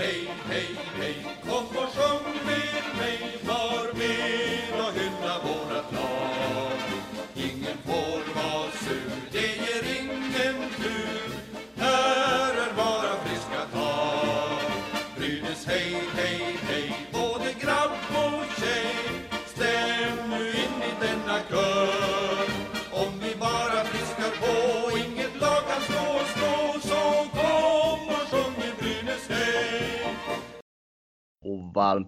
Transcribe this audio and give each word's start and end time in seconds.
hey, 0.00 0.24
hey, 0.48 0.74
hey, 0.96 1.14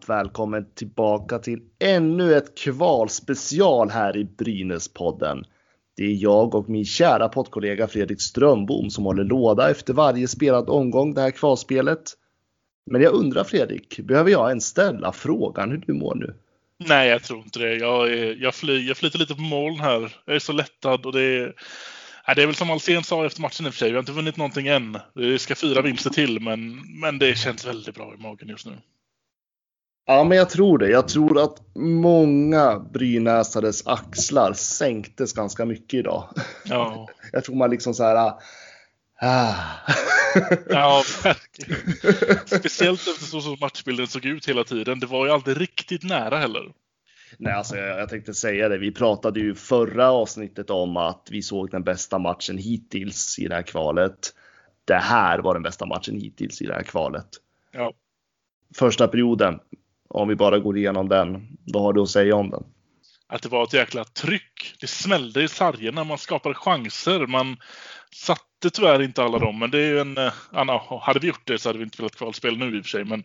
varmt 0.09 0.27
välkommen 0.27 0.67
tillbaka 0.75 1.39
till 1.39 1.61
ännu 1.79 2.35
ett 2.35 2.59
kvalspecial 2.59 3.91
här 3.91 4.17
i 4.17 4.25
Brynäspodden. 4.25 5.45
Det 5.97 6.05
är 6.05 6.15
jag 6.23 6.55
och 6.55 6.69
min 6.69 6.85
kära 6.85 7.29
poddkollega 7.29 7.89
Fredrik 7.89 8.23
Strömbom 8.23 8.91
som 8.91 9.05
håller 9.05 9.25
låda 9.25 9.71
efter 9.71 9.95
varje 9.95 10.29
spelad 10.29 10.69
omgång 10.69 11.15
det 11.15 11.21
här 11.21 11.31
kvalspelet. 11.31 12.03
Men 12.91 13.03
jag 13.03 13.13
undrar 13.13 13.45
Fredrik, 13.45 14.01
behöver 14.01 14.31
jag 14.31 14.49
ens 14.49 14.65
ställa 14.65 15.13
frågan 15.13 15.71
hur 15.71 15.79
du 15.87 15.93
mår 15.93 16.15
nu? 16.15 16.35
Nej, 16.89 17.09
jag 17.09 17.23
tror 17.23 17.39
inte 17.39 17.59
det. 17.59 17.77
Jag, 17.77 18.11
jag, 18.39 18.55
fly, 18.55 18.89
jag 18.89 18.97
flyter 18.97 19.19
lite 19.19 19.35
på 19.35 19.41
moln 19.41 19.81
här. 19.81 20.17
Jag 20.25 20.37
är 20.37 20.41
så 20.41 20.53
lättad 20.53 21.07
och 21.07 21.13
det 21.13 21.23
är... 21.23 21.55
Det 22.37 22.43
är 22.43 22.47
väl 22.47 22.55
som 22.55 22.71
Alsen 22.71 23.05
sa 23.05 23.27
efter 23.27 23.41
matchen 23.41 23.67
i 23.67 23.69
och 23.69 23.73
för 23.75 23.79
sig. 23.79 23.89
Vi 23.89 23.95
har 23.95 24.03
inte 24.03 24.13
vunnit 24.13 24.37
någonting 24.37 24.67
än. 24.67 24.99
Vi 25.15 25.39
ska 25.39 25.55
fyra 25.55 25.83
vinster 25.83 26.11
till, 26.11 26.41
men, 26.41 26.81
men 27.01 27.19
det 27.19 27.39
känns 27.39 27.67
väldigt 27.67 27.95
bra 27.95 28.15
i 28.19 28.23
magen 28.23 28.49
just 28.49 28.67
nu. 28.67 28.73
Ja, 30.07 30.25
men 30.25 30.39
jag 30.39 30.51
tror 30.51 30.79
det. 30.79 30.91
Jag 30.91 31.09
tror 31.09 31.43
att 31.43 31.75
många 31.75 32.79
brynäsares 32.79 33.87
axlar 33.87 34.53
sänktes 34.53 35.33
ganska 35.33 35.65
mycket 35.65 35.95
idag. 35.99 36.29
Ja, 36.65 37.09
Jag 37.33 37.45
tror 37.45 37.57
man 37.57 37.71
liksom 37.71 37.95
så 37.95 38.05
här. 38.05 38.33
Ah. 39.21 39.55
ja 40.69 41.03
verkligen. 41.25 42.39
Speciellt 42.47 43.09
eftersom 43.09 43.41
så 43.41 43.57
matchbilden 43.61 44.07
såg 44.07 44.25
ut 44.25 44.49
hela 44.49 44.65
tiden. 44.65 45.01
Det 45.01 45.07
var 45.07 45.27
ju 45.27 45.33
aldrig 45.33 45.61
riktigt 45.61 46.03
nära 46.03 46.39
heller. 46.39 46.73
Nej, 47.39 47.53
alltså 47.53 47.77
jag, 47.77 48.01
jag 48.01 48.09
tänkte 48.09 48.35
säga 48.35 48.69
det. 48.69 48.79
Vi 48.79 48.93
pratade 48.93 49.41
ju 49.41 49.55
förra 49.55 50.11
avsnittet 50.11 50.71
om 50.71 50.97
att 50.97 51.29
vi 51.31 51.43
såg 51.43 51.71
den 51.71 51.83
bästa 51.83 52.19
matchen 52.19 52.59
hittills 52.59 53.39
i 53.39 53.49
det 53.49 53.55
här 53.55 53.63
kvalet. 53.63 54.35
Det 54.85 54.95
här 54.95 55.39
var 55.39 55.55
den 55.55 55.63
bästa 55.63 55.87
matchen 55.87 56.17
hittills 56.17 56.63
i 56.63 56.67
det 56.67 56.75
här 56.75 56.83
kvalet. 56.83 57.29
Ja, 57.73 57.93
Första 58.75 59.09
perioden, 59.09 59.61
om 60.15 60.29
vi 60.29 60.35
bara 60.37 60.59
går 60.59 60.79
igenom 60.79 61.09
den, 61.09 61.49
vad 61.73 61.83
har 61.83 61.93
du 61.93 62.01
att 62.03 62.09
säga 62.11 62.37
om 62.37 62.51
den? 62.51 62.65
att 63.29 63.43
det 63.43 63.49
var 63.49 63.63
ett 63.65 63.73
jäkla 63.73 64.05
tryck. 64.05 64.75
Det 64.81 64.87
smällde 64.87 65.43
i 65.43 65.49
sargerna, 65.49 66.05
man 66.05 66.19
skapade 66.19 66.55
chanser. 66.55 67.27
Man 67.27 67.57
satte 68.15 68.71
tyvärr 68.73 69.03
inte 69.03 69.23
alla 69.23 69.39
dem, 69.39 69.59
men 69.59 69.71
det 69.71 69.79
är 69.79 69.87
ju 69.89 70.01
en... 70.01 70.19
eh, 70.19 70.33
ja, 70.53 71.01
hade 71.03 71.19
vi 71.21 71.27
gjort 71.27 71.47
det 71.47 71.59
så 71.59 71.69
hade 71.69 71.79
vi 71.79 71.85
inte 71.85 71.97
velat 72.03 72.17
kvalspel 72.17 72.59
nu 72.59 72.77
i 72.77 72.81
och 72.81 72.85
för 72.85 72.91
sig. 72.91 73.05
Men, 73.05 73.25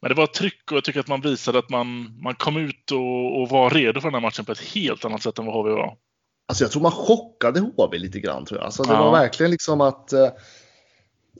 men 0.00 0.08
det 0.08 0.14
var 0.14 0.24
ett 0.24 0.34
tryck 0.34 0.70
och 0.70 0.76
jag 0.76 0.84
tycker 0.84 1.00
att 1.00 1.08
man 1.08 1.20
visade 1.20 1.58
att 1.58 1.70
man, 1.70 2.18
man 2.22 2.34
kom 2.34 2.56
ut 2.56 2.90
och, 2.90 3.40
och 3.42 3.48
var 3.48 3.70
redo 3.70 4.00
för 4.00 4.08
den 4.08 4.14
här 4.14 4.20
matchen 4.28 4.44
på 4.44 4.52
ett 4.52 4.60
helt 4.74 5.04
annat 5.04 5.22
sätt 5.22 5.38
än 5.38 5.46
vad 5.46 5.54
HV 5.54 5.70
var. 5.70 5.96
Alltså 6.48 6.64
jag 6.64 6.70
tror 6.72 6.82
man 6.82 6.92
chockade 6.92 7.60
HV 7.60 7.98
lite 7.98 8.20
grann 8.20 8.44
tror 8.44 8.60
jag. 8.60 8.64
Alltså 8.64 8.82
det 8.82 8.92
Ja. 8.92 9.04
var 9.04 9.12
verkligen 9.12 9.50
liksom 9.50 9.80
att 9.80 10.12
eh, 10.12 10.28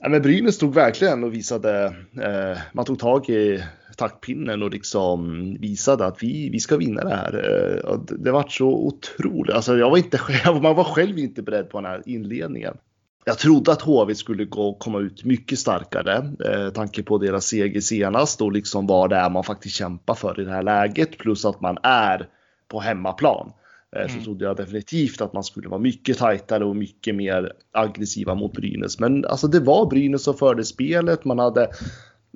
ja, 0.01 0.09
men 0.09 0.21
Brynäs 0.21 0.55
stod 0.55 0.73
verkligen 0.73 1.23
och 1.23 1.33
visade, 1.33 1.85
eh, 2.21 2.57
man 2.73 2.85
tog 2.85 2.99
tag 2.99 3.29
i 3.29 3.63
taktpinnen 3.97 4.63
och 4.63 4.71
liksom 4.71 5.51
visade 5.59 6.05
att 6.05 6.23
vi, 6.23 6.49
vi 6.49 6.59
ska 6.59 6.77
vinna 6.77 7.03
det 7.03 7.15
här. 7.15 7.33
Eh, 7.33 7.89
och 7.89 8.05
det, 8.05 8.17
det 8.17 8.31
var 8.31 8.45
så 8.49 8.67
otroligt, 8.67 9.55
alltså 9.55 9.77
jag 9.77 9.89
var 9.89 9.97
inte 9.97 10.17
själv, 10.17 10.61
man 10.61 10.75
var 10.75 10.83
själv 10.83 11.19
inte 11.19 11.41
beredd 11.41 11.69
på 11.69 11.81
den 11.81 11.91
här 11.91 12.01
inledningen. 12.05 12.77
Jag 13.25 13.37
trodde 13.37 13.71
att 13.71 13.81
HV 13.81 14.15
skulle 14.15 14.45
gå, 14.45 14.73
komma 14.73 14.99
ut 14.99 15.23
mycket 15.23 15.59
starkare, 15.59 16.31
eh, 16.45 16.69
tanke 16.69 17.03
på 17.03 17.17
deras 17.17 17.45
seger 17.45 17.81
senast 17.81 18.41
och 18.41 18.51
liksom 18.51 18.87
vad 18.87 19.09
det 19.09 19.15
är 19.15 19.29
man 19.29 19.43
faktiskt 19.43 19.75
kämpar 19.75 20.13
för 20.13 20.39
i 20.39 20.43
det 20.43 20.51
här 20.51 20.63
läget, 20.63 21.17
plus 21.17 21.45
att 21.45 21.61
man 21.61 21.77
är 21.83 22.27
på 22.67 22.79
hemmaplan. 22.79 23.51
Eh, 23.95 24.07
Så 24.07 24.13
Mm. 24.13 24.23
trodde 24.23 24.45
jag 24.45 24.57
definitivt 24.57 25.21
att 25.21 25.33
man 25.33 25.43
skulle 25.43 25.69
vara 25.69 25.79
mycket 25.79 26.17
tajtare 26.17 26.65
och 26.65 26.75
mycket 26.75 27.15
mer 27.15 27.53
aggressiva 27.71 28.35
mot 28.35 28.53
Brynäs. 28.53 28.99
Men 28.99 29.25
alltså 29.25 29.47
det 29.47 29.59
var 29.59 29.85
Brynäs 29.89 30.23
som 30.23 30.33
förde 30.33 30.63
spelet. 30.63 31.25
Man 31.25 31.39
hade, 31.39 31.69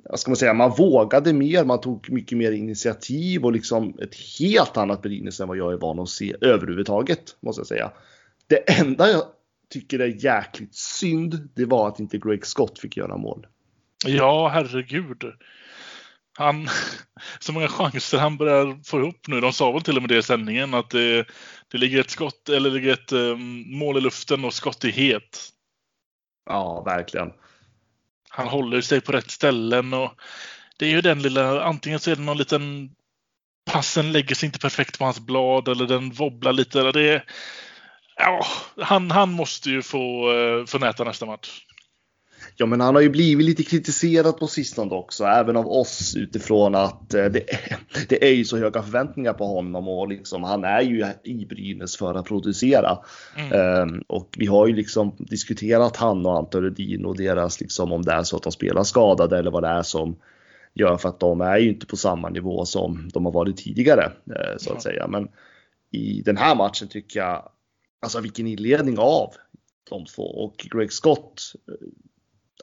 vad 0.04 0.20
ska 0.20 0.30
man 0.30 0.36
säga, 0.36 0.54
man 0.54 0.70
vågade 0.78 1.32
mer, 1.32 1.64
man 1.64 1.80
tog 1.80 2.10
mycket 2.10 2.38
mer 2.38 2.52
initiativ 2.52 3.44
och 3.44 3.52
liksom 3.52 3.98
ett 4.02 4.14
helt 4.40 4.76
annat 4.76 5.02
Brynäs 5.02 5.40
än 5.40 5.48
vad 5.48 5.56
jag 5.56 5.72
är 5.72 5.76
van 5.76 5.98
att 6.00 6.08
se 6.08 6.34
överhuvudtaget, 6.40 7.36
måste 7.40 7.60
jag 7.60 7.66
säga. 7.66 7.90
Det 8.46 8.80
enda 8.80 9.10
jag 9.10 9.22
tycker 9.70 9.98
är 9.98 10.24
jäkligt 10.24 10.74
synd, 10.74 11.48
det 11.54 11.64
var 11.64 11.88
att 11.88 12.00
inte 12.00 12.18
Greg 12.18 12.46
Scott 12.46 12.78
fick 12.78 12.96
göra 12.96 13.16
mål. 13.16 13.46
Ja, 14.06 14.48
herregud. 14.48 15.24
Han, 16.38 16.68
så 17.38 17.52
många 17.52 17.68
chanser 17.68 18.18
han 18.18 18.36
börjar 18.36 18.84
få 18.84 19.00
ihop 19.00 19.28
nu. 19.28 19.40
De 19.40 19.52
sa 19.52 19.72
väl 19.72 19.82
till 19.82 19.96
och 19.96 20.02
med 20.02 20.08
det 20.08 20.18
i 20.18 20.22
sändningen 20.22 20.74
att 20.74 20.90
det, 20.90 21.26
det 21.68 21.78
ligger 21.78 22.00
ett 22.00 22.10
skott 22.10 22.48
eller 22.48 22.70
ligger 22.70 22.92
ett 22.92 23.12
um, 23.12 23.78
mål 23.78 23.96
i 23.96 24.00
luften 24.00 24.44
och 24.44 24.54
skott 24.54 24.84
är 24.84 24.88
het. 24.88 25.48
Ja, 26.46 26.82
verkligen. 26.82 27.32
Han 28.30 28.48
håller 28.48 28.80
sig 28.80 29.00
på 29.00 29.12
rätt 29.12 29.30
ställen 29.30 29.94
och 29.94 30.12
det 30.78 30.86
är 30.86 30.90
ju 30.90 31.00
den 31.00 31.22
lilla, 31.22 31.64
antingen 31.64 32.00
så 32.00 32.10
är 32.10 32.16
det 32.16 32.22
någon 32.22 32.38
liten 32.38 32.90
passen 33.72 34.12
lägger 34.12 34.34
sig 34.34 34.46
inte 34.46 34.58
perfekt 34.58 34.98
på 34.98 35.04
hans 35.04 35.20
blad 35.20 35.68
eller 35.68 35.86
den 35.86 36.10
wobblar 36.10 36.52
lite. 36.52 36.80
Eller 36.80 36.92
det 36.92 37.22
ja, 38.16 38.46
han, 38.80 39.10
han 39.10 39.32
måste 39.32 39.70
ju 39.70 39.82
få, 39.82 40.32
eh, 40.32 40.66
få 40.66 40.78
näta 40.78 41.04
nästa 41.04 41.26
match. 41.26 41.64
Ja, 42.60 42.66
men 42.66 42.80
han 42.80 42.94
har 42.94 43.02
ju 43.02 43.08
blivit 43.10 43.46
lite 43.46 43.62
kritiserad 43.62 44.38
på 44.38 44.46
sistone 44.46 44.94
också, 44.94 45.24
även 45.24 45.56
av 45.56 45.68
oss 45.68 46.16
utifrån 46.16 46.74
att 46.74 47.14
eh, 47.14 47.24
det 47.24 47.52
är, 47.52 47.76
det 48.08 48.28
är 48.28 48.32
ju 48.34 48.44
så 48.44 48.56
höga 48.56 48.82
förväntningar 48.82 49.32
på 49.32 49.46
honom 49.46 49.88
och 49.88 50.08
liksom 50.08 50.42
han 50.42 50.64
är 50.64 50.80
ju 50.80 51.06
i 51.24 51.46
Brynäs 51.46 51.96
för 51.96 52.14
att 52.14 52.26
producera. 52.26 52.98
Mm. 53.36 53.52
Ehm, 53.52 54.02
och 54.06 54.34
vi 54.38 54.46
har 54.46 54.66
ju 54.66 54.74
liksom 54.74 55.16
diskuterat 55.18 55.96
han 55.96 56.26
och 56.26 56.36
Anton 56.36 56.62
Rudin 56.62 57.04
och 57.04 57.16
deras 57.16 57.60
liksom 57.60 57.92
om 57.92 58.02
det 58.02 58.12
är 58.12 58.22
så 58.22 58.36
att 58.36 58.42
de 58.42 58.52
spelar 58.52 58.82
skadade 58.84 59.38
eller 59.38 59.50
vad 59.50 59.62
det 59.62 59.68
är 59.68 59.82
som 59.82 60.16
gör 60.74 60.96
för 60.96 61.08
att 61.08 61.20
de 61.20 61.40
är 61.40 61.58
ju 61.58 61.68
inte 61.68 61.86
på 61.86 61.96
samma 61.96 62.28
nivå 62.28 62.64
som 62.64 63.10
de 63.14 63.24
har 63.24 63.32
varit 63.32 63.56
tidigare 63.56 64.12
eh, 64.26 64.56
så 64.58 64.70
att 64.70 64.76
Ja. 64.76 64.80
säga. 64.80 65.06
Men 65.08 65.28
i 65.90 66.22
den 66.22 66.36
här 66.36 66.54
matchen 66.54 66.88
tycker 66.88 67.20
jag, 67.20 67.48
alltså 68.02 68.20
vilken 68.20 68.46
inledning 68.46 68.98
av 68.98 69.32
de 69.90 70.04
två 70.04 70.22
och 70.22 70.66
Greg 70.72 70.92
Scott 70.92 71.42
eh, 71.68 71.88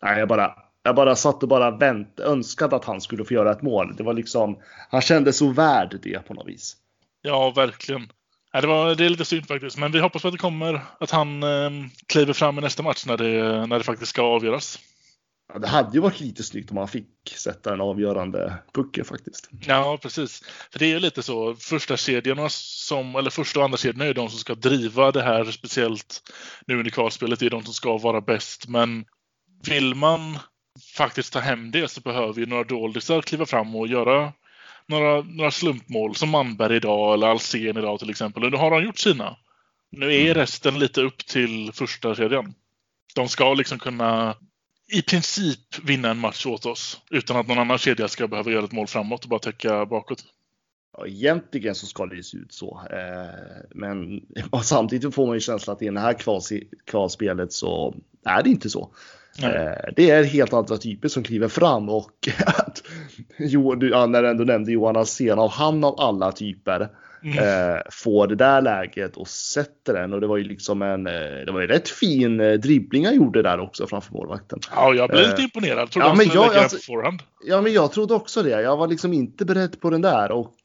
Nej, 0.02 0.20
jag 0.20 0.28
bara, 0.28 0.56
jag 0.84 0.96
bara 0.96 1.16
satt 1.16 1.44
och 1.44 1.50
bara 1.50 1.72
vänt, 1.72 2.20
önskade 2.20 2.76
att 2.76 2.86
han 2.86 3.02
skulle 3.02 3.26
få 3.26 3.34
göra 3.34 3.52
ett 3.52 3.62
mål. 3.62 3.96
Det 3.96 4.04
var 4.04 4.14
liksom, 4.14 4.58
han 4.90 5.02
kände 5.02 5.34
så 5.34 5.50
värd 5.50 6.00
det 6.04 6.28
på 6.28 6.34
något 6.34 6.48
vis. 6.48 6.76
Ja, 7.22 7.52
verkligen. 7.56 8.12
Ja, 8.52 8.62
det, 8.62 8.68
var, 8.68 8.96
det 8.96 9.06
är 9.06 9.10
lite 9.10 9.26
synd 9.26 9.48
faktiskt, 9.48 9.78
men 9.78 9.92
vi 9.92 10.00
hoppas 10.00 10.22
på 10.22 10.28
att 10.28 10.34
det 10.34 10.38
kommer, 10.38 10.82
att 11.00 11.12
han 11.12 11.44
eh, 11.44 11.70
kliver 12.08 12.34
fram 12.34 12.58
i 12.58 12.62
nästa 12.62 12.84
match 12.84 13.06
när 13.06 13.18
det, 13.18 13.66
när 13.66 13.78
det 13.78 13.84
faktiskt 13.84 14.10
ska 14.10 14.22
avgöras. 14.22 14.80
Ja, 15.54 15.60
det 15.60 15.68
hade 15.68 15.94
ju 15.94 16.00
varit 16.00 16.20
lite 16.20 16.44
snyggt 16.44 16.72
om 16.72 16.78
han 16.78 16.88
fick 16.88 17.34
sätta 17.38 17.74
en 17.74 17.82
avgörande 17.82 18.54
pucken 18.74 19.06
faktiskt. 19.06 19.50
Ja, 19.66 19.98
precis. 20.02 20.44
För 20.72 20.80
det 20.80 20.86
är 20.86 20.90
ju 20.90 21.00
lite 21.00 21.24
så, 21.24 21.56
första 21.56 21.98
kedjorna 21.98 22.50
som, 22.50 23.16
eller 23.16 23.30
första 23.30 23.60
och 23.60 23.66
andra 23.66 23.78
kedjorna 23.78 24.06
är 24.06 24.14
de 24.14 24.30
som 24.30 24.40
ska 24.40 24.56
driva 24.56 25.12
det 25.12 25.22
här, 25.22 25.46
speciellt 25.46 26.22
nu 26.68 26.78
under 26.78 26.92
kvalspelet, 26.92 27.40
det 27.40 27.46
är 27.46 27.50
de 27.50 27.64
som 27.64 27.74
ska 27.74 27.98
vara 27.98 28.22
bäst. 28.22 28.68
Men 28.68 29.06
vill 29.70 29.96
man 29.96 30.40
faktiskt 30.98 31.34
ta 31.34 31.40
hem 31.40 31.72
det 31.72 31.88
så 31.88 32.02
behöver 32.02 32.40
ju 32.40 32.46
några 32.46 32.64
doldisar 32.64 33.22
kliva 33.22 33.46
fram 33.46 33.76
och 33.76 33.88
göra 33.88 34.34
några, 34.88 35.22
några 35.22 35.52
slumpmål 35.52 36.16
som 36.16 36.30
Manberg 36.30 36.76
idag 36.76 37.14
eller 37.14 37.28
Alsen 37.28 37.62
idag 37.62 38.00
till 38.00 38.10
exempel. 38.10 38.44
Och 38.44 38.52
nu 38.52 38.58
har 38.58 38.72
de 38.72 38.84
gjort 38.84 39.00
sina. 39.00 39.38
Nu 39.92 40.16
är 40.16 40.34
resten 40.34 40.80
lite 40.80 41.02
upp 41.02 41.26
till 41.26 41.72
första 41.74 42.16
kedjan. 42.16 42.54
De 43.16 43.28
ska 43.30 43.54
liksom 43.54 43.80
kunna 43.80 44.36
i 44.92 45.02
princip 45.02 45.80
vinna 45.84 46.10
en 46.10 46.20
match 46.20 46.46
åt 46.46 46.66
oss 46.66 47.02
utan 47.12 47.38
att 47.38 47.48
någon 47.48 47.60
annan 47.60 47.78
kedja 47.78 48.08
ska 48.08 48.28
behöva 48.28 48.52
göra 48.52 48.66
ett 48.66 48.72
mål 48.72 48.88
framåt 48.88 49.24
och 49.24 49.30
bara 49.30 49.40
täcka 49.40 49.86
bakåt. 49.86 50.24
Ja, 50.98 51.08
egentligen 51.08 51.76
så 51.76 51.86
ska 51.86 52.06
det 52.06 52.16
ju 52.16 52.24
se 52.24 52.38
ut 52.38 52.54
så. 52.54 52.82
Eh, 52.92 53.66
men 53.76 54.22
samtidigt 54.64 55.16
får 55.16 55.26
man 55.28 55.36
ju 55.36 55.40
känslan 55.40 55.76
att 55.76 55.82
i 55.82 55.90
det 55.90 56.00
här 56.00 56.18
kvalspelet 56.86 57.54
så 57.54 57.96
är 58.26 58.44
det 58.44 58.50
inte 58.50 58.70
så. 58.70 58.94
Eh, 59.44 59.94
det 59.96 60.10
är 60.10 60.24
helt 60.24 60.54
andra 60.54 60.78
typer 60.78 61.08
som 61.08 61.24
kliver 61.24 61.48
fram 61.48 61.90
och 61.90 62.30
att 62.46 62.82
Jo, 63.38 63.76
du, 63.76 63.90
när 63.90 64.22
du 64.22 64.30
ändå 64.30 64.44
nämnde 64.44 64.72
Johan 64.72 64.98
Alsen, 64.98 65.40
av 65.40 65.52
han 65.52 65.84
av 65.84 66.00
alla 66.00 66.32
typer 66.32 66.90
Mm. 67.26 67.38
eh, 67.76 67.82
får 67.92 68.28
det 68.28 68.36
där 68.36 68.62
läget 68.62 69.18
och 69.18 69.28
sätter 69.28 69.94
den. 69.94 70.14
Och 70.14 70.22
det 70.22 70.28
var 70.28 70.38
ju 70.38 70.44
liksom 70.44 70.82
en, 70.82 71.08
eh, 71.08 71.14
det 71.46 71.52
var 71.52 71.62
ju 71.62 71.68
rätt 71.68 71.90
fin 71.90 72.40
eh, 72.40 72.54
dribbling 72.54 73.06
han 73.06 73.16
gjorde 73.16 73.42
där 73.42 73.60
också 73.60 73.88
framför 73.88 74.14
målvakten. 74.14 74.60
Ja, 74.76 74.94
jag 74.94 75.10
blev 75.10 75.30
lite 75.30 75.42
imponerad. 75.42 75.92
Trodde 75.92 76.06
ja, 76.06 76.10
han 76.10 76.18
skulle 76.18 76.36
jag- 76.36 76.48
lägga 76.48 76.62
alltså- 76.62 76.78
på 76.78 76.82
forehand. 76.84 77.20
Ja, 77.48 77.62
men 77.62 77.74
jag 77.74 77.92
trodde 77.92 78.14
också 78.14 78.44
det. 78.44 78.50
Jag 78.62 78.78
var 78.78 78.88
liksom 78.88 79.14
inte 79.14 79.46
beredd 79.46 79.82
på 79.82 79.90
den 79.90 80.02
där 80.02 80.32
och 80.32 80.56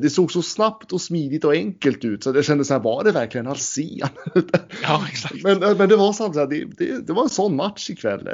det 0.00 0.12
såg 0.12 0.32
så 0.32 0.42
snabbt 0.42 0.92
och 0.92 1.00
smidigt 1.00 1.44
och 1.44 1.52
enkelt 1.52 2.04
ut 2.04 2.24
så 2.24 2.32
det 2.32 2.42
kändes 2.42 2.68
så 2.68 2.74
här, 2.74 2.80
var 2.80 3.04
det 3.04 3.12
verkligen 3.12 3.46
Alsen? 3.46 3.84
Ja, 4.82 5.04
exakt. 5.10 5.42
men, 5.44 5.58
men 5.76 5.88
det 5.88 5.96
var 5.96 6.12
så 6.12 6.32
här, 6.32 6.46
det, 6.46 6.64
det, 6.78 7.06
det 7.06 7.12
var 7.12 7.22
en 7.22 7.28
sån 7.28 7.56
match 7.56 7.90
ikväll. 7.90 8.28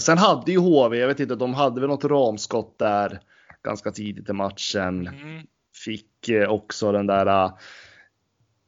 Sen 0.00 0.18
hade 0.18 0.52
ju 0.52 0.58
HV, 0.58 0.96
jag 0.98 1.08
vet 1.08 1.20
inte, 1.20 1.34
de 1.34 1.54
hade 1.54 1.80
väl 1.80 1.90
något 1.90 2.04
ramskott 2.04 2.78
där 2.78 3.20
ganska 3.64 3.90
tidigt 3.90 4.28
i 4.28 4.32
matchen. 4.32 5.06
Mm. 5.08 5.42
Fick 5.84 6.28
eh, 6.28 6.48
också 6.48 6.92
den 6.92 7.06
där, 7.06 7.26
eh, 7.26 7.52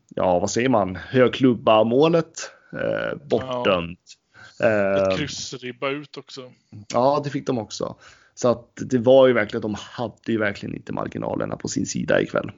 ja 0.08 0.38
vad 0.38 0.50
säger 0.50 0.68
man, 0.68 0.96
högklubba 0.96 1.84
målet 1.84 2.50
eh, 2.72 3.18
bortdömt. 3.24 3.98
Ett 3.98 4.16
Eh, 4.60 5.16
kryssribba 5.16 5.90
ut 5.90 6.16
också. 6.16 6.52
Ja, 6.92 7.20
det 7.24 7.30
fick 7.30 7.46
de 7.46 7.58
också. 7.58 7.96
Så 8.34 8.48
att 8.48 8.72
det 8.76 8.98
var 8.98 9.26
ju 9.26 9.32
verkligen, 9.32 9.62
de 9.62 9.74
hade 9.74 10.32
ju 10.32 10.38
verkligen 10.38 10.74
inte 10.74 10.92
marginalerna 10.92 11.56
på 11.56 11.68
sin 11.68 11.86
sida 11.86 12.20
ikväll. 12.20 12.50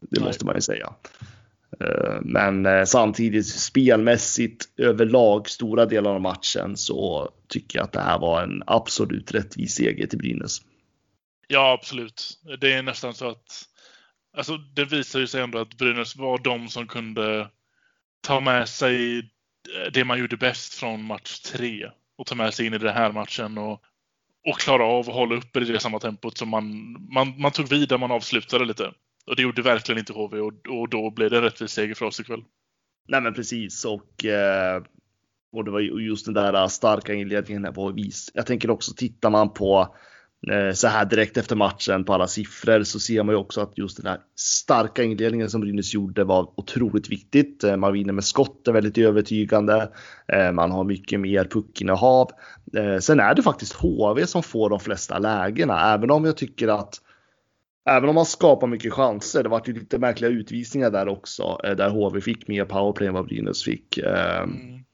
Det 0.00 0.20
Nej. 0.20 0.26
måste 0.26 0.46
man 0.46 0.54
ju 0.54 0.60
säga. 0.60 0.94
Men 2.20 2.86
samtidigt 2.86 3.46
spelmässigt 3.46 4.68
överlag 4.76 5.48
stora 5.48 5.86
delar 5.86 6.14
av 6.14 6.20
matchen 6.20 6.76
så 6.76 7.30
tycker 7.48 7.78
jag 7.78 7.84
att 7.84 7.92
det 7.92 8.00
här 8.00 8.18
var 8.18 8.42
en 8.42 8.62
absolut 8.66 9.34
rättvis 9.34 9.74
seger 9.74 10.06
till 10.06 10.18
Brynäs. 10.18 10.62
Ja, 11.52 11.72
absolut. 11.72 12.40
Det 12.60 12.72
är 12.72 12.82
nästan 12.82 13.14
så 13.14 13.28
att... 13.28 13.68
Alltså, 14.36 14.56
det 14.56 14.84
visar 14.84 15.20
ju 15.20 15.26
sig 15.26 15.42
ändå 15.42 15.58
att 15.58 15.78
Brynäs 15.78 16.16
var 16.16 16.38
de 16.38 16.68
som 16.68 16.86
kunde 16.86 17.50
ta 18.20 18.40
med 18.40 18.68
sig 18.68 19.18
eh, 19.18 19.92
det 19.92 20.04
man 20.04 20.18
gjorde 20.18 20.36
bäst 20.36 20.74
från 20.74 21.04
match 21.04 21.40
tre 21.40 21.90
och 22.18 22.26
ta 22.26 22.34
med 22.34 22.54
sig 22.54 22.66
in 22.66 22.74
i 22.74 22.78
den 22.78 22.94
här 22.94 23.12
matchen 23.12 23.58
och, 23.58 23.82
och 24.46 24.58
klara 24.58 24.84
av 24.84 25.08
att 25.08 25.14
hålla 25.14 25.34
uppe 25.34 25.60
det 25.60 25.80
samma 25.80 25.98
tempot 25.98 26.38
som 26.38 26.48
man, 26.48 26.96
man, 27.14 27.40
man 27.40 27.52
tog 27.52 27.68
vid 27.68 27.88
där 27.88 27.98
man 27.98 28.10
avslutade 28.10 28.64
lite. 28.64 28.92
Och 29.26 29.36
det 29.36 29.42
gjorde 29.42 29.62
verkligen 29.62 29.98
inte 29.98 30.12
HV 30.12 30.40
och, 30.40 30.52
och 30.68 30.88
då 30.88 31.10
blev 31.10 31.30
det 31.30 31.36
en 31.36 31.42
rättvis 31.42 31.70
seger 31.70 31.94
för 31.94 32.06
oss 32.06 32.20
ikväll. 32.20 32.44
Nej 33.08 33.20
men 33.20 33.34
precis 33.34 33.84
och, 33.84 34.24
eh, 34.24 34.82
och 35.52 35.64
det 35.64 35.70
var 35.70 35.80
ju 35.80 36.06
just 36.06 36.24
den 36.24 36.34
där 36.34 36.68
starka 36.68 37.14
inledningen 37.14 37.74
på 37.74 37.88
vis. 37.92 38.30
Jag 38.34 38.46
tänker 38.46 38.70
också 38.70 38.92
tittar 38.94 39.30
man 39.30 39.52
på 39.52 39.96
Eh, 40.48 40.72
så 40.72 40.88
här 40.88 41.04
direkt 41.04 41.36
efter 41.36 41.56
matchen 41.56 42.04
på 42.04 42.14
alla 42.14 42.26
siffror 42.26 42.82
så 42.82 43.00
ser 43.00 43.22
man 43.22 43.34
ju 43.34 43.38
också 43.38 43.60
att 43.60 43.78
just 43.78 43.96
den 43.96 44.06
här 44.06 44.18
starka 44.36 45.02
inledningen 45.02 45.50
som 45.50 45.60
Brynäs 45.60 45.94
gjorde 45.94 46.24
var 46.24 46.52
otroligt 46.56 47.08
viktigt. 47.08 47.64
Eh, 47.64 47.76
man 47.76 47.92
vinner 47.92 48.12
med 48.12 48.24
skott 48.24 48.68
är 48.68 48.72
väldigt 48.72 48.98
övertygande. 48.98 49.88
Eh, 50.28 50.52
man 50.52 50.70
har 50.70 50.84
mycket 50.84 51.20
mer 51.20 51.44
puckinnehav. 51.44 52.30
Sen 53.00 53.20
är 53.20 53.34
det 53.34 53.42
faktiskt 53.42 53.72
HV 53.72 54.26
som 54.26 54.42
får 54.42 54.70
de 54.70 54.80
flesta 54.80 55.18
lägena, 55.18 55.94
även 55.94 56.10
om 56.10 56.24
jag 56.24 56.36
tycker 56.36 56.68
att 56.68 56.94
Även 57.88 58.08
om 58.08 58.14
man 58.14 58.26
skapar 58.26 58.66
mycket 58.66 58.92
chanser, 58.92 59.42
det 59.42 59.48
var 59.48 59.62
ju 59.66 59.72
lite 59.72 59.98
märkliga 59.98 60.30
utvisningar 60.30 60.90
där 60.90 61.08
också, 61.08 61.60
där 61.62 61.90
HV 61.90 62.20
fick 62.20 62.48
mer 62.48 62.64
powerplay 62.64 63.08
än 63.08 63.14
vad 63.14 63.26
Brynäs 63.26 63.64
fick. 63.64 63.98
Mm. 63.98 64.84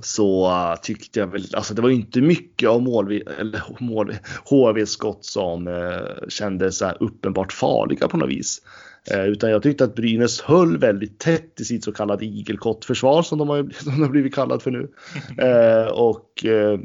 Så 0.00 0.52
tyckte 0.82 1.20
jag 1.20 1.26
väl, 1.26 1.44
alltså 1.54 1.74
det 1.74 1.82
var 1.82 1.88
ju 1.88 1.94
inte 1.94 2.20
mycket 2.20 2.68
av 2.68 2.82
mål, 2.82 3.22
eller 3.38 3.62
mål, 3.78 4.14
HV-skott 4.44 5.24
som 5.24 5.68
eh, 5.68 6.28
kändes 6.28 6.78
så 6.78 6.90
uppenbart 6.90 7.52
farliga 7.52 8.08
på 8.08 8.16
något 8.16 8.30
vis. 8.30 8.62
Eh, 9.10 9.24
utan 9.24 9.50
jag 9.50 9.62
tyckte 9.62 9.84
att 9.84 9.94
Brynäs 9.94 10.40
höll 10.40 10.78
väldigt 10.78 11.18
tätt 11.18 11.60
i 11.60 11.64
sitt 11.64 11.84
så 11.84 11.92
kallade 11.92 12.24
igelkottförsvar 12.24 13.22
som 13.22 13.38
de 13.38 13.48
har, 13.48 13.70
som 13.82 13.92
de 13.92 14.02
har 14.02 14.08
blivit 14.08 14.34
kallat 14.34 14.62
för 14.62 14.70
nu. 14.70 14.90
Eh, 15.38 15.86
och 15.86 16.44
eh, 16.44 16.78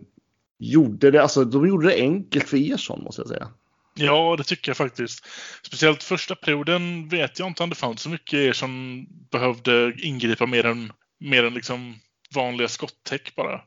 gjorde 0.59 1.11
det, 1.11 1.21
alltså 1.21 1.43
de 1.45 1.67
gjorde 1.67 1.87
det 1.87 1.95
enkelt 1.95 2.49
för 2.49 2.73
Ersson 2.73 3.03
måste 3.03 3.21
jag 3.21 3.27
säga. 3.27 3.47
Ja, 3.95 4.35
det 4.37 4.43
tycker 4.43 4.69
jag 4.69 4.77
faktiskt. 4.77 5.25
Speciellt 5.63 6.03
första 6.03 6.35
perioden 6.35 7.09
vet 7.09 7.39
jag 7.39 7.47
inte 7.47 7.63
om 7.63 7.69
det 7.69 7.75
fanns 7.75 8.01
så 8.01 8.09
mycket 8.09 8.33
er 8.33 8.53
som 8.53 9.05
behövde 9.31 9.93
ingripa 9.97 10.45
mer 10.45 10.65
än, 10.65 10.91
mer 11.19 11.43
än 11.43 11.53
liksom 11.53 11.95
vanliga 12.35 12.67
skottäck 12.67 13.35
bara. 13.35 13.61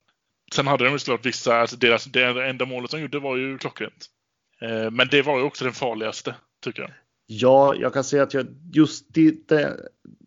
Sen 0.54 0.66
hade 0.66 0.84
de 0.84 0.92
ju 0.92 0.98
såklart 0.98 1.26
vissa, 1.26 1.56
alltså 1.56 1.76
deras, 1.76 2.04
det 2.04 2.48
enda 2.48 2.66
målet 2.66 2.90
de 2.90 3.00
gjorde 3.00 3.18
var 3.18 3.36
ju 3.36 3.58
klockrent. 3.58 4.06
Eh, 4.60 4.90
men 4.90 5.08
det 5.10 5.22
var 5.22 5.38
ju 5.38 5.44
också 5.44 5.64
den 5.64 5.72
farligaste, 5.72 6.34
tycker 6.64 6.82
jag. 6.82 6.90
Ja, 7.26 7.74
jag 7.74 7.92
kan 7.92 8.04
säga 8.04 8.22
att 8.22 8.34
jag 8.34 8.46
just 8.72 9.14
det, 9.14 9.48
det, 9.48 9.76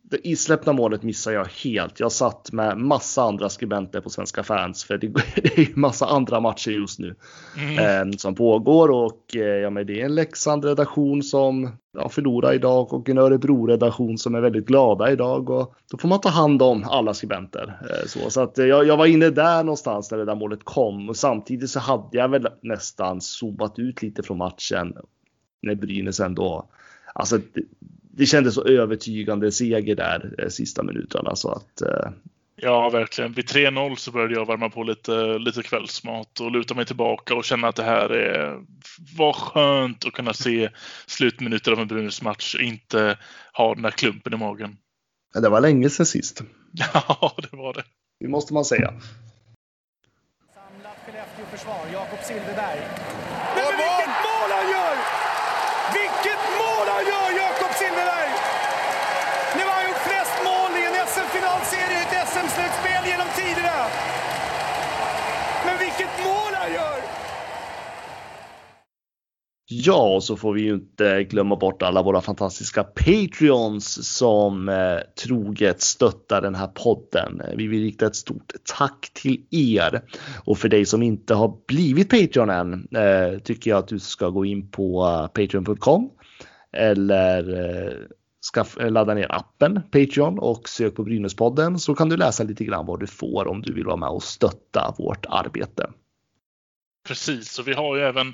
det 0.09 0.27
isläppna 0.27 0.73
målet 0.73 1.03
missar 1.03 1.31
jag 1.31 1.45
helt. 1.45 1.99
Jag 1.99 2.11
satt 2.11 2.51
med 2.51 2.77
massa 2.77 3.23
andra 3.23 3.49
skribenter 3.49 4.01
på 4.01 4.09
Svenska 4.09 4.43
fans 4.43 4.83
för 4.83 4.97
det, 4.97 5.07
det 5.35 5.57
är 5.57 5.75
massa 5.79 6.05
andra 6.05 6.39
matcher 6.39 6.71
just 6.71 6.99
nu 6.99 7.15
Mm. 7.57 8.09
eh, 8.11 8.17
som 8.17 8.35
pågår 8.35 8.91
och 8.91 9.35
eh, 9.35 9.41
ja, 9.41 9.69
men 9.69 9.85
det 9.87 10.01
är 10.01 10.05
en 10.05 10.15
Leksand-redaktion 10.15 11.23
som 11.23 11.69
ja, 11.93 12.09
förlorar 12.09 12.53
idag 12.53 12.93
och 12.93 13.09
en 13.09 13.17
Örebro-redaktion 13.17 14.17
som 14.17 14.35
är 14.35 14.41
väldigt 14.41 14.65
glada 14.65 15.11
idag 15.11 15.49
och 15.49 15.75
då 15.91 15.97
får 15.97 16.07
man 16.07 16.21
ta 16.21 16.29
hand 16.29 16.61
om 16.61 16.83
alla 16.83 17.13
skribenter. 17.13 17.79
Eh, 17.89 18.07
så 18.07 18.29
så 18.29 18.41
att, 18.41 18.59
eh, 18.59 18.65
jag, 18.65 18.87
jag 18.87 18.97
var 18.97 19.05
inne 19.05 19.29
där 19.29 19.63
någonstans 19.63 20.11
när 20.11 20.17
det 20.17 20.25
där 20.25 20.35
målet 20.35 20.63
kom 20.63 21.09
och 21.09 21.17
samtidigt 21.17 21.69
så 21.69 21.79
hade 21.79 22.17
jag 22.17 22.29
väl 22.29 22.47
nästan 22.61 23.21
zoomat 23.21 23.79
ut 23.79 24.01
lite 24.01 24.23
från 24.23 24.37
matchen 24.37 24.93
när 25.61 25.75
Brynäs 25.75 26.19
ändå 26.19 26.69
Alltså 27.13 27.39
det, 28.19 28.25
kändes 28.25 28.55
så 28.55 28.63
övertygande 28.63 29.51
seger 29.51 29.95
där 29.95 30.35
eh, 30.37 30.47
sista 30.47 30.83
minuterna 30.83 31.35
så 31.35 31.51
att 31.51 31.81
eh, 31.81 32.11
Ja, 32.61 32.89
verkligen. 32.89 33.33
Vid 33.33 33.45
3-0 33.45 33.95
så 33.95 34.11
började 34.11 34.33
jag 34.33 34.47
värma 34.47 34.69
på 34.69 34.83
lite, 34.83 35.37
lite 35.37 35.63
kvällsmat 35.63 36.39
och 36.39 36.51
luta 36.51 36.73
mig 36.73 36.85
tillbaka 36.85 37.35
och 37.35 37.43
känna 37.43 37.67
att 37.67 37.75
det 37.75 37.83
här 37.83 38.09
är, 38.09 38.61
var 39.17 39.33
skönt 39.33 40.05
att 40.05 40.13
kunna 40.13 40.33
se 40.33 40.69
slutminuter 41.07 41.71
av 41.71 41.79
en 41.79 41.87
Brynäs 41.87 42.21
match 42.21 42.55
och 42.55 42.61
inte 42.61 43.17
ha 43.53 43.73
den 43.73 43.83
där 43.83 43.91
klumpen 43.91 44.33
i 44.33 44.37
magen. 44.37 44.77
det 45.33 45.49
var 45.49 45.61
länge 45.61 45.89
sedan 45.89 46.05
sist. 46.05 46.43
Ja, 46.93 47.35
det 47.51 47.57
var 47.57 47.73
det. 47.73 47.83
Det 48.19 48.27
måste 48.27 48.53
man 48.53 48.65
säga. 48.65 48.93
Samlat 50.53 50.97
Skellefteå-försvar, 51.05 51.81
Jakob 51.93 52.19
Silfverberg. 52.27 52.79
Men, 53.55 53.63
men 53.67 53.73
vilket 53.83 54.13
mål 54.27 54.49
han 54.57 54.67
gör! 54.75 54.95
Vilket 55.99 56.43
mål 56.61 56.87
han 56.95 57.03
gör, 57.11 57.29
Jakob 57.43 57.71
Silfverberg! 57.79 58.31
Nu 59.57 59.61
har 59.67 59.75
han 59.79 59.85
gjort 59.89 60.03
flest 60.09 60.35
mål 60.47 60.71
i 60.79 60.83
en 60.89 60.95
SM-finalserie 61.13 61.97
i 61.99 62.03
ett 62.05 62.27
SM-slutspel 62.33 63.03
genom 63.11 63.29
tiderna. 63.39 63.77
Men 65.65 65.75
vilket 65.85 66.13
mål 66.27 66.53
han 66.61 66.71
gör! 66.77 66.99
Ja, 69.81 70.15
och 70.15 70.23
så 70.23 70.35
får 70.35 70.53
vi 70.53 70.61
ju 70.61 70.73
inte 70.73 71.23
glömma 71.23 71.55
bort 71.55 71.81
alla 71.81 72.03
våra 72.03 72.21
fantastiska 72.21 72.83
Patreons 72.83 74.17
som 74.17 74.69
eh, 74.69 74.97
troget 75.25 75.81
stöttar 75.81 76.41
den 76.41 76.55
här 76.55 76.67
podden. 76.67 77.41
Eh, 77.41 77.55
vi 77.57 77.67
vill 77.67 77.81
rikta 77.83 78.05
ett 78.05 78.15
stort 78.15 78.53
tack 78.77 79.11
till 79.13 79.45
er. 79.51 80.01
Och 80.45 80.57
för 80.57 80.69
dig 80.69 80.85
som 80.85 81.03
inte 81.03 81.33
har 81.33 81.57
blivit 81.67 82.09
Patreon 82.09 82.49
än 82.49 82.87
eh, 82.95 83.39
tycker 83.39 83.71
jag 83.71 83.77
att 83.77 83.87
du 83.87 83.99
ska 83.99 84.29
gå 84.29 84.45
in 84.45 84.71
på 84.71 85.05
eh, 85.05 85.27
patreon.com 85.27 86.09
eller 86.77 87.59
eh, 87.59 87.93
ska 88.39 88.65
eh, 88.79 88.91
ladda 88.91 89.13
ner 89.13 89.31
appen 89.31 89.81
Patreon 89.91 90.39
och 90.39 90.69
sök 90.69 90.95
på 90.95 91.03
Brynäspodden 91.03 91.79
så 91.79 91.95
kan 91.95 92.09
du 92.09 92.17
läsa 92.17 92.43
lite 92.43 92.65
grann 92.65 92.85
vad 92.85 92.99
du 92.99 93.07
får 93.07 93.47
om 93.47 93.61
du 93.61 93.73
vill 93.73 93.85
vara 93.85 93.97
med 93.97 94.09
och 94.09 94.23
stötta 94.23 94.95
vårt 94.97 95.25
arbete. 95.29 95.89
Precis, 97.09 97.59
och 97.59 97.67
vi 97.67 97.73
har 97.73 97.97
ju 97.97 98.03
även 98.03 98.33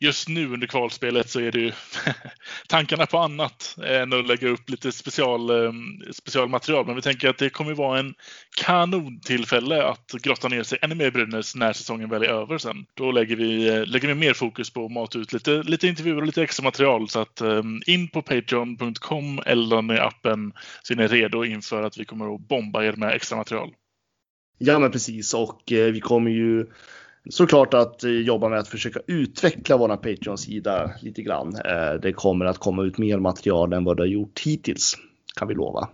just 0.00 0.28
nu 0.28 0.52
under 0.52 0.66
kvalspelet 0.66 1.30
så 1.30 1.40
är 1.40 1.52
det 1.52 1.58
ju 1.58 1.72
tankarna 2.68 3.06
på 3.06 3.18
annat 3.18 3.76
än 3.84 4.12
att 4.12 4.26
lägga 4.26 4.48
upp 4.48 4.70
lite 4.70 4.92
special, 4.92 5.50
ehm, 5.50 6.12
specialmaterial. 6.12 6.86
Men 6.86 6.96
vi 6.96 7.02
tänker 7.02 7.28
att 7.28 7.38
det 7.38 7.50
kommer 7.50 7.74
vara 7.74 7.98
en 7.98 8.14
kanontillfälle 8.56 9.84
att 9.84 10.12
grotta 10.22 10.48
ner 10.48 10.62
sig 10.62 10.78
ännu 10.82 10.94
mer 10.94 11.06
i 11.06 11.10
Brynäs 11.10 11.54
när 11.54 11.72
säsongen 11.72 12.10
väl 12.10 12.22
är 12.22 12.28
över 12.28 12.58
sen. 12.58 12.86
Då 12.94 13.12
lägger 13.12 13.36
vi, 13.36 13.68
eh, 13.68 13.86
lägger 13.86 14.08
vi 14.08 14.14
mer 14.14 14.34
fokus 14.34 14.70
på 14.70 14.84
att 14.84 14.92
mata 14.92 15.18
ut 15.18 15.32
lite, 15.32 15.62
lite 15.62 15.88
intervjuer 15.88 16.16
och 16.16 16.26
lite 16.26 16.42
extra 16.42 16.64
material. 16.64 17.08
Så 17.08 17.20
att 17.20 17.40
ehm, 17.40 17.80
in 17.86 18.08
på 18.08 18.22
patreon.com 18.22 19.42
eller 19.46 19.82
ner 19.82 20.00
appen 20.00 20.52
så 20.82 20.92
är 20.92 20.96
ni 20.96 21.06
redo 21.06 21.44
inför 21.44 21.82
att 21.82 21.98
vi 21.98 22.04
kommer 22.04 22.34
att 22.34 22.48
bomba 22.48 22.84
er 22.84 22.92
med 22.92 23.14
extra 23.14 23.36
material. 23.36 23.70
Ja, 24.58 24.78
men 24.78 24.90
precis 24.90 25.34
och 25.34 25.72
eh, 25.72 25.92
vi 25.92 26.00
kommer 26.00 26.30
ju 26.30 26.66
såklart 27.30 27.74
att 27.74 28.04
eh, 28.04 28.10
jobba 28.10 28.48
med 28.48 28.58
att 28.58 28.68
försöka 28.68 29.00
utveckla 29.06 29.76
våran 29.76 29.98
Patreon-sida 29.98 30.90
lite 31.00 31.22
grann. 31.22 31.56
Eh, 31.56 32.00
det 32.02 32.12
kommer 32.12 32.44
att 32.44 32.58
komma 32.58 32.82
ut 32.82 32.98
mer 32.98 33.18
material 33.18 33.72
än 33.72 33.84
vad 33.84 33.96
det 33.96 34.02
har 34.02 34.08
gjort 34.08 34.40
hittills 34.40 34.96
kan 35.36 35.48
vi 35.48 35.54
lova. 35.54 35.88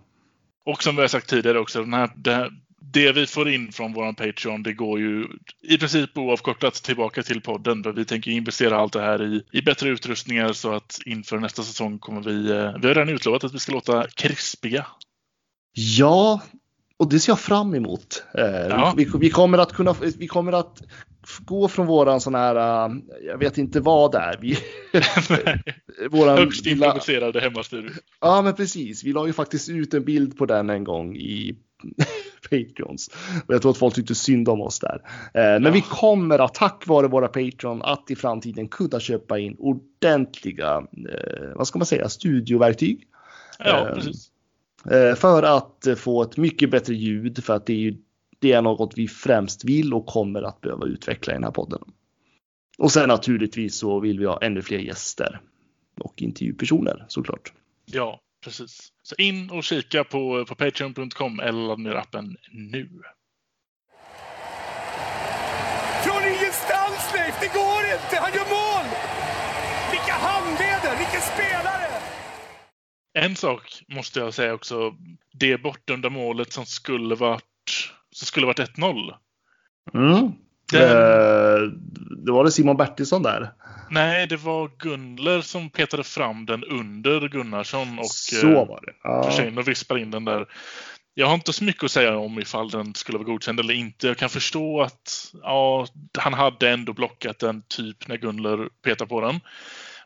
Och 0.65 0.83
som 0.83 0.97
vi 0.97 1.03
har 1.03 1.09
sagt 1.09 1.31
tidigare 1.31 1.59
också, 1.59 1.81
den 1.81 1.95
här, 1.95 2.11
det 2.17 2.51
det 2.93 3.13
vi 3.13 3.27
får 3.27 3.49
in 3.49 3.73
från 3.73 3.93
våran 3.93 4.15
Patreon, 4.15 4.63
det 4.63 4.73
går 4.73 5.01
ju 5.01 5.27
i 5.63 5.79
princip 5.79 6.19
oavkortat 6.19 6.75
tillbaka 6.75 7.23
till 7.23 7.41
podden. 7.41 7.83
För 7.83 7.93
vi 7.93 8.05
tänker 8.05 8.31
investera 8.31 8.77
allt 8.77 8.93
det 8.93 9.01
här 9.01 9.23
i, 9.23 9.43
i 9.53 9.63
bättre 9.63 9.89
utrustningar 9.89 10.53
så 10.53 10.73
att 10.73 10.99
inför 11.07 11.39
nästa 11.39 11.63
säsong 11.63 11.99
kommer 11.99 12.21
vi... 12.21 12.51
Eh, 12.51 12.75
vi 12.81 12.89
har 12.89 12.95
redan 12.95 13.09
utlovat 13.09 13.45
att 13.45 13.55
vi 13.55 13.59
ska 13.59 13.73
låta 13.73 14.07
krispiga. 14.09 14.87
Ja, 15.73 16.41
och 16.97 17.09
det 17.09 17.21
ser 17.21 17.33
jag 17.33 17.41
fram 17.41 17.75
emot. 17.75 18.25
Ja. 18.35 18.95
vi, 18.97 19.09
vi 19.21 19.31
kommer 19.31 19.59
att 19.59 19.73
kunna, 19.73 19.95
vi 20.19 20.27
kommer 20.27 20.53
att 20.53 20.83
gå 21.41 21.69
från 21.69 21.87
våran 21.87 22.21
sån 22.21 22.35
här, 22.35 22.57
eh, 22.87 22.95
jag 23.27 23.39
vet 23.39 23.59
inte 23.59 23.81
vad 23.81 24.13
det 24.13 24.19
är. 24.19 24.39
Vi, 24.41 24.57
våran 26.11 26.39
Högst 26.39 26.67
improviserade 26.67 27.41
hemmastudio. 27.41 27.91
Ja, 28.21 28.43
men 28.43 28.55
precis. 28.55 29.05
Vi 29.05 29.13
la 29.13 29.27
ju 29.27 29.33
faktiskt 29.33 29.69
ut 29.69 29.95
en 29.95 30.05
bild 30.05 30.39
på 30.39 30.47
den 30.47 30.71
en 30.71 30.85
gång 30.85 31.17
i 31.17 31.57
Patreons. 32.51 33.11
Och 33.47 33.55
jag 33.55 33.63
tror 33.63 33.71
att 33.71 33.79
folk 33.79 33.95
tyckte 33.95 34.15
synd 34.15 34.49
om 34.49 34.61
oss 34.61 34.81
där. 34.81 35.01
Eh, 35.35 35.43
men 35.43 35.65
Ja. 35.65 35.71
vi 35.71 35.81
kommer 35.81 36.39
att 36.39 36.55
tack 36.55 36.87
vare 36.87 37.09
våra 37.09 37.29
Patreon 37.29 37.83
att 37.83 38.11
i 38.11 38.17
framtiden 38.17 38.69
kunna 38.69 39.01
köpa 39.01 39.39
in 39.39 39.57
ordentliga, 39.59 40.77
eh, 41.13 41.49
vad 41.55 41.67
ska 41.67 41.79
man 41.79 41.87
säga, 41.87 42.09
studioverktyg. 42.09 43.05
Ja, 43.59 43.89
Eh, 43.89 43.95
precis. 43.95 44.31
Eh, 44.91 45.15
för 45.15 45.43
att 45.43 45.87
få 45.97 46.23
ett 46.23 46.37
mycket 46.37 46.71
bättre 46.71 46.95
ljud 46.95 47.45
för 47.45 47.55
att 47.55 47.67
det 47.67 47.73
är 47.73 47.77
ju 47.79 47.97
det 48.39 48.53
är 48.53 48.63
något 48.63 48.99
vi 48.99 49.09
främst 49.09 49.65
vill 49.65 49.95
och 49.95 50.07
kommer 50.07 50.43
att 50.43 50.61
behöva 50.61 50.87
utveckla 50.87 51.33
i 51.33 51.37
den 51.37 51.45
här 51.45 51.51
podden. 51.51 51.81
Och 52.79 52.93
sen 52.93 53.09
naturligtvis 53.09 53.79
så 53.79 54.01
vill 54.01 54.19
vi 54.19 54.27
ha 54.27 54.43
ännu 54.43 54.63
fler 54.63 54.79
gäster 54.79 55.41
och 56.01 56.23
intervjupersoner 56.23 57.05
såklart. 57.09 57.53
Ja, 57.85 58.21
precis. 58.45 58.93
Så 59.03 59.15
in 59.19 59.51
och 59.51 59.65
kika 59.65 60.05
på, 60.05 60.45
på 60.45 60.55
Patreon.com 60.55 61.41
eller 61.41 61.67
ladda 61.67 61.83
ner 61.83 61.95
appen 61.95 62.37
nu. 62.51 62.89
Från 66.05 66.23
ingenstans, 66.23 67.13
Leif! 67.15 67.41
Det 67.41 67.53
går 67.59 67.83
inte! 67.95 68.17
Han 68.21 68.33
gör 68.33 68.49
mål! 68.51 68.87
Vilka 69.91 70.13
handleder! 70.13 70.99
Vilken 70.99 71.21
spelare! 71.21 71.89
En 73.15 73.37
sak 73.37 73.83
måste 73.89 74.21
jag 74.21 74.35
säga 74.35 74.55
också. 74.55 74.95
Det 75.33 75.59
bortdömda 75.59 76.11
målet 76.11 76.53
som 76.53 76.67
skulle 76.67 77.15
varit, 77.15 77.45
som 78.19 78.27
skulle 78.27 78.47
varit 78.47 78.59
1-0. 78.59 79.15
Mm. 79.95 80.33
Den- 80.73 80.83
Eh, 80.83 81.61
det 82.27 82.33
var 82.33 82.45
det 82.45 82.51
Simon 82.51 82.77
Bertilsson 82.77 83.23
där. 83.23 83.53
Nej, 83.91 84.27
det 84.27 84.37
var 84.37 84.71
Gunler 84.79 85.41
som 85.41 85.71
petade 85.71 86.05
fram 86.05 86.47
den 86.47 86.65
under 86.65 87.29
Gunnarsson 87.29 87.99
och 87.99 88.07
så 88.07 88.49
eh, 88.49 88.67
var 88.69 88.81
det. 88.87 88.93
Ja. 89.03 89.59
Och 89.59 89.69
vispar 89.69 89.99
in 89.99 90.11
den 90.11 90.25
där. 90.25 90.47
Jag 91.15 91.27
har 91.27 91.35
inte 91.35 91.53
så 91.53 91.65
mycket 91.65 91.85
att 91.85 91.91
säga 91.91 92.17
om 92.19 92.39
ifall 92.39 92.71
den 92.71 92.95
skulle 92.95 93.19
vara 93.19 93.27
godkänd 93.29 93.61
eller 93.61 93.75
inte. 93.75 94.07
Jag 94.07 94.17
kan 94.17 94.29
förstå 94.29 94.81
att 94.83 95.33
ja, 95.43 95.87
han 96.19 96.35
hade 96.35 96.71
ändå 96.71 96.93
blockat 96.93 97.39
den 97.39 97.63
typ 97.69 98.09
när 98.09 98.17
Gunler 98.17 98.69
petar 98.85 99.07
på 99.07 99.21
den. 99.21 99.41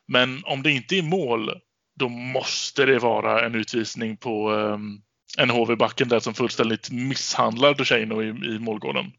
Men 0.06 0.42
om 0.44 0.62
det 0.62 0.70
inte 0.70 0.98
är 0.98 1.02
mål, 1.02 1.50
då 1.98 2.08
måste 2.08 2.84
det 2.86 2.98
vara 2.98 3.46
en 3.46 3.54
utvisning 3.54 4.16
på 4.16 4.50
um, 4.50 5.02
en 5.38 5.50
HV-backen 5.50 6.08
där 6.08 6.20
som 6.20 6.34
fullständigt 6.34 6.90
misshandlar 6.90 7.74
Ducheno 7.74 8.22
i, 8.22 8.28
i 8.28 8.58
målgården. 8.58 9.12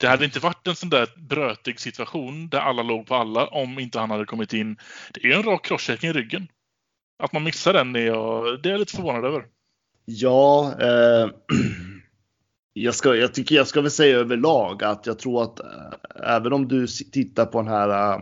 Det 0.00 0.06
hade 0.08 0.24
inte 0.24 0.40
varit 0.40 0.66
en 0.66 0.76
sån 0.76 0.90
där 0.90 1.08
brötig 1.16 1.80
situation 1.80 2.48
där 2.48 2.58
alla 2.58 2.82
låg 2.82 3.06
på 3.06 3.14
alla 3.14 3.46
om 3.46 3.78
inte 3.78 3.98
han 3.98 4.10
hade 4.10 4.24
kommit 4.24 4.52
in. 4.52 4.76
Det 5.14 5.20
är 5.24 5.28
ju 5.28 5.32
en 5.32 5.42
rak 5.42 5.64
crosscheck 5.64 6.04
i 6.04 6.12
ryggen. 6.12 6.48
Att 7.18 7.32
man 7.32 7.44
missar 7.44 7.72
den 7.72 7.96
är 7.96 8.06
jag, 8.06 8.62
det 8.62 8.68
är 8.68 8.70
jag 8.70 8.80
lite 8.80 8.96
förvånad 8.96 9.24
över. 9.24 9.44
Ja, 10.04 10.74
eh, 10.80 11.30
jag, 12.72 12.94
ska, 12.94 13.14
jag 13.14 13.34
tycker 13.34 13.54
jag 13.54 13.66
ska 13.66 13.80
väl 13.80 13.90
säga 13.90 14.18
överlag 14.18 14.84
att 14.84 15.06
jag 15.06 15.18
tror 15.18 15.42
att 15.42 15.60
eh, 15.60 16.34
även 16.36 16.52
om 16.52 16.68
du 16.68 16.86
tittar 16.86 17.46
på 17.46 17.62
den 17.62 17.70
här 17.70 17.88
eh, 17.88 18.20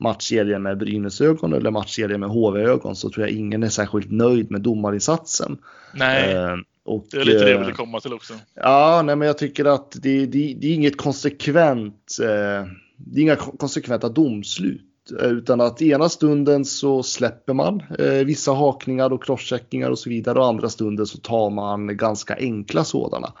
matchserien 0.00 0.62
med 0.62 0.78
Brynäsögon 0.78 1.52
eller 1.52 1.70
matchserien 1.70 2.20
med 2.20 2.28
HV-ögon 2.28 2.96
så 2.96 3.10
tror 3.10 3.26
jag 3.26 3.36
ingen 3.36 3.62
är 3.62 3.68
särskilt 3.68 4.10
nöjd 4.10 4.50
med 4.50 4.60
domarinsatsen. 4.60 5.58
Nej, 5.94 6.32
Eh, 6.34 6.56
och, 6.84 7.06
det 7.10 7.16
är 7.16 7.24
lite 7.24 7.44
det 7.44 7.50
jag 7.50 7.58
ville 7.58 7.72
komma 7.72 8.00
till 8.00 8.12
också. 8.12 8.34
Ja, 8.54 9.02
nej, 9.04 9.16
men 9.16 9.26
jag 9.26 9.38
tycker 9.38 9.64
att 9.64 9.92
det, 10.02 10.26
det, 10.26 10.54
det 10.60 10.66
är 10.66 10.74
inget 10.74 10.96
konsekvent. 10.96 12.16
Eh, 12.22 12.66
det 12.96 13.20
är 13.20 13.22
inga 13.22 13.36
kon- 13.36 13.56
konsekventa 13.56 14.08
domslut. 14.08 14.82
eh, 15.22 15.26
Utan 15.28 15.60
att 15.60 15.82
ena 15.82 16.08
stunden 16.08 16.64
så 16.64 17.02
släpper 17.02 17.54
man 17.54 17.82
eh, 17.98 18.12
vissa 18.12 18.52
hakningar 18.52 19.12
och 19.12 19.24
crosscheckningar 19.24 19.90
och 19.90 19.98
så 19.98 20.10
vidare. 20.10 20.38
Och 20.38 20.46
andra 20.46 20.68
stunden 20.68 21.06
så 21.06 21.18
tar 21.18 21.50
man 21.50 21.96
ganska 21.96 22.36
enkla 22.36 22.84
sådana. 22.84 23.32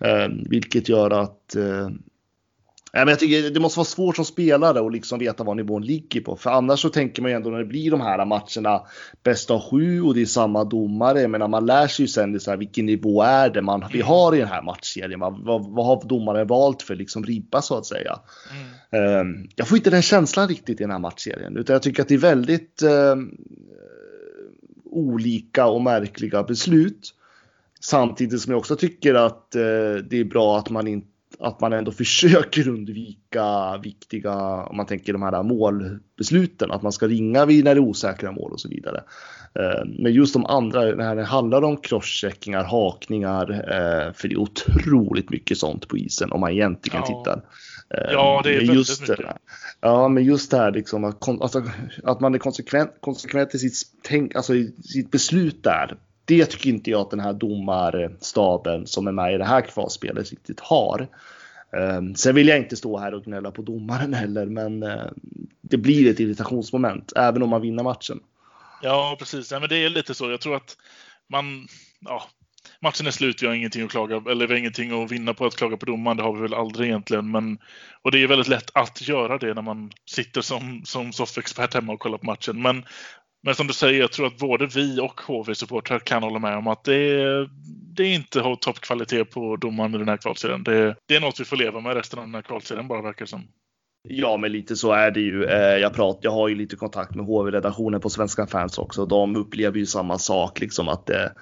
Eh, 0.00 0.28
vilket 0.48 0.88
gör 0.88 1.10
att 1.10 1.56
eh, 1.56 1.88
men 3.04 3.08
jag 3.08 3.18
tycker 3.18 3.50
det 3.50 3.60
måste 3.60 3.78
vara 3.78 3.84
svårt 3.84 4.16
som 4.16 4.24
spelare 4.24 4.86
att 4.86 4.92
liksom 4.92 5.18
veta 5.18 5.44
vad 5.44 5.56
nivån 5.56 5.82
ligger 5.82 6.20
på. 6.20 6.36
För 6.36 6.50
annars 6.50 6.80
så 6.80 6.88
tänker 6.88 7.22
man 7.22 7.30
ju 7.30 7.36
ändå 7.36 7.50
när 7.50 7.58
det 7.58 7.64
blir 7.64 7.90
de 7.90 8.00
här 8.00 8.24
matcherna 8.24 8.82
bäst 9.22 9.50
av 9.50 9.70
sju 9.70 10.02
och 10.02 10.14
det 10.14 10.20
är 10.20 10.26
samma 10.26 10.64
domare. 10.64 11.28
Menar, 11.28 11.48
man 11.48 11.66
lär 11.66 11.86
sig 11.86 12.04
ju 12.04 12.08
sen 12.08 12.40
så 12.40 12.50
här, 12.50 12.58
vilken 12.58 12.86
nivå 12.86 13.22
är 13.22 13.50
det 13.50 13.62
man, 13.62 13.84
vi 13.92 14.00
har 14.00 14.34
i 14.34 14.38
den 14.38 14.48
här 14.48 14.62
matchserien. 14.62 15.20
Vad, 15.20 15.44
vad, 15.44 15.66
vad 15.66 15.86
har 15.86 16.08
domaren 16.08 16.46
valt 16.46 16.82
för 16.82 16.94
liksom 16.94 17.24
ribba 17.24 17.62
så 17.62 17.78
att 17.78 17.86
säga. 17.86 18.18
Ehm, 18.90 19.48
jag 19.56 19.68
får 19.68 19.78
inte 19.78 19.90
den 19.90 20.02
känslan 20.02 20.48
riktigt 20.48 20.80
i 20.80 20.84
den 20.84 20.90
här 20.90 20.98
matchserien. 20.98 21.56
Utan 21.56 21.74
jag 21.74 21.82
tycker 21.82 22.02
att 22.02 22.08
det 22.08 22.14
är 22.14 22.18
väldigt 22.18 22.82
ehm, 22.82 23.30
olika 24.84 25.66
och 25.66 25.82
märkliga 25.82 26.42
beslut. 26.42 27.14
Samtidigt 27.80 28.40
som 28.40 28.50
jag 28.50 28.58
också 28.58 28.76
tycker 28.76 29.14
att 29.14 29.54
eh, 29.54 29.62
det 30.10 30.20
är 30.20 30.24
bra 30.24 30.58
att 30.58 30.70
man, 30.70 30.86
inte 30.86 31.15
att 31.40 31.60
man 31.60 31.72
ändå 31.72 31.92
försöker 32.02 32.68
undvika 32.68 33.76
viktiga, 33.82 34.34
om 34.64 34.76
man 34.76 34.86
tänker 34.86 35.12
de 35.12 35.22
här 35.22 35.42
målbesluten, 35.42 36.70
att 36.70 36.82
man 36.82 36.92
ska 36.92 37.08
ringa 37.08 37.46
vid 37.46 37.64
när 37.64 37.74
det 37.74 37.78
är 37.80 37.82
osäkra 37.84 38.32
mål 38.32 38.52
och 38.52 38.60
så 38.60 38.68
vidare. 38.68 39.02
Eh, 39.54 39.84
Men 39.98 40.12
just 40.12 40.32
de 40.32 40.46
andra, 40.46 40.80
när 40.80 41.16
det 41.16 41.24
handlar 41.24 41.62
om 41.62 41.76
crosscheckingar, 41.76 42.64
hakningar, 42.64 43.50
eh, 43.50 44.12
för 44.12 44.28
det 44.28 44.34
är 44.34 44.38
otroligt 44.38 45.30
mycket 45.30 45.58
sånt 45.58 45.88
på 45.88 45.96
isen 45.98 46.32
om 46.32 46.40
man 46.40 46.50
egentligen 46.52 47.02
Ja. 47.06 47.06
tittar. 47.06 47.42
Eh, 47.94 48.12
Ja, 48.12 48.40
det 48.44 48.50
är 48.50 48.56
men 48.56 48.66
väldigt 48.66 48.76
just 48.76 49.00
mycket. 49.00 49.16
det 49.16 49.26
här- 49.26 49.36
Ja, 49.80 50.08
men 50.08 50.24
just 50.24 50.50
det 50.50 50.56
här 50.56 50.72
liksom 50.72 51.04
att, 51.04 51.28
alltså, 51.28 51.62
att 52.04 52.20
man 52.20 52.34
är 52.34 52.38
konsekvent, 52.38 52.90
konsekvent 53.00 53.54
i 53.54 53.58
sitt, 53.58 53.74
tänk, 54.02 54.34
alltså, 54.36 54.54
i 54.54 54.74
sitt 54.82 55.10
beslut 55.10 55.62
där. 55.64 55.96
Det 56.26 56.46
tycker 56.46 56.70
inte 56.70 56.90
jag 56.90 57.00
att 57.00 57.10
den 57.10 57.20
här 57.20 57.32
domarstaben 57.32 58.86
som 58.86 59.06
är 59.06 59.12
med 59.12 59.34
i 59.34 59.38
det 59.38 59.44
här 59.44 59.60
kvalspelet 59.60 60.30
riktigt 60.30 60.60
har. 60.60 61.08
Ehm, 61.76 62.14
sen 62.14 62.34
vill 62.34 62.48
jag 62.48 62.58
inte 62.58 62.76
stå 62.76 62.98
här 62.98 63.14
och 63.14 63.24
gnälla 63.24 63.50
på 63.50 63.62
domaren 63.62 64.14
heller, 64.14 64.46
men 64.46 64.82
eh, 64.82 65.06
det 65.60 65.76
blir 65.76 66.10
ett 66.10 66.20
irritationsmoment 66.20 67.12
även 67.16 67.42
om 67.42 67.48
man 67.48 67.60
vinner 67.60 67.82
matchen. 67.82 68.20
Ja, 68.82 69.16
precis. 69.18 69.52
Ja, 69.52 69.60
men 69.60 69.68
det 69.68 69.76
är 69.76 69.88
lite 69.88 70.14
så. 70.14 70.30
Jag 70.30 70.40
tror 70.40 70.56
att 70.56 70.76
man... 71.28 71.68
Ja, 72.00 72.22
matchen 72.80 73.06
är 73.06 73.10
slut. 73.10 73.42
Vi 73.42 73.46
har 73.46 73.54
ingenting 73.54 73.82
att 73.82 73.90
klaga 73.90 74.16
eller 74.30 74.46
vi 74.46 74.52
har 74.52 74.58
ingenting 74.58 75.04
att 75.04 75.10
vinna 75.10 75.34
på 75.34 75.46
att 75.46 75.56
klaga 75.56 75.76
på 75.76 75.86
domaren. 75.86 76.16
Det 76.16 76.22
har 76.22 76.32
vi 76.32 76.42
väl 76.42 76.54
aldrig 76.54 76.88
egentligen. 76.88 77.30
Men, 77.30 77.58
och 78.02 78.10
det 78.10 78.22
är 78.22 78.26
väldigt 78.26 78.48
lätt 78.48 78.70
att 78.74 79.08
göra 79.08 79.38
det 79.38 79.54
när 79.54 79.62
man 79.62 79.90
sitter 80.04 80.40
som, 80.40 80.82
som 80.84 81.12
soffexpert 81.12 81.74
hemma 81.74 81.92
och 81.92 82.00
kollar 82.00 82.18
på 82.18 82.26
matchen. 82.26 82.62
Men, 82.62 82.84
men 83.46 83.54
som 83.54 83.66
du 83.66 83.72
säger, 83.72 84.00
jag 84.00 84.12
tror 84.12 84.26
att 84.26 84.38
både 84.38 84.66
vi 84.66 85.00
och 85.00 85.20
HV-supportrar 85.20 85.98
kan 85.98 86.22
hålla 86.22 86.38
med 86.38 86.56
om 86.56 86.66
att 86.66 86.84
det 86.84 86.94
är, 86.94 87.50
det 87.94 88.02
är 88.02 88.14
inte 88.14 88.40
har 88.40 88.56
toppkvalitet 88.56 89.30
på 89.30 89.56
domaren 89.56 89.94
i 89.94 89.98
den 89.98 90.08
här 90.08 90.16
kvalserien. 90.16 90.64
Det, 90.64 90.96
det 91.06 91.16
är 91.16 91.20
något 91.20 91.40
vi 91.40 91.44
får 91.44 91.56
leva 91.56 91.80
med 91.80 91.94
resten 91.94 92.18
av 92.18 92.24
den 92.24 92.34
här 92.34 92.42
kvalserien 92.42 92.88
bara 92.88 93.02
verkar 93.02 93.26
som. 93.26 93.48
Ja, 94.08 94.36
men 94.36 94.52
lite 94.52 94.76
så 94.76 94.92
är 94.92 95.10
det 95.10 95.20
ju. 95.20 95.44
Eh, 95.44 95.78
Jag, 95.78 95.94
pratar, 95.94 96.20
jag 96.22 96.30
har 96.30 96.48
ju 96.48 96.54
lite 96.54 96.76
kontakt 96.76 97.14
med 97.14 97.26
HV-redaktionen 97.26 98.00
på 98.00 98.10
Svenska 98.10 98.46
fans 98.46 98.78
också. 98.78 99.06
De 99.06 99.36
upplever 99.36 99.78
ju 99.78 99.86
samma 99.86 100.18
sak, 100.18 100.60
liksom 100.60 100.88
att 100.88 101.06
det, 101.06 101.32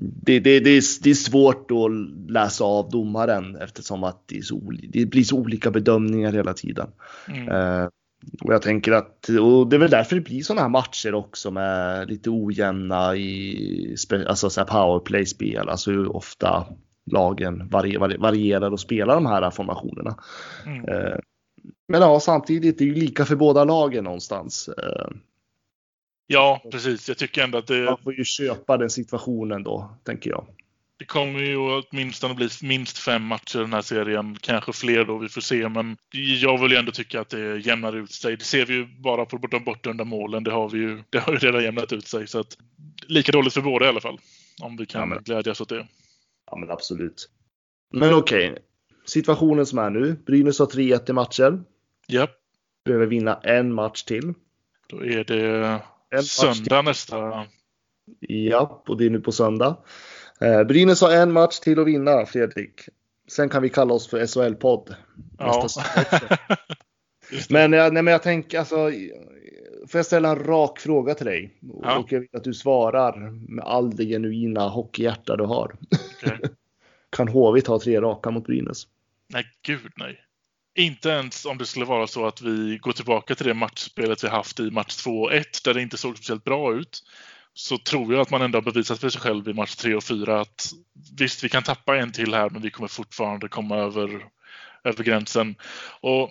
det, 0.00 0.40
det, 0.40 0.60
det, 0.60 0.70
är, 0.70 1.02
det 1.02 1.10
är 1.10 1.14
svårt 1.14 1.70
att 1.70 2.30
läsa 2.30 2.64
av 2.64 2.90
domaren 2.90 3.56
eftersom 3.56 4.04
att 4.04 4.28
det, 4.28 4.42
så, 4.42 4.72
det 4.88 5.06
blir 5.06 5.24
så 5.24 5.36
olika 5.36 5.70
bedömningar 5.70 6.32
hela 6.32 6.54
tiden. 6.54 6.88
Mm. 7.28 7.88
Och 8.42 8.54
jag 8.54 8.62
tänker 8.62 8.92
att, 8.92 9.28
och 9.28 9.68
det 9.68 9.76
är 9.76 9.80
väl 9.80 9.90
därför 9.90 10.16
det 10.16 10.22
blir 10.22 10.42
sådana 10.42 10.62
här 10.62 10.68
matcher 10.68 11.14
också 11.14 11.50
med 11.50 12.08
lite 12.08 12.30
ojämna 12.30 13.16
i 13.16 13.96
alltså 14.28 14.50
så 14.50 14.64
powerplay-spel, 14.64 15.68
alltså 15.68 15.90
hur 15.90 16.16
ofta 16.16 16.66
lagen 17.10 17.68
vari- 17.70 17.98
vari- 17.98 18.16
varierar 18.18 18.70
och 18.70 18.80
spelar 18.80 19.14
de 19.14 19.26
här 19.26 19.50
formationerna. 19.50 20.18
Mm. 20.66 20.88
Eh, 20.88 21.18
Men 21.88 22.00
ja, 22.00 22.20
samtidigt 22.20 22.74
är 22.80 22.84
det 22.84 22.90
ju 22.90 22.94
lika 22.94 23.24
för 23.24 23.36
båda 23.36 23.64
lagen 23.64 24.04
någonstans. 24.04 24.68
Eh, 24.68 25.08
Ja, 26.26 26.62
precis. 26.72 27.08
Jag 27.08 27.18
tycker 27.18 27.42
ändå 27.44 27.58
att 27.58 27.66
det, 27.66 27.84
Man 27.84 27.98
får 28.04 28.14
ju 28.14 28.24
köpa 28.24 28.76
den 28.76 28.90
situationen 28.90 29.62
då, 29.62 29.90
tänker 30.04 30.30
jag. 30.30 30.46
Det 30.98 31.04
kommer 31.04 31.40
ju 31.40 31.56
åtminstone 31.56 32.34
bli 32.34 32.48
minst 32.62 32.98
fem 32.98 33.22
matcher 33.22 33.58
i 33.58 33.60
den 33.60 33.72
här 33.72 33.82
serien. 33.82 34.36
Kanske 34.40 34.72
fler 34.72 35.04
då, 35.04 35.18
vi 35.18 35.28
får 35.28 35.40
se. 35.40 35.68
Men 35.68 35.96
jag 36.40 36.60
vill 36.60 36.70
ju 36.70 36.76
ändå 36.76 36.92
tycka 36.92 37.20
att 37.20 37.28
det 37.28 37.56
jämnar 37.58 37.96
ut 37.96 38.12
sig. 38.12 38.36
Det 38.36 38.44
ser 38.44 38.66
vi 38.66 38.74
ju 38.74 38.86
bara 38.86 39.24
på 39.26 39.36
de 39.36 39.64
bortdömda 39.64 40.04
målen. 40.04 40.44
Det 40.44 40.50
har, 40.50 40.68
vi 40.68 40.78
ju, 40.78 41.02
det 41.10 41.18
har 41.18 41.32
ju 41.32 41.38
redan 41.38 41.62
jämnat 41.62 41.92
ut 41.92 42.06
sig. 42.06 42.26
Så 42.26 42.40
att, 42.40 42.56
lika 43.06 43.32
dåligt 43.32 43.54
för 43.54 43.60
båda 43.60 43.86
i 43.86 43.88
alla 43.88 44.00
fall. 44.00 44.18
Om 44.62 44.76
vi 44.76 44.86
kan 44.86 45.00
Ja, 45.00 45.06
men- 45.06 45.22
glädjas 45.22 45.60
åt 45.60 45.68
det. 45.68 45.86
Ja, 46.50 46.56
men 46.56 46.70
absolut. 46.70 47.30
Men 47.92 48.14
okej, 48.14 48.50
okay. 48.50 48.62
situationen 49.06 49.66
som 49.66 49.78
är 49.78 49.90
nu. 49.90 50.16
Brynäs 50.26 50.58
har 50.58 50.66
3-1 50.66 51.10
i 51.10 51.12
matcher. 51.12 51.62
Japp. 52.08 52.30
Behöver 52.84 53.06
vinna 53.06 53.40
en 53.42 53.74
match 53.74 54.02
till. 54.02 54.34
Då 54.88 55.04
är 55.04 55.24
det 55.24 55.80
söndag 56.22 56.82
nästa. 56.82 57.46
Ja, 58.20 58.82
och 58.88 58.98
det 58.98 59.06
är 59.06 59.10
nu 59.10 59.20
på 59.20 59.32
söndag. 59.32 59.76
Eh, 60.44 60.64
Brynäs 60.64 61.00
har 61.00 61.10
en 61.10 61.32
match 61.32 61.58
till 61.58 61.78
att 61.78 61.86
vinna, 61.86 62.26
Fredrik. 62.26 62.80
Sen 63.28 63.48
kan 63.48 63.62
vi 63.62 63.70
kalla 63.70 63.94
oss 63.94 64.08
för 64.08 64.26
SHL-podd. 64.26 64.94
Ja. 65.38 65.68
men, 67.48 67.70
nej, 67.70 67.92
men 67.92 68.06
jag 68.06 68.22
tänker 68.22 68.58
alltså. 68.58 68.90
Får 69.88 69.98
jag 69.98 70.06
ställa 70.06 70.28
en 70.28 70.44
rak 70.44 70.80
fråga 70.80 71.14
till 71.14 71.26
dig? 71.26 71.58
Ja. 71.82 71.98
Och 71.98 72.12
jag 72.12 72.20
vill 72.20 72.28
att 72.32 72.44
du 72.44 72.54
svarar 72.54 73.30
med 73.30 73.64
all 73.64 73.96
det 73.96 74.04
genuina 74.04 74.68
hockeyhjärta 74.68 75.36
du 75.36 75.44
har. 75.44 75.76
Okay. 76.22 76.38
kan 77.16 77.28
HV 77.28 77.60
ta 77.60 77.80
tre 77.80 78.00
raka 78.00 78.30
mot 78.30 78.46
Brynäs? 78.46 78.86
Nej, 79.28 79.44
gud 79.62 79.92
nej. 79.96 80.20
Inte 80.78 81.08
ens 81.08 81.44
om 81.44 81.58
det 81.58 81.66
skulle 81.66 81.84
vara 81.84 82.06
så 82.06 82.26
att 82.26 82.42
vi 82.42 82.78
går 82.82 82.92
tillbaka 82.92 83.34
till 83.34 83.46
det 83.46 83.54
matchspelet 83.54 84.24
vi 84.24 84.28
haft 84.28 84.60
i 84.60 84.70
match 84.70 85.06
2-1 85.06 85.44
där 85.64 85.74
det 85.74 85.82
inte 85.82 85.96
såg 85.96 86.16
speciellt 86.16 86.44
bra 86.44 86.74
ut. 86.74 87.02
Så 87.54 87.78
tror 87.78 88.12
jag 88.12 88.22
att 88.22 88.30
man 88.30 88.42
ändå 88.42 88.56
har 88.56 88.62
bevisat 88.62 89.00
för 89.00 89.08
sig 89.08 89.20
själv 89.20 89.48
i 89.48 89.52
match 89.52 89.74
3 89.74 89.94
och 89.94 90.04
4 90.04 90.40
att 90.40 90.72
visst, 91.18 91.44
vi 91.44 91.48
kan 91.48 91.62
tappa 91.62 91.96
en 91.96 92.12
till 92.12 92.34
här 92.34 92.50
men 92.50 92.62
vi 92.62 92.70
kommer 92.70 92.88
fortfarande 92.88 93.48
komma 93.48 93.76
över, 93.76 94.28
över 94.84 95.04
gränsen. 95.04 95.56
Och 96.00 96.30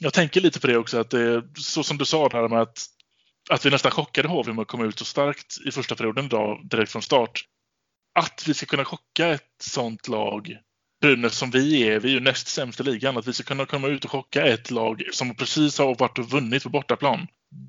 jag 0.00 0.12
tänker 0.12 0.40
lite 0.40 0.60
på 0.60 0.66
det 0.66 0.76
också 0.76 0.98
att 0.98 1.10
det 1.10 1.42
så 1.56 1.82
som 1.82 1.98
du 1.98 2.04
sa 2.04 2.28
där 2.28 2.48
med 2.48 2.60
att, 2.60 2.78
att 3.50 3.66
vi 3.66 3.70
nästan 3.70 3.92
chockade 3.92 4.28
HV 4.28 4.52
med 4.52 4.62
att 4.62 4.68
komma 4.68 4.84
ut 4.84 4.98
så 4.98 5.04
starkt 5.04 5.56
i 5.66 5.70
första 5.70 5.94
perioden 5.94 6.24
idag 6.24 6.68
direkt 6.68 6.92
från 6.92 7.02
start. 7.02 7.44
Att 8.14 8.44
vi 8.46 8.54
ska 8.54 8.66
kunna 8.66 8.84
chocka 8.84 9.28
ett 9.28 9.56
sånt 9.60 10.08
lag 10.08 10.58
Brynäs 11.02 11.36
som 11.36 11.50
vi 11.50 11.88
är, 11.88 12.00
vi 12.00 12.08
är 12.08 12.12
ju 12.12 12.20
näst 12.20 12.48
sämst 12.48 12.80
i 12.80 12.82
ligan, 12.82 13.16
att 13.16 13.28
vi 13.28 13.32
ska 13.32 13.44
kunna 13.44 13.66
komma 13.66 13.88
ut 13.88 14.04
och 14.04 14.10
chocka 14.10 14.46
ett 14.46 14.70
lag 14.70 15.02
som 15.12 15.34
precis 15.34 15.78
har 15.78 15.94
varit 15.94 16.18
och 16.18 16.30
vunnit 16.30 16.62
på 16.62 16.68
bortaplan. 16.68 17.26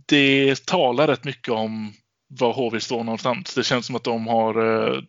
Det 0.08 0.66
talar 0.66 1.08
rätt 1.08 1.24
mycket 1.24 1.50
om 1.54 1.94
var 2.40 2.54
HV 2.54 2.80
står 2.80 3.04
någonstans. 3.04 3.56
Det 3.56 3.64
känns 3.64 3.86
som 3.86 3.96
att 3.96 4.04
de 4.04 4.28
har 4.28 4.86
eh, 4.88 5.02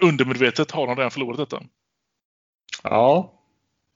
undermedvetet 0.00 0.70
har 0.70 0.86
de 0.86 0.96
redan 0.96 1.10
förlorat 1.10 1.38
detta. 1.38 1.62
Ja, 2.82 3.32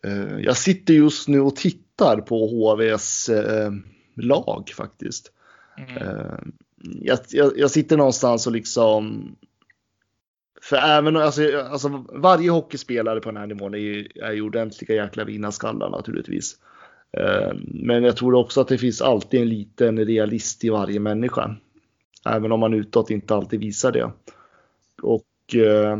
eh, 0.05 0.39
jag 0.39 0.57
sitter 0.57 0.95
just 0.95 1.29
nu 1.29 1.41
och 1.41 1.57
tittar 1.57 2.21
på 2.21 2.47
HVs 2.47 3.29
eh, 3.29 3.73
lag 4.17 4.71
faktiskt. 4.77 5.33
Mm. 5.79 6.53
Jag, 7.01 7.19
jag, 7.29 7.59
jag, 7.59 7.71
sitter 7.71 7.97
någonstans 7.97 8.47
och 8.47 8.53
liksom 8.53 9.33
för 10.63 10.77
även 10.77 11.17
alltså, 11.17 11.59
alltså, 11.59 12.05
varje 12.13 12.51
hockeyspelare 12.51 13.21
på 13.21 13.31
den 13.31 13.37
här 13.37 13.47
nivån 13.47 13.75
är 13.75 13.79
ju, 13.79 14.09
är 14.15 14.33
ju 14.33 14.43
ordentliga 14.43 14.95
jäkla 14.95 15.25
vinnarskallar 15.25 15.91
naturligtvis. 15.91 16.57
Men 17.59 18.05
jag 18.05 18.17
tror 18.17 18.35
också 18.35 18.61
att 18.61 18.69
det 18.69 18.79
finns 18.79 19.03
alltid 19.03 19.41
en 19.41 19.49
liten 19.49 20.07
realist 20.07 20.65
i 20.65 20.69
varje 20.69 21.01
människa. 21.01 21.57
Även 22.27 22.53
om 22.53 22.61
man 22.61 22.75
utåt 22.75 23.11
inte 23.11 23.35
alltid 23.35 23.61
visar 23.61 23.93
det. 23.93 24.11
Och 25.03 25.55
eh, 25.55 25.99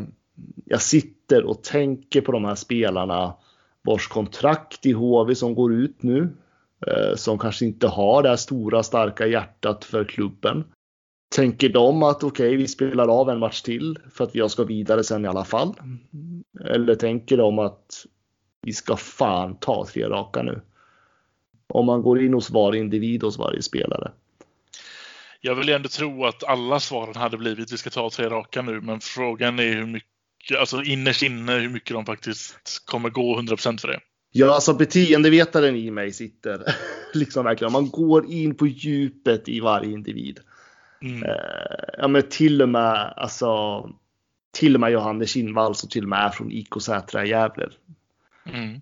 jag 0.65 0.83
sitter 0.83 1.45
och 1.45 1.63
tänker 1.63 2.21
på 2.21 2.33
de 2.33 2.45
här 2.45 2.55
spelarna 2.55 3.35
vars 3.83 4.09
kontrakt 4.09 4.87
i 4.87 4.93
HV 4.93 5.35
som 5.35 5.55
går 5.55 5.75
ut 5.75 6.03
nu. 6.03 6.29
Eh, 6.87 7.17
som 7.17 7.39
kanske 7.39 7.65
inte 7.65 7.89
har 7.89 8.23
det 8.23 8.29
här 8.29 8.37
stora 8.37 8.83
starka 8.83 9.27
hjärtat 9.27 9.85
för 9.85 10.05
klubben. 10.05 10.65
Tänker 11.35 11.69
de 11.69 12.03
att 12.03 12.25
okej, 12.25 12.47
okay, 12.47 12.57
vi 12.57 12.69
spelar 12.69 13.09
av 13.09 13.31
en 13.31 13.39
match 13.39 13.63
till 13.63 13.99
för 14.11 14.25
att 14.25 14.35
jag 14.35 14.51
ska 14.51 14.65
vidare 14.65 15.05
sen 15.05 15.25
i 15.25 15.29
alla 15.29 15.45
fall? 15.45 15.75
Eller 16.65 16.95
tänker 16.95 17.37
de 17.37 17.59
att 17.59 18.07
vi 18.63 18.73
ska 18.73 18.97
fan 18.97 19.57
ta 19.57 19.87
tre 19.87 20.09
raka 20.09 20.43
nu? 20.43 20.61
Om 21.67 21.87
man 21.87 22.03
går 22.03 22.23
in 22.23 22.35
hos 22.35 22.51
varje 22.51 22.81
individ 22.81 23.23
hos 23.23 23.39
varje 23.39 23.63
spelare. 23.63 24.13
Jag 25.49 25.55
vill 25.55 25.69
ändå 25.69 25.89
tro 25.89 26.25
att 26.25 26.45
alla 26.45 26.81
svaren 26.81 27.17
hade 27.17 27.37
blivit 27.37 27.73
vi 27.73 27.77
ska 27.77 27.91
ta 27.91 28.11
tre 28.11 28.29
raka 28.29 28.63
nu, 28.63 28.81
men 28.81 29.01
frågan 29.01 29.59
är 29.59 29.75
hur 29.75 29.87
mycket, 29.87 30.59
alltså 30.59 30.83
innerst 30.83 31.23
inne 31.23 31.53
hur 31.53 31.69
mycket 31.69 31.95
de 31.95 32.07
faktiskt 32.07 32.87
kommer 32.87 33.11
gå 33.11 33.41
100% 33.41 33.81
för 33.81 33.89
det. 33.89 34.01
Ja, 34.33 34.55
alltså 34.55 34.75
beteendevetaren 34.75 35.77
i 35.77 35.91
mig 35.91 36.13
sitter 36.13 36.75
liksom 37.15 37.45
verkligen. 37.45 37.73
Man 37.73 37.91
går 37.91 38.33
in 38.33 38.55
på 38.55 38.67
djupet 38.67 39.49
i 39.49 39.61
varje 39.61 39.93
individ. 39.93 40.41
Mm. 41.03 41.23
Eh, 41.23 41.31
ja, 41.99 42.09
men 42.09 42.23
till 42.29 42.63
och 42.63 42.69
med 42.69 43.15
alltså. 43.17 43.49
Till 44.53 44.75
och 44.75 44.81
med 44.81 44.93
Johannes 44.93 45.31
Kinnvall 45.31 45.75
som 45.75 45.89
till 45.89 46.03
och 46.03 46.09
med 46.09 46.19
är 46.19 46.31
från 46.31 46.53
IK 46.53 46.83
Sätra 46.83 47.25
i 47.25 47.29
Gävle. 47.29 47.69
Mm. 48.53 48.81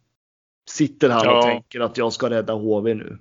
Sitter 0.70 1.10
han 1.10 1.24
ja. 1.24 1.38
och 1.38 1.44
tänker 1.44 1.80
att 1.80 1.98
jag 1.98 2.12
ska 2.12 2.30
rädda 2.30 2.52
HV 2.52 2.94
nu. 2.94 3.18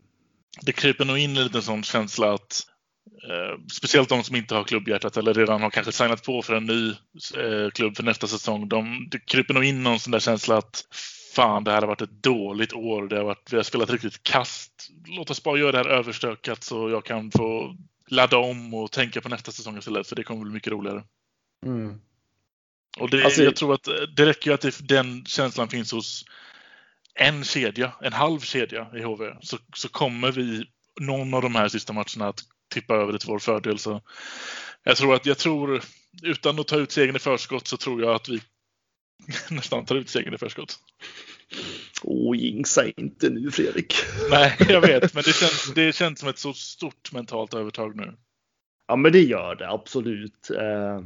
Det 0.62 0.72
kryper 0.72 1.06
nog 1.06 1.18
in 1.18 1.38
en 1.38 1.44
liten 1.44 1.62
sån 1.62 1.84
känsla 1.84 2.34
att 2.34 2.75
speciellt 3.72 4.10
de 4.10 4.24
som 4.24 4.36
inte 4.36 4.56
har 4.56 4.64
klubbhjärtat 4.64 5.18
eller 5.18 5.34
redan 5.34 5.62
har 5.62 5.70
kanske 5.70 5.92
signat 5.92 6.24
på 6.24 6.42
för 6.42 6.56
en 6.56 6.66
ny 6.66 6.90
eh, 6.90 7.70
klubb 7.74 7.96
för 7.96 8.04
nästa 8.04 8.28
säsong. 8.28 8.70
De, 8.70 9.08
det 9.12 9.20
kryper 9.20 9.54
nog 9.54 9.64
in 9.64 9.84
någon 9.84 10.00
sån 10.00 10.12
där 10.12 10.20
känsla 10.20 10.58
att 10.58 10.84
fan, 11.36 11.64
det 11.64 11.72
här 11.72 11.82
har 11.82 11.88
varit 11.88 12.02
ett 12.02 12.24
dåligt 12.24 12.74
år. 12.74 13.08
Det 13.08 13.18
har 13.18 13.24
varit, 13.24 13.54
vi 13.54 13.58
har 13.58 13.64
spelat 13.64 13.90
riktigt 13.90 14.24
kast. 14.24 14.90
Låt 15.08 15.30
oss 15.30 15.44
bara 15.44 15.60
göra 15.60 15.72
det 15.72 15.78
här 15.78 15.98
överstökat 15.98 16.64
så 16.64 16.90
jag 16.90 17.06
kan 17.06 17.32
få 17.32 17.76
ladda 18.08 18.38
om 18.38 18.74
och 18.74 18.92
tänka 18.92 19.22
på 19.22 19.30
nästa 19.30 19.52
säsong 19.52 19.78
istället. 19.78 20.08
För 20.08 20.16
det 20.16 20.24
kommer 20.24 20.42
bli 20.42 20.54
mycket 20.54 20.74
roligare. 20.74 21.04
Mm. 21.66 22.02
Och 22.98 23.10
det, 23.10 23.26
alltså, 23.26 23.44
jag 23.44 23.56
tror 23.56 23.74
att 23.74 23.88
det 24.16 24.26
räcker 24.26 24.50
ju 24.50 24.54
att 24.54 24.62
det, 24.62 24.88
den 24.88 25.26
känslan 25.26 25.70
finns 25.70 25.92
hos 25.92 26.26
en 27.14 27.44
kedja, 27.44 27.92
en 28.02 28.14
halv 28.14 28.40
kedja 28.40 28.88
i 28.96 29.02
HV. 29.02 29.36
Så, 29.42 29.58
så 29.76 29.90
kommer 29.90 30.32
vi 30.32 30.66
någon 31.02 31.34
av 31.34 31.42
de 31.42 31.56
här 31.56 31.68
sista 31.68 31.94
matcherna 31.94 32.28
att 32.28 32.44
tippa 32.76 32.96
över 32.96 33.14
det 33.14 33.20
till 33.20 33.30
vår 33.30 33.40
fördel. 33.40 33.80
Så 33.80 34.02
jag 34.84 34.98
tror 34.98 35.16
att, 35.16 35.26
jag 35.26 35.38
tror, 35.38 35.82
utan 36.24 36.60
att 36.60 36.68
ta 36.68 36.78
ut 36.78 36.92
segern 36.92 37.16
i 37.16 37.20
förskott 37.20 37.68
så 37.68 37.78
tror 37.78 38.02
jag 38.02 38.16
att 38.16 38.30
vi 38.30 38.42
nästan 39.56 39.86
tar 39.86 39.96
ut 39.96 40.10
segern 40.10 40.34
i 40.34 40.38
förskott. 40.38 40.80
Åh, 42.04 42.32
oh, 42.32 42.38
jinxa 42.38 42.86
inte 42.98 43.30
nu 43.30 43.52
Fredrik. 43.52 43.94
Nej, 44.30 44.58
jag 44.70 44.82
vet, 44.82 45.14
men 45.14 45.24
det 45.24 45.36
känns, 45.36 45.74
det 45.76 45.96
känns 45.96 46.20
som 46.20 46.30
ett 46.30 46.40
så 46.40 46.54
stort 46.54 47.12
mentalt 47.12 47.54
övertag 47.54 47.96
nu. 47.96 48.14
Ja, 48.88 48.96
men 48.96 49.12
det 49.12 49.22
gör 49.22 49.56
det 49.56 49.70
absolut. 49.70 50.50
Eh, 50.50 51.00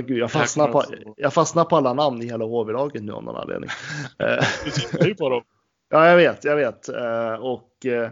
gud, 0.00 0.18
jag, 0.18 0.32
fastnar 0.32 0.68
på, 0.68 0.84
jag 1.16 1.34
fastnar 1.34 1.64
på 1.64 1.76
alla 1.76 1.94
namn 1.94 2.22
i 2.22 2.26
hela 2.26 2.44
HV-laget 2.44 3.02
nu 3.02 3.12
av 3.12 3.24
någon 3.24 3.36
anledning. 3.36 3.70
du 4.64 4.70
tittar 4.70 5.06
ju 5.06 5.14
på 5.14 5.28
dem. 5.28 5.42
Ja, 5.90 6.08
jag 6.08 6.16
vet, 6.16 6.44
jag 6.44 6.56
vet. 6.56 6.88
Eh, 6.88 7.34
och 7.34 7.86
eh, 7.86 8.10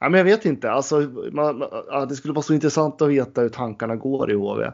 ja, 0.00 0.08
men 0.08 0.18
jag 0.18 0.24
vet 0.24 0.44
inte. 0.44 0.70
Alltså, 0.70 1.00
man, 1.32 1.58
man, 1.58 2.08
det 2.08 2.16
skulle 2.16 2.34
vara 2.34 2.42
så 2.42 2.54
intressant 2.54 3.02
att 3.02 3.10
veta 3.10 3.40
hur 3.40 3.48
tankarna 3.48 3.96
går 3.96 4.30
i 4.30 4.34
HV. 4.34 4.72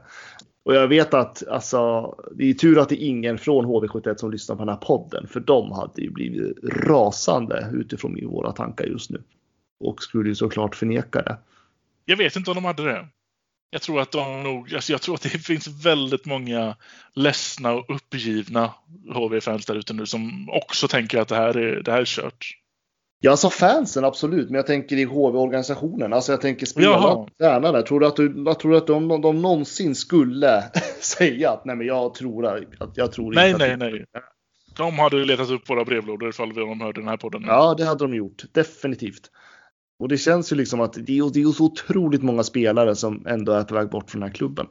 Och 0.65 0.75
jag 0.75 0.89
vet 0.89 1.15
att 1.15 1.49
alltså, 1.49 2.15
det 2.37 2.51
är 2.51 2.55
tur 2.55 2.79
att 2.79 2.89
det 2.89 3.05
är 3.05 3.07
ingen 3.07 3.39
från 3.39 3.67
HV71 3.67 4.17
som 4.17 4.31
lyssnar 4.31 4.57
på 4.57 4.65
den 4.65 4.69
här 4.69 4.81
podden. 4.81 5.27
För 5.27 5.41
de 5.41 5.73
hade 5.73 6.03
ju 6.03 6.11
blivit 6.11 6.59
rasande 6.65 7.69
utifrån 7.73 8.19
våra 8.27 8.53
tankar 8.53 8.85
just 8.85 9.11
nu. 9.11 9.23
Och 9.81 10.03
skulle 10.03 10.29
ju 10.29 10.35
såklart 10.35 10.77
förneka 10.77 11.23
det. 11.23 11.39
Jag 12.05 12.17
vet 12.17 12.37
inte 12.37 12.51
om 12.51 12.55
de 12.55 12.65
hade 12.65 12.85
det. 12.85 13.09
Jag 13.71 13.83
tror 13.83 14.01
att 14.01 14.11
de 14.11 14.43
nog, 14.43 14.75
alltså 14.75 14.93
jag 14.93 15.03
tror 15.03 15.15
att 15.15 15.23
det 15.23 15.29
finns 15.29 15.85
väldigt 15.85 16.27
många 16.27 16.77
ledsna 17.15 17.73
och 17.73 17.97
uppgivna 17.97 18.75
HV-fans 19.15 19.67
där 19.67 19.75
ute 19.75 19.95
nu 19.95 20.07
som 20.07 20.51
också 20.51 20.89
tänker 20.89 21.21
att 21.21 21.29
det 21.29 21.37
här 21.37 21.57
är, 21.57 21.83
det 21.83 21.93
här 21.93 22.01
är 22.01 22.05
kört. 22.05 22.62
Ja, 23.25 23.31
alltså 23.31 23.51
fansen 23.51 24.05
absolut, 24.05 24.51
men 24.51 24.55
jag 24.55 24.67
tänker 24.67 24.97
i 24.97 25.05
HV-organisationen. 25.05 26.13
Alltså 26.13 26.33
jag 26.33 26.41
tänker 26.41 26.67
spelarna, 26.67 27.27
tränarna. 27.39 27.83
Tror 27.83 28.01
du 28.01 28.07
att, 28.07 28.17
du, 28.17 28.43
jag 28.47 28.59
tror 28.59 28.77
att 28.77 28.87
de, 28.87 29.09
de, 29.09 29.21
de 29.21 29.43
någonsin 29.43 29.95
skulle 29.95 30.65
säga 31.01 31.51
att 31.51 31.65
nej, 31.65 31.77
men 31.77 31.87
jag 31.87 32.15
tror 32.15 32.47
att 32.47 32.97
jag 32.97 33.13
tror 33.13 33.35
nej, 33.35 33.51
inte. 33.51 33.67
Nej, 33.67 33.77
nej, 33.77 33.93
nej. 33.93 34.23
De 34.77 34.99
hade 34.99 35.25
letat 35.25 35.51
upp 35.51 35.71
våra 35.71 35.85
brevlådor 35.85 36.29
ifall 36.29 36.55
de 36.55 36.81
hörde 36.81 37.01
den 37.01 37.09
här 37.09 37.17
podden. 37.17 37.43
Ja, 37.47 37.75
det 37.79 37.85
hade 37.85 38.05
de 38.05 38.15
gjort. 38.15 38.43
Definitivt. 38.53 39.31
Och 39.99 40.09
det 40.09 40.19
känns 40.19 40.53
ju 40.53 40.57
liksom 40.57 40.81
att 40.81 40.93
det 40.93 41.19
är, 41.19 41.33
det 41.33 41.43
är 41.43 41.53
så 41.53 41.65
otroligt 41.65 42.23
många 42.23 42.43
spelare 42.43 42.97
som 42.97 43.27
ändå 43.27 43.53
är 43.53 43.65
på 43.65 43.75
väg 43.75 43.91
bort 43.91 44.11
från 44.11 44.21
den 44.21 44.29
här 44.29 44.35
klubben. 44.35 44.67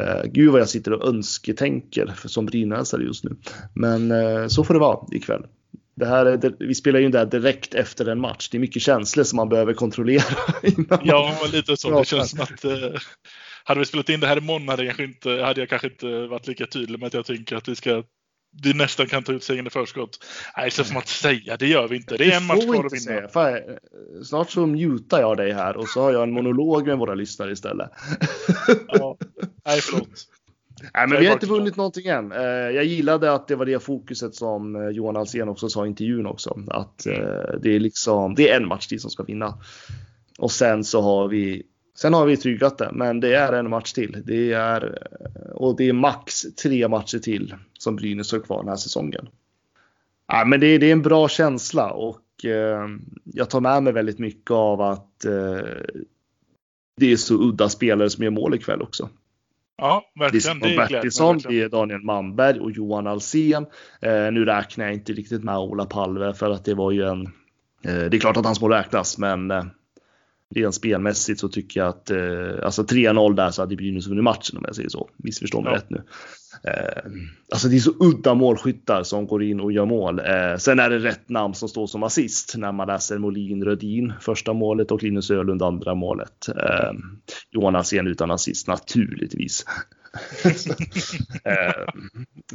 Uh, 0.00 0.30
gud 0.32 0.52
vad 0.52 0.60
jag 0.60 0.68
sitter 0.68 0.92
och 0.92 1.08
önsketänker 1.08 2.06
för, 2.06 2.28
som 2.28 2.46
brynäsare 2.46 3.02
just 3.02 3.24
nu. 3.24 3.36
Men 3.74 4.12
uh, 4.12 4.46
så 4.48 4.64
får 4.64 4.74
det 4.74 4.80
vara 4.80 5.06
ikväll. 5.12 5.46
Det 5.94 6.06
här 6.06 6.26
är, 6.26 6.54
vi 6.58 6.74
spelar 6.74 6.98
ju 6.98 7.04
in 7.04 7.10
det 7.10 7.18
här 7.18 7.26
direkt 7.26 7.74
efter 7.74 8.08
en 8.08 8.20
match. 8.20 8.48
Det 8.48 8.56
är 8.56 8.60
mycket 8.60 8.82
känslor 8.82 9.24
som 9.24 9.36
man 9.36 9.48
behöver 9.48 9.74
kontrollera. 9.74 10.24
ja, 11.02 11.38
lite 11.52 11.76
så. 11.76 11.98
Det 11.98 12.04
känns 12.04 12.30
som 12.30 12.40
att 12.40 12.64
eh, 12.64 13.00
hade 13.64 13.80
vi 13.80 13.86
spelat 13.86 14.08
in 14.08 14.20
det 14.20 14.26
här 14.26 14.38
imorgon 14.38 14.68
hade 14.68 14.84
jag, 14.84 15.00
inte, 15.00 15.30
hade 15.30 15.60
jag 15.60 15.68
kanske 15.68 15.88
inte 15.88 16.26
varit 16.26 16.46
lika 16.46 16.66
tydlig 16.66 16.98
med 16.98 17.06
att 17.06 17.14
jag 17.14 17.26
tänker 17.26 17.56
att 17.56 17.68
vi 17.68 17.76
ska 17.76 18.02
vi 18.62 18.74
nästan 18.74 19.06
kan 19.06 19.22
ta 19.22 19.32
ut 19.32 19.44
segern 19.44 19.66
i 19.66 19.70
förskott. 19.70 20.24
Nej, 20.56 20.70
så 20.70 20.84
får 20.84 20.94
man 20.94 21.02
inte 21.02 21.12
säga. 21.12 21.56
Det 21.56 21.66
gör 21.66 21.88
vi 21.88 21.96
inte. 21.96 22.16
Det 22.16 22.32
är 22.32 22.36
en 22.36 22.46
match 22.46 22.64
kvar 22.64 22.84
att 22.84 22.92
vinna. 22.92 23.28
Fan, 23.28 23.58
snart 24.24 24.50
så 24.50 24.66
mutar 24.66 25.20
jag 25.20 25.36
dig 25.36 25.52
här 25.52 25.76
och 25.76 25.88
så 25.88 26.02
har 26.02 26.12
jag 26.12 26.22
en 26.22 26.32
monolog 26.32 26.86
med 26.86 26.98
våra 26.98 27.14
lyssnare 27.14 27.52
istället. 27.52 27.90
ja, 28.88 29.16
nej 29.66 29.80
förlåt. 29.80 30.28
Nej, 30.94 31.08
men 31.08 31.20
vi 31.20 31.26
har 31.26 31.32
inte 31.32 31.46
vunnit 31.46 31.76
någonting 31.76 32.06
än. 32.06 32.32
Eh, 32.32 32.40
jag 32.48 32.84
gillade 32.84 33.32
att 33.32 33.48
det 33.48 33.56
var 33.56 33.66
det 33.66 33.82
fokuset 33.82 34.34
som 34.34 34.76
eh, 34.76 34.88
Johan 34.88 35.16
Alsen 35.16 35.48
också 35.48 35.68
sa 35.68 35.84
i 35.84 35.88
intervjun 35.88 36.26
också. 36.26 36.58
Att 36.68 37.06
mm. 37.06 37.60
det 37.62 37.76
är 37.76 37.80
liksom, 37.80 38.34
det 38.34 38.50
är 38.50 38.56
en 38.56 38.68
match 38.68 38.86
till 38.86 39.00
som 39.00 39.10
ska 39.10 39.22
vinna. 39.22 39.58
Och 40.38 40.52
sen 40.52 40.84
så 40.84 41.00
har 41.00 41.28
vi 41.28 41.62
Sen 41.96 42.14
har 42.14 42.26
vi 42.26 42.36
tryggat 42.36 42.78
det, 42.78 42.90
men 42.92 43.20
det 43.20 43.34
är 43.34 43.52
en 43.52 43.70
match 43.70 43.92
till. 43.92 44.22
Det 44.26 44.52
är, 44.52 44.98
och 45.54 45.76
det 45.76 45.88
är 45.88 45.92
max 45.92 46.42
tre 46.62 46.88
matcher 46.88 47.18
till 47.18 47.54
som 47.78 47.96
Brynäs 47.96 48.32
har 48.32 48.38
kvar 48.38 48.58
den 48.58 48.68
här 48.68 48.76
säsongen. 48.76 49.28
Ja, 50.26 50.44
men 50.44 50.60
det, 50.60 50.78
det 50.78 50.86
är 50.86 50.92
en 50.92 51.02
bra 51.02 51.28
känsla 51.28 51.90
och 51.90 52.44
eh, 52.44 52.88
jag 53.24 53.50
tar 53.50 53.60
med 53.60 53.82
mig 53.82 53.92
väldigt 53.92 54.18
mycket 54.18 54.50
av 54.50 54.80
att 54.80 55.24
eh, 55.24 55.68
det 56.96 57.12
är 57.12 57.16
så 57.16 57.34
udda 57.34 57.68
spelare 57.68 58.10
som 58.10 58.24
gör 58.24 58.30
mål 58.30 58.54
ikväll 58.54 58.82
också. 58.82 59.08
Ja, 59.76 60.02
verkligen. 60.18 60.60
Det 60.60 60.74
är 60.74 60.76
Bertilsson, 60.76 61.38
det 61.38 61.60
är 61.60 61.68
Daniel 61.68 62.02
Manberg 62.02 62.60
och 62.60 62.70
Johan 62.70 63.06
Alsen. 63.06 63.66
Eh, 64.02 64.32
nu 64.32 64.44
räknar 64.44 64.84
jag 64.84 64.94
inte 64.94 65.12
riktigt 65.12 65.44
med 65.44 65.58
Ola 65.58 65.84
Palve 65.84 66.34
för 66.34 66.50
att 66.50 66.64
det 66.64 66.74
var 66.74 66.90
ju 66.90 67.02
en... 67.02 67.22
Eh, 67.84 68.10
det 68.10 68.16
är 68.16 68.20
klart 68.20 68.36
att 68.36 68.44
hans 68.44 68.60
mål 68.60 68.72
räknas, 68.72 69.18
men 69.18 69.50
eh, 69.50 69.64
rent 70.54 70.74
spelmässigt 70.74 71.40
så 71.40 71.48
tycker 71.48 71.80
jag 71.80 71.88
att 71.88 72.10
eh, 72.10 72.64
alltså 72.64 72.82
3-0 72.82 73.34
där 73.34 73.50
så 73.50 73.62
hade 73.62 73.76
Brynäs 73.76 74.06
vunnit 74.06 74.24
matchen 74.24 74.56
om 74.56 74.64
jag 74.66 74.76
säger 74.76 74.88
så. 74.88 75.08
Missförstå 75.16 75.60
mig 75.60 75.72
ja. 75.72 75.76
rätt 75.76 75.90
nu. 75.90 76.02
Eh, 76.64 77.12
alltså 77.52 77.68
det 77.68 77.76
är 77.76 77.80
så 77.80 77.92
udda 78.00 78.34
målskyttar 78.34 79.02
som 79.02 79.26
går 79.26 79.42
in 79.42 79.60
och 79.60 79.72
gör 79.72 79.86
mål. 79.86 80.18
Eh, 80.18 80.56
sen 80.58 80.78
är 80.78 80.90
det 80.90 80.98
rätt 80.98 81.28
namn 81.28 81.54
som 81.54 81.68
står 81.68 81.86
som 81.86 82.02
assist 82.02 82.54
när 82.56 82.72
man 82.72 82.86
läser 82.86 83.18
Molin 83.18 83.64
Rödin 83.64 84.12
första 84.20 84.52
målet 84.52 84.90
och 84.90 85.02
Linus 85.02 85.30
Ölund 85.30 85.62
andra 85.62 85.94
målet. 85.94 86.48
Eh, 86.48 86.92
Johan 87.50 87.76
Alsen 87.76 88.06
utan 88.06 88.30
assist 88.30 88.68
naturligtvis. 88.68 89.64
Eh, 91.44 91.84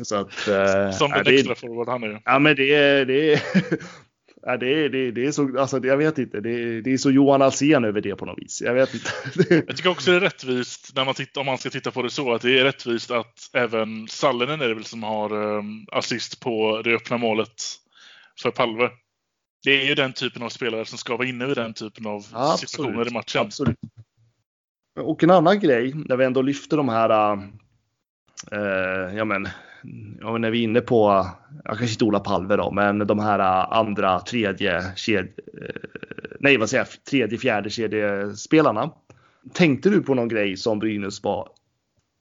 så 0.04 0.15
att, 0.15 0.47
eh, 0.47 0.91
som 0.91 1.12
den 1.12 1.34
extra 1.34 1.56
forward 1.56 1.88
han 1.88 2.04
är. 2.04 2.21
Ja 2.25 2.39
men 2.39 2.56
det 2.56 2.75
är, 2.75 3.06
det 3.06 3.34
är 3.34 3.41
Ja, 4.41 4.58
det, 4.58 4.86
är, 4.86 4.89
det, 4.89 5.12
det 5.12 5.25
är 5.25 5.32
så, 5.32 5.60
alltså, 5.60 5.86
jag 5.86 5.97
vet 5.97 6.17
inte, 6.17 6.39
det, 6.39 6.49
är, 6.49 6.82
det 6.82 6.93
är 6.93 6.97
så 6.97 7.12
Johan 7.12 7.41
Alsen 7.41 7.86
över 7.86 8.02
det 8.02 8.15
på 8.15 8.25
något 8.25 8.39
vis. 8.39 8.62
Jag 8.62 8.73
vet 8.73 8.93
inte. 8.93 9.10
jag 9.67 9.78
tycker 9.78 9.89
också 9.89 10.12
det 10.12 10.17
är 10.17 10.21
rättvist, 10.21 10.95
när 10.95 11.06
man 11.06 11.13
tittar, 11.13 11.41
om 11.41 11.45
man 11.45 11.58
ska 11.58 11.69
titta 11.69 11.91
på 11.91 12.02
det 12.02 12.10
så, 12.10 12.34
att 12.34 12.41
det 12.41 12.60
är 12.60 12.63
rättvist 12.63 13.12
att 13.12 13.49
även 13.54 14.08
Sallinen 14.08 14.62
är 14.62 14.67
det 14.67 14.73
väl 14.73 14.86
som 14.86 15.04
har 15.04 15.34
um, 15.34 15.86
assist 15.91 16.39
på 16.39 16.82
det 16.82 16.95
öppna 16.95 17.17
målet 17.17 17.63
för 18.41 18.52
Palve. 18.52 18.89
Det 19.63 19.82
är 19.82 19.86
ju 19.86 19.95
den 19.95 20.13
typen 20.13 20.43
av 20.43 20.49
spelare 20.49 20.86
som 20.86 20.97
ska 20.97 21.17
vara 21.17 21.28
inne 21.28 21.45
vid 21.45 21.58
den 21.58 21.73
typen 21.73 22.06
av 22.06 22.25
ja, 22.34 22.58
situationer 22.58 23.08
i 23.08 23.13
matchen. 23.13 23.41
Absolut. 23.41 23.78
Och 24.99 25.23
en 25.23 25.32
annan 25.32 25.60
grej, 25.60 25.93
när 25.95 26.17
vi 26.17 26.25
ändå 26.25 26.41
lyfter 26.41 26.78
de 26.78 26.89
här, 26.89 27.34
äh, 28.52 29.17
ja 29.17 29.25
men, 29.25 29.47
ja, 30.20 30.38
när 30.38 30.52
vi 30.52 30.60
är 30.60 30.63
inne 30.63 30.82
på, 30.82 31.28
jag 31.63 31.78
kanske 31.78 31.94
inte 31.94 32.06
Ola 32.06 32.20
Palve 32.20 32.56
då, 32.56 32.72
men 32.72 33.00
de 33.00 33.20
här 33.20 33.39
andra 33.74 34.20
tredje 34.20 34.94
ked, 34.96 35.30
nej 36.39 36.58
vad 36.58 36.70
säger 36.70 36.84
jag, 36.84 37.04
tredje 37.04 37.38
fjärde 37.38 37.70
kedjespelarna. 37.70 38.92
Tänkte 39.54 39.89
du 39.89 40.02
på 40.02 40.13
någon 40.13 40.28
grej 40.28 40.58
som 40.58 40.80
Brynäs 40.80 41.24
var 41.24 41.50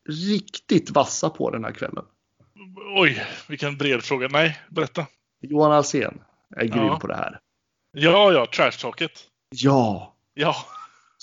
riktigt 0.08 0.90
vassa 0.90 1.30
på 1.30 1.50
den 1.50 1.64
här 1.64 1.72
kvällen? 1.72 2.04
Oj, 2.96 3.22
vilken 3.48 3.76
bred 3.76 4.02
fråga. 4.02 4.28
Nej, 4.28 4.58
berätta. 4.68 5.06
Johan 5.40 5.72
Alsen 5.72 6.20
är 6.56 6.64
grym 6.64 6.86
ja. 6.86 6.98
på 7.00 7.06
det 7.06 7.16
här. 7.16 7.38
Ja, 7.92 8.32
ja, 8.32 8.46
trash-talket. 8.46 9.10
Ja. 9.50 10.14
Ja. 10.34 10.54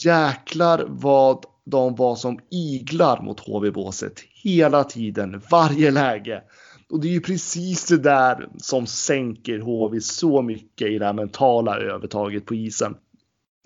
Jäklar 0.04 0.86
vad 0.88 1.45
de 1.65 1.95
var 1.95 2.15
som 2.15 2.39
iglar 2.51 3.21
mot 3.21 3.39
HV-båset 3.39 4.23
hela 4.43 4.84
tiden, 4.84 5.41
varje 5.51 5.91
läge. 5.91 6.43
Och 6.89 6.99
det 6.99 7.08
är 7.08 7.12
ju 7.12 7.21
precis 7.21 7.88
det 7.88 7.97
där 7.97 8.49
som 8.58 8.88
sänker 8.88 9.60
HV 9.60 10.01
så 10.01 10.41
mycket 10.41 10.88
i 10.88 10.97
det 10.99 11.06
här 11.06 11.13
mentala 11.13 11.78
övertaget 11.78 12.45
på 12.45 12.56
isen. 12.56 12.95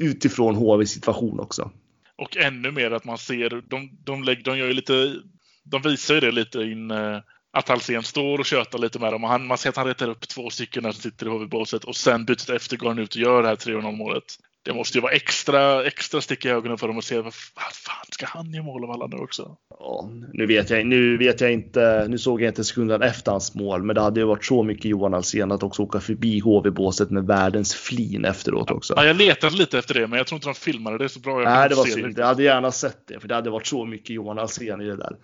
Utifrån 0.01 0.55
HVs 0.55 0.89
situation 0.89 1.39
också. 1.39 1.71
Och 2.17 2.37
ännu 2.37 2.71
mer 2.71 2.91
att 2.91 3.05
man 3.05 3.17
ser, 3.17 3.63
de, 3.69 3.89
de, 4.03 4.23
lägger, 4.23 4.43
de 4.43 4.57
gör 4.57 4.67
ju 4.67 4.73
lite, 4.73 5.15
de 5.63 5.81
visar 5.81 6.13
ju 6.13 6.19
det 6.19 6.31
lite 6.31 6.59
in 6.59 6.91
eh, 6.91 7.19
att 7.51 7.69
Alsen 7.69 8.03
står 8.03 8.39
och 8.39 8.45
tjötar 8.45 8.79
lite 8.79 8.99
med 8.99 9.13
dem. 9.13 9.23
Och 9.23 9.29
han, 9.29 9.47
man 9.47 9.57
ser 9.57 9.69
att 9.69 9.77
han 9.77 9.87
retar 9.87 10.09
upp 10.09 10.27
två 10.27 10.49
stycken 10.49 10.83
när 10.83 10.91
som 10.91 11.01
sitter 11.01 11.25
i 11.25 11.29
HV-båset 11.29 11.83
och 11.83 11.95
sen 11.95 12.25
bytet 12.25 12.49
efter 12.49 12.77
går 12.77 12.87
han 12.87 12.99
ut 12.99 13.15
och 13.15 13.21
gör 13.21 13.41
det 13.41 13.47
här 13.47 13.55
3-0 13.55 13.91
målet 13.91 14.23
det 14.63 14.73
måste 14.73 14.97
ju 14.97 15.01
vara 15.01 15.11
extra, 15.11 15.85
extra 15.85 16.21
stick 16.21 16.45
i 16.45 16.49
ögonen 16.49 16.77
för 16.77 16.87
dem 16.87 16.97
att 16.97 17.03
se 17.03 17.21
vad 17.21 17.33
fan 17.33 18.05
ska 18.11 18.25
han 18.25 18.53
göra 18.53 18.63
mål 18.63 18.83
av 18.83 18.91
alla 18.91 19.07
nu 19.07 19.17
också? 19.17 19.57
Ja, 19.79 20.09
nu 20.33 20.45
vet 20.45 20.69
jag, 20.69 20.85
nu 20.85 21.17
vet 21.17 21.41
jag 21.41 21.51
inte, 21.51 22.05
nu 22.09 22.17
såg 22.17 22.41
jag 22.41 22.49
inte 22.49 22.63
sekunden 22.63 23.01
efter 23.01 23.31
hans 23.31 23.55
mål, 23.55 23.83
men 23.83 23.95
det 23.95 24.01
hade 24.01 24.19
ju 24.19 24.25
varit 24.25 24.45
så 24.45 24.63
mycket 24.63 24.85
Johan 24.85 25.13
Alsen 25.13 25.51
att 25.51 25.63
också 25.63 25.81
åka 25.81 25.99
förbi 25.99 26.39
HV-båset 26.39 27.09
med 27.09 27.23
världens 27.23 27.75
flin 27.75 28.25
efteråt 28.25 28.71
också. 28.71 28.93
Ja, 28.97 29.05
jag 29.05 29.15
letade 29.15 29.55
lite 29.55 29.79
efter 29.79 29.93
det, 29.93 30.07
men 30.07 30.17
jag 30.17 30.27
tror 30.27 30.37
inte 30.37 30.47
de 30.47 30.55
filmade 30.55 30.97
det 30.97 31.09
så 31.09 31.19
bra. 31.19 31.41
Jag 31.43 31.49
Nej, 31.49 31.69
det 31.69 31.75
var 31.75 31.85
synd. 31.85 32.19
Jag 32.19 32.25
hade 32.25 32.43
gärna 32.43 32.71
sett 32.71 33.07
det, 33.07 33.19
för 33.19 33.27
det 33.27 33.35
hade 33.35 33.49
varit 33.49 33.67
så 33.67 33.85
mycket 33.85 34.09
Johan 34.09 34.39
Alsen 34.39 34.81
i 34.81 34.85
det 34.85 34.97
där. 34.97 35.15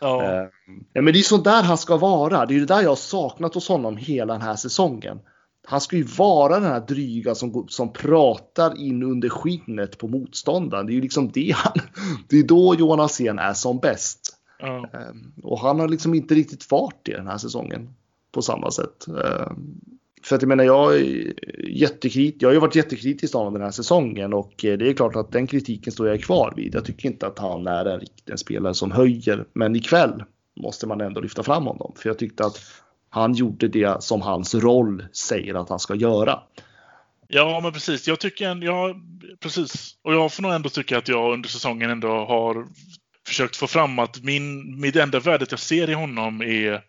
Ja. 0.00 0.22
Eh, 0.22 1.02
men 1.02 1.04
det 1.04 1.18
är 1.18 1.22
sånt 1.22 1.44
där 1.44 1.62
han 1.62 1.78
ska 1.78 1.96
vara. 1.96 2.46
Det 2.46 2.54
är 2.54 2.60
det 2.60 2.66
där 2.66 2.82
jag 2.82 2.88
har 2.88 2.96
saknat 2.96 3.54
hos 3.54 3.68
honom 3.68 3.96
hela 3.96 4.32
den 4.32 4.42
här 4.42 4.56
säsongen 4.56 5.18
han 5.66 5.80
ska 5.80 5.96
ju 5.96 6.02
vara 6.02 6.54
den 6.54 6.68
här 6.68 6.80
dryga 6.80 7.34
som, 7.34 7.66
som 7.68 7.92
pratar 7.92 8.80
in 8.80 9.02
under 9.02 9.28
skinnet 9.28 9.98
på 9.98 10.08
motståndaren. 10.08 10.86
Det 10.86 10.92
är 10.92 10.94
ju 10.94 11.00
liksom 11.00 11.30
det 11.32 11.54
han, 11.56 11.72
det 12.28 12.38
är 12.38 12.42
då 12.42 12.74
Johan 12.74 13.00
Alsen 13.00 13.38
är 13.38 13.52
som 13.52 13.78
bäst. 13.78 14.20
Mm. 14.60 15.32
Och 15.42 15.60
han 15.60 15.80
har 15.80 15.88
liksom 15.88 16.14
inte 16.14 16.34
riktigt 16.34 16.64
fart 16.64 17.08
i 17.08 17.12
den 17.12 17.26
här 17.26 17.38
säsongen 17.38 17.94
på 18.32 18.42
samma 18.42 18.70
sätt. 18.70 19.06
Ehm, 19.08 19.80
för 20.22 20.36
att 20.36 20.42
jag 20.42 20.48
menar, 20.48 20.64
jag 20.64 20.96
är 20.96 21.32
jättekrit, 21.68 22.36
jag 22.38 22.48
har 22.48 22.54
ju 22.54 22.60
varit 22.60 22.74
jättekritisk 22.74 23.32
till 23.32 23.38
honom 23.38 23.54
den 23.54 23.62
här 23.62 23.70
säsongen 23.70 24.32
och 24.32 24.64
eh, 24.64 24.78
det 24.78 24.88
är 24.88 24.94
klart 24.94 25.16
att 25.16 25.32
den 25.32 25.46
kritiken 25.46 25.92
står 25.92 26.08
jag 26.08 26.22
kvar 26.22 26.52
vid. 26.56 26.74
Jag 26.74 26.84
tycker 26.84 27.08
inte 27.08 27.26
att 27.26 27.38
han 27.38 27.66
är 27.66 27.84
en 27.84 28.00
riktig 28.00 28.38
spelare 28.38 28.74
som 28.74 28.90
höjer, 28.90 29.44
men 29.52 29.76
ikväll 29.76 30.24
måste 30.60 30.86
man 30.86 31.00
ändå 31.00 31.20
lyfta 31.20 31.42
fram 31.42 31.66
honom. 31.66 31.92
För 31.96 32.08
jag 32.08 32.18
tyckte 32.18 32.46
att 32.46 32.60
han 33.14 33.34
gjorde 33.34 33.68
det 33.68 34.02
som 34.02 34.22
hans 34.22 34.54
roll 34.54 35.04
säger 35.12 35.54
att 35.54 35.68
han 35.68 35.78
ska 35.78 35.94
göra. 35.94 36.40
Ja, 37.28 37.60
men 37.62 37.72
precis. 37.72 38.08
Jag 38.08 38.20
tycker, 38.20 38.64
ja, 38.64 38.94
precis. 39.40 39.96
Och 40.02 40.14
jag 40.14 40.32
får 40.32 40.42
nog 40.42 40.52
ändå 40.52 40.68
tycka 40.68 40.98
att 40.98 41.08
jag 41.08 41.32
under 41.32 41.48
säsongen 41.48 41.90
ändå 41.90 42.08
har 42.08 42.66
försökt 43.26 43.56
få 43.56 43.66
fram 43.66 43.98
att 43.98 44.22
min, 44.22 44.80
mitt 44.80 44.96
enda 44.96 45.20
värdet 45.20 45.50
jag 45.50 45.60
ser 45.60 45.90
i 45.90 45.94
honom 45.94 46.42
är 46.42 46.82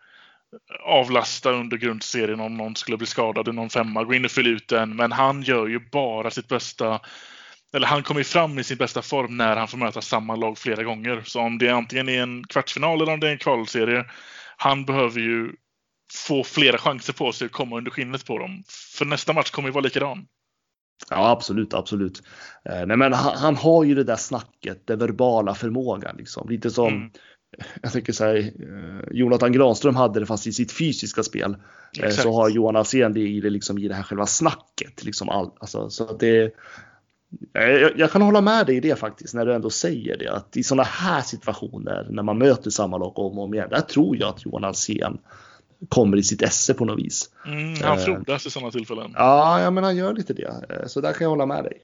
avlasta 0.86 1.52
under 1.52 1.78
grundserien 1.78 2.40
om 2.40 2.58
någon 2.58 2.76
skulle 2.76 2.98
bli 2.98 3.08
skadad 3.08 3.48
i 3.48 3.52
någon 3.52 3.70
femma, 3.70 4.04
gå 4.04 4.14
in 4.14 4.26
och 4.26 4.32
fylla 4.32 4.50
ut 4.50 4.68
den. 4.68 4.96
Men 4.96 5.12
han 5.12 5.42
gör 5.42 5.68
ju 5.68 5.80
bara 5.92 6.32
sitt 6.32 6.48
bästa 6.48 7.00
eller 7.74 7.88
han 7.88 8.04
kommer 8.04 8.24
fram 8.24 8.60
i 8.60 8.64
sin 8.64 8.78
bästa 8.78 9.02
form 9.02 9.38
när 9.38 9.56
han 9.56 9.68
får 9.68 9.78
möta 9.78 10.02
samma 10.02 10.36
lag 10.36 10.58
flera 10.58 10.84
gånger. 10.84 11.22
Så 11.26 11.40
om 11.40 11.58
det 11.58 11.68
är 11.68 11.74
antingen 11.74 12.10
är 12.10 12.22
en 12.22 12.48
kvartsfinal 12.48 13.02
eller 13.02 13.14
om 13.14 13.20
det 13.20 13.28
är 13.28 13.32
en 13.32 13.38
kvalserie. 13.38 14.06
Han 14.58 14.86
behöver 14.86 15.20
ju 15.20 15.52
få 16.14 16.44
flera 16.44 16.78
chanser 16.78 17.14
på 17.14 17.32
sig 17.32 17.46
att 17.46 17.52
komma 17.52 17.78
under 17.78 17.92
skinnet 17.92 18.26
på 18.26 18.38
dem. 18.38 18.64
För 18.98 19.06
nästa 19.06 19.34
match 19.34 19.52
kommer 19.52 19.70
ju 19.70 19.74
vara 19.74 19.84
likadan. 19.84 20.28
Ja, 21.10 21.30
absolut, 21.30 21.74
absolut. 21.74 22.24
Eh, 22.70 22.86
nej, 22.86 22.98
men 22.98 23.14
han, 23.14 23.38
han, 23.38 23.56
har 23.56 23.84
ju 23.84 23.96
det 23.96 24.04
där 24.04 24.16
snacket, 24.16 24.88
den 24.88 25.00
verbala 25.00 25.56
förmågan 25.56 26.16
liksom. 26.18 26.50
Lite 26.50 26.72
som, 26.72 26.88
mm. 26.88 27.12
jag 27.82 27.92
tänker 27.92 28.14
så 28.14 28.24
här, 28.24 28.36
eh, 28.36 29.08
Jonathan 29.12 29.52
Granström 29.52 29.96
hade 29.96 30.20
det 30.20 30.26
fast 30.26 30.48
i 30.48 30.54
sitt 30.54 30.72
fysiska 30.72 31.24
spel. 31.24 31.52
Eh, 32.00 32.06
Exakt. 32.06 32.24
Så 32.24 32.34
har 32.34 32.50
Johan 32.50 32.76
Alsen 32.76 33.14
det 33.14 33.20
i 33.20 33.42
det, 33.42 33.50
liksom, 33.50 33.78
i 33.78 33.88
det 33.88 33.96
här 33.96 34.04
själva 34.04 34.26
snacket. 34.26 35.04
Liksom 35.04 35.30
all, 35.30 35.52
alltså, 35.60 35.90
så 35.90 36.04
att 36.04 36.20
det, 36.20 36.54
jag, 37.54 38.00
jag, 38.00 38.12
kan 38.12 38.22
hålla 38.22 38.42
med 38.42 38.66
dig 38.66 38.78
i 38.78 38.80
det 38.80 38.96
faktiskt, 38.96 39.34
när 39.34 39.46
du 39.46 39.54
ändå 39.54 39.70
säger 39.70 40.18
det. 40.18 40.28
Att 40.28 40.58
i 40.58 40.64
sådana 40.64 40.84
här 40.84 41.22
situationer, 41.22 42.08
när 42.10 42.24
man 42.24 42.38
möter 42.38 42.70
samma 42.70 42.98
lag 42.98 43.20
om 43.20 43.38
och 43.38 43.44
om 43.44 43.54
igen, 43.54 43.70
där 43.70 43.82
tror 43.82 44.18
jag 44.18 44.30
att 44.30 44.46
Johan 44.46 44.64
Alsen 44.64 45.18
kommer 45.90 46.18
i 46.18 46.24
sitt 46.24 46.42
esse 46.42 46.74
på 46.74 46.86
något 46.86 47.00
vis. 47.00 47.30
Mm, 47.46 47.82
han 47.82 47.98
eh, 47.98 48.06
frodas 48.06 48.46
i 48.46 48.52
sådana 48.52 48.72
tillfällen. 48.72 49.12
Ja, 49.16 49.62
jag 49.62 49.74
menar 49.74 49.88
han 49.88 49.98
gör 49.98 50.14
lite 50.14 50.34
det. 50.34 50.66
Eh, 50.70 50.88
så 50.88 51.02
där 51.02 51.14
kan 51.14 51.22
jag 51.22 51.30
hålla 51.30 51.46
med 51.46 51.64
dig. 51.64 51.82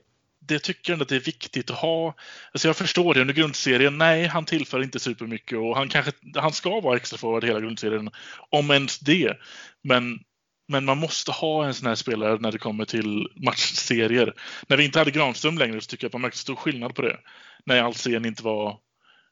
Det 0.47 0.59
tycker 0.59 0.93
jag 0.93 1.01
att 1.01 1.09
det 1.09 1.15
är 1.15 1.19
viktigt 1.19 1.71
att 1.71 1.77
ha. 1.77 2.15
Alltså 2.51 2.67
jag 2.67 2.75
förstår 2.75 3.13
det 3.13 3.21
under 3.21 3.33
grundserien. 3.33 3.97
Nej, 3.97 4.27
han 4.27 4.45
tillför 4.45 4.83
inte 4.83 4.99
supermycket 4.99 5.57
och 5.57 5.77
han 5.77 5.89
kanske 5.89 6.11
han 6.35 6.53
ska 6.53 6.79
vara 6.79 6.95
extra 6.95 7.17
forward 7.17 7.43
hela 7.43 7.59
grundserien. 7.59 8.09
Om 8.49 8.71
ens 8.71 8.99
det. 8.99 9.37
Men, 9.83 10.19
men 10.67 10.85
man 10.85 10.97
måste 10.97 11.31
ha 11.31 11.65
en 11.65 11.73
sån 11.73 11.87
här 11.87 11.95
spelare 11.95 12.37
när 12.39 12.51
det 12.51 12.57
kommer 12.57 12.85
till 12.85 13.27
matchserier. 13.45 14.33
När 14.67 14.77
vi 14.77 14.85
inte 14.85 14.99
hade 14.99 15.11
Granström 15.11 15.57
längre 15.57 15.81
så 15.81 15.87
tycker 15.87 16.03
jag 16.05 16.09
att 16.09 16.13
man 16.13 16.21
märkte 16.21 16.39
stor 16.39 16.55
skillnad 16.55 16.95
på 16.95 17.01
det. 17.01 17.17
När 17.65 17.83
Alsen 17.83 18.25
inte 18.25 18.43
var 18.43 18.77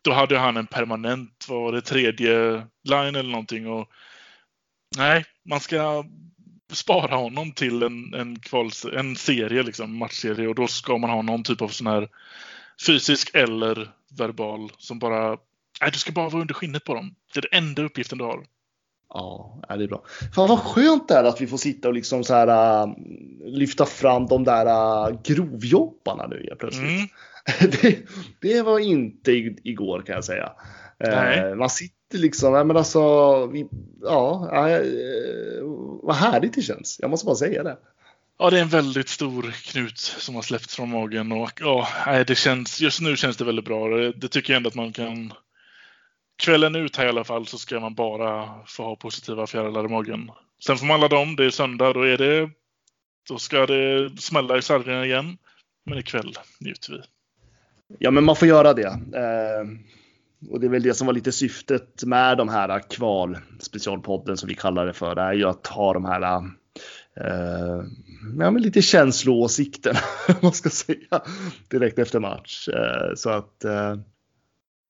då 0.02 0.14
hade 0.14 0.38
han 0.38 0.58
en 0.58 0.68
permanent, 0.68 1.46
vad 1.50 1.62
var 1.62 1.72
det, 1.72 1.82
tredje 1.82 2.66
line 2.84 3.16
eller 3.16 3.32
någonting. 3.32 3.68
Och 3.68 3.90
Nej, 4.98 5.26
man 5.46 5.60
ska 5.60 6.06
spara 6.72 7.16
honom 7.16 7.52
till 7.52 7.84
en, 7.84 8.14
en, 8.14 8.40
kvals, 8.40 8.86
en 8.94 9.16
serie, 9.16 9.64
liksom, 9.64 9.98
matchserie 9.98 10.48
och 10.48 10.56
då 10.56 10.68
ska 10.68 10.98
man 10.98 11.10
ha 11.10 11.22
någon 11.22 11.44
typ 11.44 11.62
av 11.62 11.68
sån 11.68 11.88
här 11.88 12.10
fysisk 12.86 13.32
eller 13.34 13.92
verbal 14.18 14.72
som 14.78 15.00
bara, 15.00 15.30
nej 15.82 15.92
du 15.92 16.00
ska 16.00 16.12
bara 16.12 16.30
vara 16.30 16.42
under 16.42 16.54
skinnet 16.54 16.84
på 16.84 16.94
dem. 16.94 17.16
Det 17.34 17.40
är 17.40 17.48
den 17.52 17.64
enda 17.64 17.82
uppgiften 17.82 18.18
du 18.18 18.24
har. 18.24 18.44
Ja, 19.14 19.62
det 19.68 19.84
är 19.84 19.88
bra. 19.88 20.04
Fan 20.36 20.50
vad 20.50 20.60
skönt 20.60 21.08
det 21.08 21.14
är 21.14 21.24
att 21.24 21.42
vi 21.42 21.48
får 21.48 21.58
sitta 21.58 21.88
och 21.88 21.94
liksom 21.94 22.24
så 22.24 22.34
här 22.34 22.84
uh, 22.84 22.94
lyfta 23.46 23.86
fram 23.86 24.28
de 24.28 24.44
där 24.44 24.66
uh, 24.66 25.22
grovjobbarna 25.24 26.28
nu 26.28 26.46
helt 26.48 26.60
plötsligt. 26.60 26.90
Mm. 26.90 27.08
det, 27.82 28.00
det, 28.40 28.62
var 28.62 28.80
inte 28.80 29.32
igår 29.64 30.02
kan 30.02 30.16
jag 30.16 30.26
säga. 30.26 30.52
Uh, 31.08 31.56
man 31.56 31.70
sitter 31.70 31.99
liksom, 32.18 32.54
ja 32.54 32.64
men 32.64 32.78
alltså, 32.78 33.46
vi, 33.46 33.68
ja, 34.02 34.50
vad 36.04 36.16
härligt 36.16 36.54
det 36.54 36.62
känns. 36.62 36.98
Jag 37.02 37.10
måste 37.10 37.26
bara 37.26 37.36
säga 37.36 37.64
det. 37.64 37.78
Ja, 38.38 38.50
det 38.50 38.58
är 38.58 38.62
en 38.62 38.70
väldigt 38.70 39.10
stor 39.10 39.52
knut 39.52 39.98
som 39.98 40.36
har 40.36 40.42
släppts 40.42 40.76
från 40.76 40.90
magen 40.90 41.32
och 41.32 41.52
ja, 41.60 41.88
det 42.28 42.36
känns, 42.36 42.82
just 42.82 43.02
nu 43.02 43.16
känns 43.16 43.38
det 43.38 43.46
väldigt 43.46 43.66
bra. 43.66 43.88
Det 44.16 44.28
tycker 44.28 44.54
jag 44.54 44.58
ändå 44.58 44.68
att 44.68 44.76
man 44.76 44.94
kan 44.94 45.34
kvällen 46.44 46.76
ut 46.76 46.96
här 46.96 47.06
i 47.06 47.10
alla 47.10 47.24
fall 47.24 47.48
så 47.48 47.58
ska 47.58 47.80
man 47.80 47.96
bara 47.96 48.50
få 48.66 48.84
ha 48.84 48.96
positiva 48.96 49.48
fjärilar 49.48 49.86
i 49.86 49.88
magen. 49.88 50.32
Sen 50.66 50.78
får 50.78 50.86
man 50.86 51.00
ladda 51.00 51.18
om, 51.18 51.36
det 51.36 51.46
är 51.46 51.50
söndag, 51.50 51.94
då 51.94 52.02
är 52.02 52.18
det 52.18 52.50
då 53.30 53.38
ska 53.38 53.66
det 53.66 54.22
smälla 54.22 54.58
i 54.58 54.62
sargen 54.62 55.04
igen. 55.04 55.38
Men 55.86 55.98
ikväll 55.98 56.34
njuter 56.60 56.94
vi. 56.94 57.00
Ja, 58.00 58.12
men 58.12 58.24
man 58.24 58.36
får 58.36 58.48
göra 58.48 58.74
det. 58.74 58.88
Eh, 59.16 59.66
och 60.50 60.60
det 60.60 60.68
är 60.68 60.70
väl 60.70 60.84
det 60.84 60.94
som 60.94 61.08
var 61.08 61.14
lite 61.14 61.32
syftet 61.32 62.04
med 62.04 62.38
de 62.38 62.50
här 62.50 62.90
kval 62.90 63.38
specialpodden 63.60 64.38
som 64.38 64.50
vi 64.50 64.56
kallar 64.56 64.86
det 64.86 64.94
för. 64.94 65.16
Det 65.16 65.22
är 65.22 65.34
ju 65.34 65.46
att 65.46 65.68
ha 65.68 65.94
de 65.94 66.06
här 66.06 66.22
eh, 66.22 67.84
ja, 68.40 68.52
men 68.52 68.62
lite 68.62 68.82
känsloåsikten, 68.82 69.96
man 70.42 70.54
ska 70.54 70.70
säga, 70.70 71.22
direkt 71.70 72.00
efter 72.00 72.20
match. 72.20 72.68
Eh, 72.68 73.16
så 73.16 73.30
att 73.30 73.64
eh, 73.64 73.96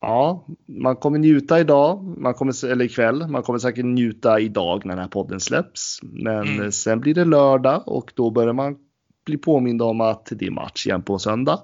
Ja, 0.01 0.45
man 0.67 0.95
kommer 0.95 1.19
njuta 1.19 1.59
idag, 1.59 2.03
man 2.03 2.33
kommer, 2.33 2.65
eller 2.65 2.85
ikväll. 2.85 3.27
Man 3.27 3.43
kommer 3.43 3.59
säkert 3.59 3.85
njuta 3.85 4.39
idag 4.39 4.85
när 4.85 4.95
den 4.95 5.01
här 5.01 5.09
podden 5.09 5.39
släpps. 5.39 5.99
Men 6.03 6.47
mm. 6.47 6.71
sen 6.71 6.99
blir 6.99 7.13
det 7.13 7.25
lördag 7.25 7.83
och 7.85 8.12
då 8.15 8.31
börjar 8.31 8.53
man 8.53 8.77
bli 9.25 9.38
påmind 9.38 9.81
om 9.81 10.01
att 10.01 10.31
det 10.31 10.45
är 10.45 10.51
match 10.51 10.88
igen 10.88 11.01
på 11.01 11.19
söndag. 11.19 11.59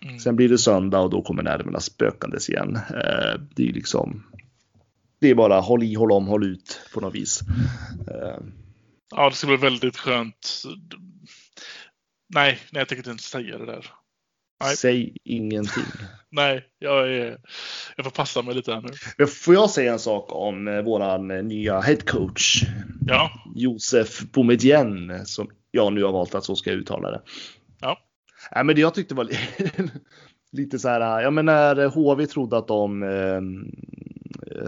Mm. 0.00 0.18
Sen 0.18 0.36
blir 0.36 0.48
det 0.48 0.58
söndag 0.58 1.00
och 1.00 1.10
då 1.10 1.22
kommer 1.22 1.42
nerverna 1.42 1.80
spökandes 1.80 2.48
igen. 2.48 2.76
Eh, 2.76 3.40
det 3.56 3.68
är 3.68 3.72
liksom. 3.72 4.26
Det 5.20 5.30
är 5.30 5.34
bara 5.34 5.60
håll 5.60 5.82
i, 5.82 5.94
håll 5.94 6.12
om, 6.12 6.26
håll 6.26 6.44
ut 6.44 6.80
på 6.94 7.00
något 7.00 7.14
vis. 7.14 7.40
Eh. 8.10 8.38
Ja, 9.10 9.30
det 9.30 9.36
ska 9.36 9.46
bli 9.46 9.56
väldigt 9.56 9.96
skönt. 9.96 10.62
Nej, 12.34 12.58
nej, 12.70 12.80
jag 12.80 12.88
tänker 12.88 13.10
inte 13.10 13.24
säga 13.24 13.58
det 13.58 13.66
där. 13.66 13.86
Nej. 14.64 14.76
Säg 14.76 15.16
ingenting. 15.24 15.84
Nej, 16.30 16.64
jag, 16.78 17.12
är, 17.12 17.38
jag 17.96 18.04
får 18.04 18.10
passa 18.10 18.42
mig 18.42 18.54
lite 18.54 18.72
här 18.72 18.84
nu. 19.18 19.26
Får 19.26 19.54
jag 19.54 19.70
säga 19.70 19.92
en 19.92 19.98
sak 19.98 20.26
om 20.28 20.68
eh, 20.68 20.82
våran 20.82 21.30
eh, 21.30 21.42
nya 21.42 21.80
headcoach? 21.80 22.62
Ja. 23.06 23.30
Josef 23.54 24.20
Boumedienne, 24.20 25.26
som 25.26 25.50
jag 25.70 25.92
nu 25.92 26.04
har 26.04 26.12
valt 26.12 26.34
att 26.34 26.44
så 26.44 26.56
ska 26.56 26.70
jag 26.70 26.78
uttala 26.78 27.10
det. 27.10 27.22
Ja. 28.50 28.54
Nej, 28.54 28.64
men 28.64 28.74
det 28.74 28.80
jag 28.80 28.94
tyckte 28.94 29.14
var 29.14 29.28
lite 30.52 30.78
så 30.78 30.88
här, 30.88 31.22
ja 31.22 31.30
men 31.30 31.46
när 31.46 31.86
HV 31.86 32.26
trodde 32.26 32.58
att 32.58 32.68
de 32.68 33.02
eh, 33.02 33.40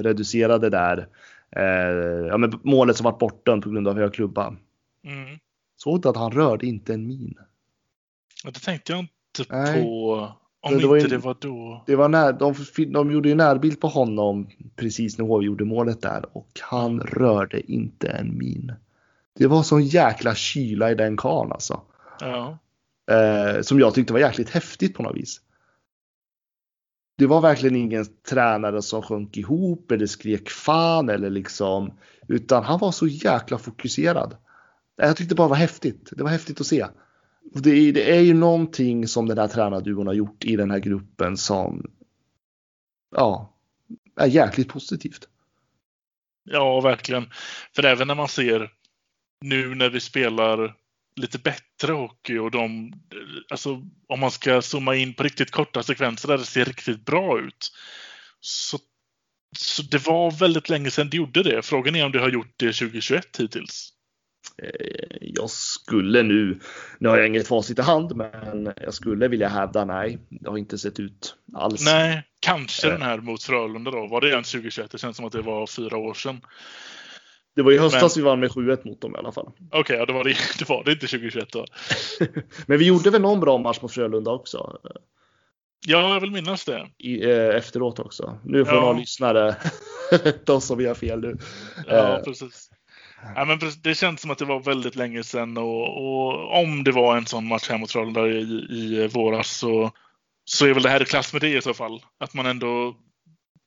reducerade 0.03 0.71
där, 0.71 1.09
eh, 1.57 2.27
ja 2.29 2.37
men 2.37 2.61
målet 2.63 2.97
som 2.97 3.05
var 3.05 3.19
bortdömt 3.19 3.65
på 3.65 3.71
grund 3.71 3.89
av 3.89 3.99
hög 3.99 4.15
klubba. 4.15 4.57
Mm. 5.05 5.39
Såg 5.77 6.03
du 6.03 6.09
att 6.09 6.17
han 6.17 6.33
rörde 6.33 6.67
inte 6.67 6.95
en 6.95 7.07
min? 7.07 7.35
Ja, 8.45 8.51
det 8.51 8.61
tänkte 8.61 8.93
jag 8.93 9.01
inte 9.01 9.55
Nej. 9.57 9.83
på... 9.83 10.33
Om 10.61 10.79
det, 10.79 10.89
det 10.89 10.97
inte 11.01 11.09
det 11.09 11.19
var 11.19 11.37
då. 11.41 11.85
Det 11.87 11.97
var 11.97 12.09
när, 12.09 12.33
de, 12.33 12.55
de 12.93 13.13
gjorde 13.13 13.29
ju 13.29 13.35
närbild 13.35 13.81
på 13.81 13.89
honom 13.89 14.49
precis 14.77 15.19
när 15.19 15.25
HV 15.25 15.45
gjorde 15.47 15.65
målet 15.65 16.03
där 16.03 16.25
och 16.33 16.49
han 16.61 17.01
rörde 17.01 17.73
inte 17.73 18.09
en 18.09 18.39
min. 18.39 18.73
Det 19.39 19.47
var 19.47 19.63
sån 19.63 19.85
jäkla 19.85 20.35
kyla 20.35 20.91
i 20.91 20.95
den 20.95 21.17
karln 21.17 21.53
alltså. 21.53 21.81
Ja. 22.21 22.59
Eh, 23.11 23.61
som 23.63 23.81
jag 23.81 23.95
tyckte 23.95 24.13
var 24.13 24.21
jäkligt 24.21 24.51
häftigt 24.51 24.95
på 24.95 25.03
något 25.03 25.17
vis. 25.17 25.41
Det 27.19 27.27
var 27.27 27.41
verkligen 27.41 27.77
ingen 27.77 28.07
tränare 28.29 28.83
som 28.83 29.03
sjönk 29.03 29.37
ihop 29.37 29.91
eller 29.91 30.07
skrek 30.07 30.51
fan 30.51 31.09
eller 31.09 31.31
liksom. 31.31 31.93
Utan 32.29 32.65
han 32.65 32.79
var 32.79 32.93
så 32.93 33.07
jäkla 33.07 33.59
fokuserad. 33.59 34.37
Jag 34.97 35.17
tyckte 35.17 35.35
bara 35.35 35.47
det 35.47 35.51
var 35.51 35.57
häftigt. 35.57 36.09
Det 36.17 36.23
var 36.23 36.31
häftigt 36.31 36.61
att 36.61 36.67
se 36.67 36.87
det 37.53 37.71
är, 37.71 37.93
det 37.93 38.17
är 38.17 38.21
ju 38.21 38.35
någonting 38.35 39.09
som 39.09 39.29
den 39.29 39.39
här 39.39 39.49
tränarduon 39.49 40.07
har 40.07 40.15
gjort 40.15 40.45
i 40.45 40.57
den 40.57 40.71
här 40.71 40.79
gruppen 40.79 41.37
som 41.37 41.91
ja, 43.17 43.55
är 44.17 44.27
jäkligt 44.27 44.69
positivt. 44.69 45.29
Ja, 46.45 46.81
verkligen. 46.81 47.31
För 47.75 47.85
även 47.85 48.09
när 48.09 48.15
man 48.15 48.29
ser 48.29 48.73
nu 49.41 49.75
när 49.75 49.91
vi 49.91 50.01
spelar 50.01 50.77
lite 51.19 51.39
bättre 51.39 51.93
hockey 51.93 52.39
och 52.39 52.51
de, 52.51 52.93
alltså 53.51 53.83
om 54.09 54.21
man 54.21 54.31
ska 54.31 54.63
zooma 54.63 54.95
in 54.95 55.15
på 55.15 55.23
riktigt 55.23 55.51
korta 55.51 55.83
sekvenser 55.83 56.29
där 56.29 56.39
det 56.39 56.45
ser 56.45 56.65
riktigt 56.65 57.05
bra 57.05 57.41
ut. 57.41 57.73
Så, 58.41 58.79
så 59.57 59.83
det 59.83 60.07
var 60.07 60.31
väldigt 60.31 60.69
länge 60.69 60.91
sedan 60.91 61.11
det 61.11 61.17
gjorde 61.17 61.43
det. 61.43 61.63
Frågan 61.63 61.97
är 61.97 62.05
om 62.05 62.13
det 62.13 62.21
har 62.21 62.31
gjort 62.31 62.55
det 62.57 62.73
2021 62.73 63.37
hittills. 63.39 63.93
Eh, 64.63 65.17
jag 65.21 65.51
skulle 65.51 66.23
nu, 66.23 66.61
nu 66.99 67.09
har 67.09 67.19
jag 67.19 67.27
inget 67.27 67.49
facit 67.49 67.79
i 67.79 67.83
hand, 67.83 68.17
men 68.17 68.73
jag 68.77 68.95
skulle 68.95 69.29
vilja 69.29 69.49
hävda 69.49 69.85
nej. 69.85 70.19
Det 70.31 70.51
har 70.51 70.59
inte 70.59 70.79
sett 70.79 71.01
ut 71.01 71.35
alls. 71.55 71.85
Nej, 71.85 72.23
kanske 72.41 72.87
äh. 72.87 72.93
den 72.93 73.03
här 73.03 73.19
mot 73.19 73.43
Frölunda 73.43 73.91
då. 73.91 74.07
Var 74.07 74.21
det 74.21 74.29
ens 74.29 74.51
2021? 74.51 74.91
Det 74.91 74.99
känns 74.99 75.17
som 75.17 75.27
att 75.27 75.33
det 75.33 75.43
var 75.43 75.67
fyra 75.67 75.97
år 75.97 76.15
sedan. 76.15 76.41
Det 77.59 77.63
var 77.63 77.73
i 77.73 77.79
höstas 77.79 78.17
men... 78.17 78.25
vi 78.25 78.29
vann 78.29 78.41
med 78.41 78.51
7-1 78.51 78.89
mot 78.89 79.01
dem 79.01 79.15
i 79.15 79.19
alla 79.19 79.33
fall. 79.33 79.47
Okej, 79.47 79.81
okay, 79.81 79.97
ja, 79.97 80.07
det, 80.07 80.13
var 80.13 80.25
det, 80.25 80.37
det 80.59 80.69
var 80.69 80.85
det 80.85 80.93
inte 80.93 81.07
2021 81.07 81.53
då. 81.53 81.67
men 82.67 82.79
vi 82.79 82.87
gjorde 82.87 83.11
väl 83.11 83.21
någon 83.21 83.41
bra 83.41 83.59
match 83.59 83.79
mot 83.83 83.93
Frölunda 83.93 84.31
också? 84.31 84.79
Ja, 85.87 86.15
jag 86.15 86.21
vill 86.21 86.31
minnas 86.31 86.65
det. 86.65 86.89
I, 86.99 87.31
eh, 87.31 87.57
efteråt 87.57 87.99
också. 87.99 88.39
Nu 88.45 88.65
får 88.65 88.75
ja. 88.75 88.81
någon 88.81 89.01
lyssnare 89.01 89.57
rätta 90.11 90.53
oss 90.53 90.71
om 90.71 90.79
vi 90.79 90.87
har 90.87 90.95
fel 90.95 91.21
nu. 91.21 91.37
Ja, 91.87 92.19
eh, 92.19 92.25
precis. 92.25 92.71
Ja, 93.35 93.45
men 93.45 93.61
det 93.83 93.95
känns 93.95 94.21
som 94.21 94.31
att 94.31 94.39
det 94.39 94.45
var 94.45 94.61
väldigt 94.61 94.97
länge 94.97 95.23
sedan 95.23 95.57
och, 95.57 95.83
och 95.83 96.61
om 96.61 96.85
det 96.85 96.93
var 96.93 97.17
en 97.17 97.27
sån 97.27 97.49
match 97.49 97.69
här 97.69 97.79
mot 97.79 97.93
Frölunda 97.93 98.29
i, 98.29 98.41
i 98.71 99.09
våras 99.13 99.59
så, 99.59 99.91
så 100.45 100.67
är 100.67 100.75
väl 100.75 100.83
det 100.83 100.91
här 100.91 101.03
i 101.03 101.05
klass 101.05 101.33
med 101.33 101.43
det 101.43 101.57
i 101.57 101.63
så 101.63 101.75
fall. 101.75 102.03
Att 102.21 102.35
man 102.35 102.47
ändå 102.47 102.97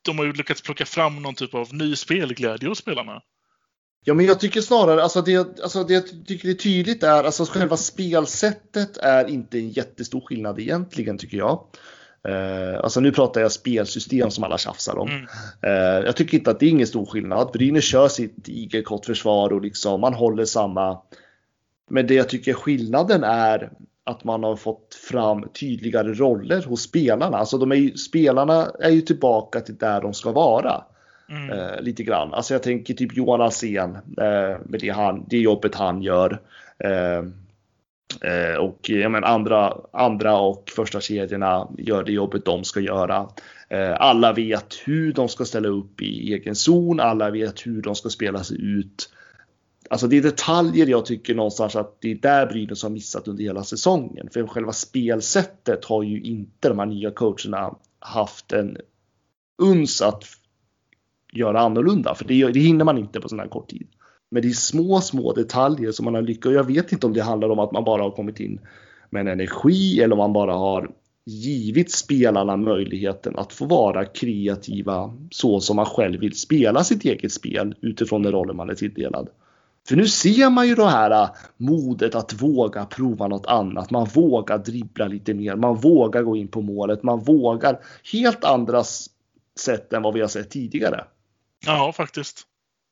de 0.02 0.18
har 0.18 0.26
ju 0.26 0.34
lyckats 0.34 0.62
plocka 0.62 0.86
fram 0.86 1.22
någon 1.22 1.36
typ 1.36 1.54
av 1.54 1.74
ny 1.74 1.96
spelglädje 1.96 2.70
hos 2.70 2.78
spelarna. 2.78 3.22
Ja, 4.04 4.14
men 4.14 4.26
jag 4.26 4.40
tycker 4.40 4.62
snarare, 4.62 5.04
alltså 5.04 5.22
det, 5.22 5.60
alltså 5.62 5.84
det 5.84 5.94
jag 5.94 6.04
tycker 6.28 6.50
är 6.50 6.54
tydligt 6.54 7.04
är, 7.04 7.24
alltså 7.24 7.46
själva 7.46 7.78
spelsättet 7.78 8.98
är 8.98 9.30
inte 9.30 9.58
en 9.58 9.70
jättestor 9.70 10.22
skillnad 10.22 10.60
egentligen 10.60 11.18
tycker 11.18 11.38
jag. 11.38 11.66
Uh, 12.30 12.80
alltså 12.84 13.00
nu 13.00 13.12
pratar 13.12 13.42
jag 13.42 13.52
spelsystem 13.52 14.32
som 14.32 14.44
alla 14.44 14.58
tjafsar 14.58 14.98
om. 14.98 15.10
Mm. 15.10 15.24
Uh, 15.66 16.06
jag 16.06 16.16
tycker 16.16 16.38
inte 16.38 16.52
att 16.52 16.60
det 16.60 16.66
är 16.66 16.70
ingen 16.70 16.88
stor 16.88 17.06
skillnad. 17.06 17.52
Brynäs 17.54 17.84
kör 17.84 18.08
sitt 18.08 18.50
igelkottförsvar 18.50 19.54
och 19.54 19.62
liksom 19.62 20.02
man 20.02 20.14
håller 20.14 20.46
samma. 20.46 21.02
Men 21.90 22.08
det 22.08 22.14
jag 22.14 22.30
tycker 22.30 22.54
skillnaden 22.54 23.24
är 23.24 23.72
att 24.04 24.24
man 24.24 24.44
har 24.44 24.56
fått 24.56 24.96
fram 25.10 25.50
tydligare 25.50 26.14
roller 26.14 26.64
hos 26.64 26.82
spelarna. 26.82 27.38
Alltså 27.38 27.58
de 27.58 27.72
är 27.72 27.76
ju, 27.76 27.98
spelarna 27.98 28.72
är 28.80 28.90
ju 28.90 29.02
tillbaka 29.02 29.62
till 29.62 29.78
där 29.78 30.02
de 30.02 30.14
ska 30.14 30.32
vara. 30.32 30.84
Mm. 31.32 31.50
Eh, 31.50 31.82
lite 31.82 32.04
grann. 32.04 32.34
Alltså 32.34 32.54
jag 32.54 32.64
tänker 32.64 32.94
typ 32.94 33.18
Johan 33.18 33.42
Alsen 33.42 33.96
eh, 33.96 34.60
med 34.66 34.80
det, 34.80 34.90
han, 34.90 35.26
det 35.30 35.38
jobbet 35.38 35.76
han 35.76 36.02
gör. 36.02 36.42
Eh, 36.80 37.18
eh 38.32 38.56
och 38.56 38.90
jag 38.90 39.12
menar, 39.12 39.28
andra, 39.28 39.78
andra 39.94 40.40
och 40.40 40.70
första 40.76 41.02
kedjorna 41.02 41.68
gör 41.78 42.04
det 42.04 42.12
jobbet 42.12 42.46
de 42.46 42.64
ska 42.64 42.80
göra. 42.80 43.28
Eh, 43.70 44.02
alla 44.02 44.34
vet 44.34 44.76
hur 44.86 45.14
de 45.14 45.30
ska 45.30 45.46
ställa 45.46 45.68
upp 45.68 46.02
i 46.02 46.34
egen 46.34 46.56
zon. 46.56 47.00
Alla 47.00 47.30
vet 47.30 47.66
hur 47.66 47.82
de 47.82 47.96
ska 47.96 48.10
spela 48.10 48.44
sig 48.44 48.62
ut. 48.62 49.10
Alltså 49.90 50.08
det 50.08 50.18
är 50.18 50.22
detaljer 50.22 50.88
jag 50.88 51.06
tycker 51.06 51.36
någonstans 51.36 51.76
att 51.76 51.98
det 52.02 52.12
är 52.12 52.16
där 52.16 52.46
Brynäs 52.46 52.84
har 52.84 52.90
missat 52.90 53.28
under 53.28 53.44
hela 53.44 53.64
säsongen. 53.64 54.30
För 54.34 54.48
själva 54.48 54.74
spelsättet 54.74 55.86
har 55.86 56.04
ju 56.04 56.22
inte 56.22 56.70
de 56.70 56.80
här 56.80 56.86
nya 56.86 57.12
coacherna 57.12 57.76
haft 58.00 58.52
en 58.52 58.78
uns 59.62 60.02
att 60.02 60.24
göra 61.32 61.60
annorlunda. 61.60 62.16
För 62.16 62.26
det, 62.26 62.52
det 62.52 62.60
hinner 62.60 62.86
man 62.86 62.98
inte 62.98 63.20
på 63.22 63.30
sån 63.30 63.40
här 63.40 63.48
kort 63.48 63.70
tid. 63.70 63.88
Men 64.32 64.42
det 64.42 64.48
är 64.48 64.54
små, 64.54 65.02
små 65.02 65.34
detaljer 65.34 65.92
som 65.92 66.06
man 66.06 66.16
har 66.16 66.22
lyckats. 66.22 66.54
Jag 66.54 66.64
vet 66.64 66.92
inte 66.92 67.08
om 67.08 67.14
det 67.14 67.22
handlar 67.22 67.50
om 67.50 67.60
att 67.60 67.72
man 67.72 67.84
bara 67.84 68.02
har 68.02 68.12
kommit 68.12 68.40
in 68.40 68.60
med 69.10 69.20
en 69.20 69.28
energi 69.28 70.02
eller 70.02 70.14
om 70.14 70.18
man 70.18 70.34
bara 70.34 70.54
har 70.54 70.92
givit 71.26 71.92
spelarna 71.92 72.58
möjligheten 72.58 73.36
att 73.36 73.54
få 73.54 73.66
vara 73.66 74.06
kreativa 74.06 75.14
så 75.32 75.60
som 75.60 75.76
man 75.76 75.86
själv 75.86 76.20
vill 76.20 76.40
spela 76.40 76.84
sitt 76.84 77.06
eget 77.06 77.32
spel 77.32 77.76
utifrån 77.82 78.24
den 78.24 78.32
rollen 78.32 78.56
man 78.56 78.70
är 78.70 78.76
tilldelad. 78.76 79.30
För 79.88 79.96
nu 79.96 80.08
ser 80.08 80.50
man 80.50 80.68
ju 80.68 80.76
det 80.76 80.90
här 80.90 81.24
äh, 81.24 81.30
modet 81.58 82.16
att 82.16 82.42
våga 82.42 82.86
prova 82.86 83.28
något 83.28 83.46
annat. 83.46 83.92
Man 83.92 84.08
vågar 84.14 84.58
dribbla 84.58 85.08
lite 85.08 85.34
mer. 85.34 85.56
Man 85.56 85.76
vågar 85.76 86.24
gå 86.24 86.36
in 86.36 86.48
på 86.48 86.62
målet. 86.62 87.04
Man 87.04 87.20
vågar 87.20 87.80
helt 88.14 88.44
andra 88.44 88.84
sätt 89.60 89.94
än 89.94 90.02
vad 90.02 90.14
vi 90.14 90.22
har 90.22 90.28
sett 90.28 90.50
tidigare. 90.50 91.06
Ja, 91.66 91.94
faktiskt. 91.94 92.48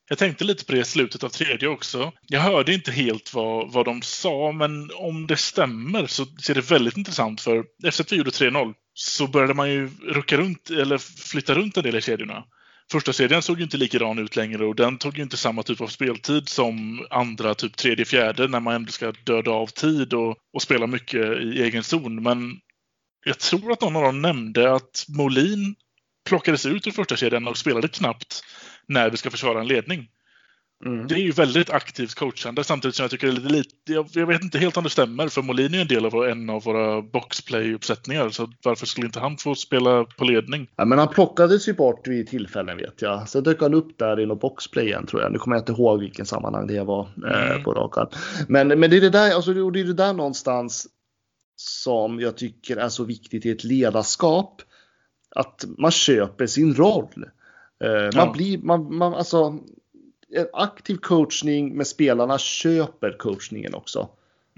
Jag 0.10 0.18
tänkte 0.18 0.44
lite 0.44 0.66
på 0.66 0.72
det 0.72 0.80
i 0.80 0.84
slutet 0.84 1.24
av 1.24 1.30
tredje 1.30 1.68
också. 1.68 2.12
Jag 2.28 2.42
hörde 2.42 2.74
inte 2.74 2.92
helt 2.92 3.34
vad, 3.34 3.72
vad 3.72 3.86
de 3.86 4.02
sa, 4.02 4.52
men 4.52 4.92
om 4.96 5.28
det 5.28 5.38
stämmer 5.38 6.08
så 6.08 6.26
ser 6.26 6.56
det 6.56 6.72
väldigt 6.72 6.98
intressant 6.98 7.42
för 7.42 7.64
efter 7.84 8.04
att 8.04 8.12
vi 8.12 8.16
gjorde 8.16 8.30
3-0 8.30 8.74
så 8.94 9.28
började 9.28 9.54
man 9.54 9.72
ju 9.72 9.90
rucka 10.02 10.38
runt, 10.38 10.70
eller 10.70 10.98
flytta 10.98 11.56
runt 11.56 11.78
en 11.78 11.84
del 11.84 11.96
i 11.96 12.02
kedjorna. 12.02 12.44
Första 12.92 13.14
serien 13.14 13.42
såg 13.42 13.58
ju 13.58 13.64
inte 13.64 13.78
likadan 13.78 14.20
ut 14.20 14.36
längre 14.36 14.66
och 14.66 14.76
den 14.76 14.98
tog 14.98 15.18
ju 15.18 15.24
inte 15.24 15.38
samma 15.38 15.64
typ 15.64 15.82
av 15.82 15.88
speltid 15.88 16.50
som 16.50 17.06
andra, 17.10 17.56
typ 17.56 17.78
tredje, 17.78 18.06
fjärde, 18.06 18.48
när 18.48 18.60
man 18.60 18.76
ändå 18.76 18.92
ska 18.92 19.12
döda 19.24 19.52
av 19.52 19.68
tid 19.68 20.14
och, 20.14 20.38
och 20.54 20.62
spela 20.62 20.88
mycket 20.88 21.26
i 21.42 21.62
egen 21.62 21.84
zon. 21.84 22.24
Men 22.24 22.60
jag 23.26 23.40
tror 23.40 23.72
att 23.72 23.82
någon 23.82 23.96
av 23.96 24.04
dem 24.04 24.22
nämnde 24.22 24.74
att 24.74 25.06
Molin 25.08 25.76
plockades 26.26 26.66
ut 26.66 26.88
ur 26.88 26.92
första 26.92 27.16
kedjan 27.16 27.48
och 27.48 27.58
spelade 27.58 27.88
knappt 27.88 28.44
när 28.90 29.10
vi 29.10 29.18
ska 29.18 29.30
försvara 29.30 29.62
en 29.62 29.68
ledning. 29.68 30.08
Mm. 30.86 31.08
Det 31.08 31.16
är 31.16 31.20
ju 31.20 31.32
väldigt 31.32 31.70
aktivt 31.70 32.16
coachande 32.16 32.64
samtidigt 32.64 32.96
som 32.96 33.04
jag 33.04 33.12
tycker 33.12 33.28
det 33.28 33.34
är 33.34 33.50
lite, 33.50 33.94
jag, 33.94 34.08
jag 34.14 34.28
vet 34.28 34.44
inte 34.44 34.58
helt 34.58 34.78
om 34.78 34.84
det 34.84 34.90
stämmer 34.90 35.28
för 35.28 35.42
Molin 35.42 35.74
är 35.74 35.82
en 35.82 35.88
del 35.88 36.06
av 36.06 36.26
en 36.26 36.50
av 36.50 36.64
våra 36.64 37.02
boxplay-uppsättningar 37.02 38.30
så 38.30 38.52
varför 38.64 38.86
skulle 38.86 39.08
inte 39.08 39.20
han 39.20 39.38
få 39.38 39.56
spela 39.56 40.04
på 40.04 40.24
ledning? 40.24 40.68
Ja, 40.76 40.86
men 40.86 41.00
han 41.00 41.08
plockades 41.08 41.68
ju 41.68 41.74
bort 41.74 42.08
vid 42.08 42.28
tillfällen 42.28 42.78
vet 42.78 43.02
jag. 43.02 43.30
Sen 43.30 43.44
dök 43.44 43.62
han 43.62 43.74
upp 43.74 43.98
där 43.98 44.20
i 44.20 44.26
något 44.26 44.42
boxplay 44.42 44.86
igen 44.86 45.06
tror 45.06 45.22
jag. 45.22 45.32
Nu 45.32 45.40
kommer 45.40 45.56
jag 45.56 45.62
inte 45.62 45.72
ihåg 45.72 46.00
vilken 46.00 46.26
sammanhang 46.26 46.68
det 46.68 46.84
var 46.84 47.10
eh, 47.32 47.52
mm. 47.52 47.64
på 47.64 47.74
rak 47.74 48.14
men, 48.48 48.68
men 48.68 48.90
det 48.90 48.98
är 48.98 49.02
det 49.02 49.10
där, 49.10 49.36
alltså, 49.36 49.54
det 49.54 49.80
är 49.80 49.84
det 49.84 49.94
där 49.94 50.14
någonstans 50.14 50.88
som 51.56 52.20
jag 52.20 52.38
tycker 52.38 52.78
är 52.78 52.90
så 52.90 53.04
viktigt 53.04 53.46
i 53.46 53.52
ett 53.52 53.64
ledarskap. 53.64 54.62
Att 55.36 55.66
man 55.78 55.92
köper 55.92 56.48
sin 56.48 56.76
roll. 56.76 57.26
Eh, 57.84 57.90
man 57.92 58.12
ja. 58.14 58.34
blir, 58.34 58.58
man, 58.58 58.98
man, 58.98 59.14
alltså, 59.14 59.60
aktiv 60.54 60.96
coachning 60.96 61.78
med 61.78 61.88
spelarna 61.88 62.38
köper 62.38 63.18
coachningen 63.18 63.74
också. 63.74 64.10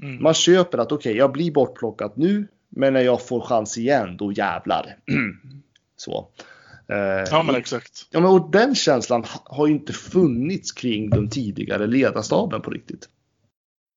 Mm. 0.01 0.23
Man 0.23 0.33
köper 0.33 0.77
att 0.77 0.91
okej, 0.91 1.11
okay, 1.11 1.19
jag 1.19 1.31
blir 1.31 1.51
bortplockad 1.51 2.11
nu, 2.15 2.47
men 2.69 2.93
när 2.93 3.01
jag 3.01 3.27
får 3.27 3.41
chans 3.41 3.77
igen, 3.77 4.17
då 4.17 4.31
jävlar. 4.31 4.97
Så. 5.95 6.27
Eh, 6.87 6.97
ja, 7.31 7.43
men 7.43 7.55
exakt. 7.55 8.07
Ja, 8.11 8.19
men 8.19 8.29
och 8.29 8.51
den 8.51 8.75
känslan 8.75 9.25
har 9.43 9.67
ju 9.67 9.73
inte 9.73 9.93
funnits 9.93 10.71
kring 10.71 11.09
den 11.09 11.29
tidigare 11.29 11.87
ledarstaben 11.87 12.61
på 12.61 12.69
riktigt. 12.71 13.09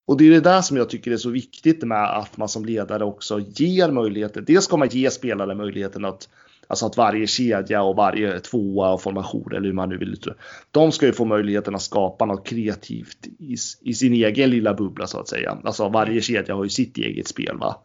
Och 0.06 0.16
det 0.16 0.26
är 0.26 0.30
det 0.30 0.40
där 0.40 0.62
som 0.62 0.76
jag 0.76 0.90
tycker 0.90 1.10
är 1.10 1.16
så 1.16 1.30
viktigt 1.30 1.82
med 1.82 2.16
att 2.16 2.36
man 2.36 2.48
som 2.48 2.64
ledare 2.64 3.04
också 3.04 3.40
ger 3.40 3.90
möjligheter. 3.90 4.40
Dels 4.40 4.64
ska 4.64 4.76
man 4.76 4.88
ge 4.88 5.10
spelare 5.10 5.54
möjligheten 5.54 6.04
att 6.04 6.28
Alltså 6.68 6.86
att 6.86 6.96
varje 6.96 7.26
kedja 7.26 7.82
och 7.82 7.96
varje 7.96 8.40
tvåa 8.40 8.92
och 8.92 9.02
formation 9.02 9.52
eller 9.52 9.66
hur 9.66 9.72
man 9.72 9.88
nu 9.88 9.96
vill 9.98 10.12
uttrycka 10.12 10.38
De 10.70 10.92
ska 10.92 11.06
ju 11.06 11.12
få 11.12 11.24
möjligheten 11.24 11.74
att 11.74 11.82
skapa 11.82 12.26
något 12.26 12.46
kreativt 12.46 13.26
i, 13.38 13.56
i, 13.80 13.94
sin 13.94 14.12
egen 14.12 14.50
lilla 14.50 14.74
bubbla 14.74 15.06
så 15.06 15.20
att 15.20 15.28
säga. 15.28 15.58
Alltså 15.64 15.88
varje 15.88 16.20
kedja 16.20 16.54
har 16.54 16.64
ju 16.64 16.70
sitt 16.70 16.98
eget 16.98 17.28
spel 17.28 17.58
va. 17.58 17.82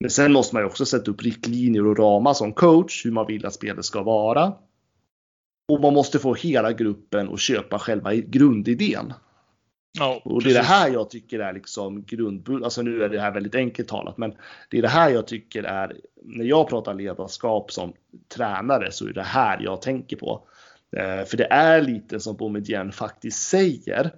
Men 0.00 0.10
sen 0.10 0.32
måste 0.32 0.54
man 0.54 0.62
ju 0.62 0.66
också 0.66 0.86
sätta 0.86 1.10
upp 1.10 1.22
riktlinjer 1.22 1.86
och 1.86 1.98
ramar 1.98 2.34
som 2.34 2.52
coach 2.52 3.06
hur 3.06 3.12
man 3.12 3.26
vill 3.26 3.46
att 3.46 3.54
spelet 3.54 3.84
ska 3.84 4.02
vara. 4.02 4.52
Och 5.68 5.80
man 5.80 5.94
måste 5.94 6.18
få 6.18 6.34
hela 6.34 6.72
gruppen 6.72 7.28
att 7.28 7.40
köpa 7.40 7.78
själva 7.78 8.14
grundidén. 8.14 9.12
Ja, 9.98 10.20
och 10.24 10.42
det 10.42 10.50
är 10.50 10.54
det 10.54 10.62
här 10.62 10.88
jag 10.90 11.10
tycker 11.10 11.38
är 11.38 11.52
liksom 11.52 12.04
grundbult. 12.04 12.64
Alltså 12.64 12.82
nu 12.82 13.02
är 13.02 13.08
det 13.08 13.20
här 13.20 13.30
väldigt 13.30 13.54
enkelt 13.54 13.88
talat, 13.88 14.18
men 14.18 14.34
det 14.70 14.78
är 14.78 14.82
det 14.82 14.88
här 14.88 15.10
jag 15.10 15.26
tycker 15.26 15.62
är 15.62 15.96
när 16.22 16.44
jag 16.44 16.68
pratar 16.68 16.94
ledarskap 16.94 17.72
som 17.72 17.92
tränare 18.28 18.92
så 18.92 19.06
är 19.06 19.12
det 19.12 19.22
här 19.22 19.60
jag 19.60 19.82
tänker 19.82 20.16
på. 20.16 20.48
Eh, 20.96 21.24
för 21.24 21.36
det 21.36 21.46
är 21.50 21.82
lite 21.82 22.20
som 22.20 22.36
Boumedienne 22.36 22.92
faktiskt 22.92 23.48
säger 23.48 24.10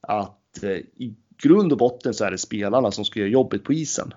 att 0.00 0.62
eh, 0.62 0.70
i 0.70 1.14
grund 1.42 1.72
och 1.72 1.78
botten 1.78 2.14
så 2.14 2.24
är 2.24 2.30
det 2.30 2.38
spelarna 2.38 2.90
som 2.90 3.04
ska 3.04 3.20
göra 3.20 3.30
jobbet 3.30 3.64
på 3.64 3.72
isen. 3.72 4.14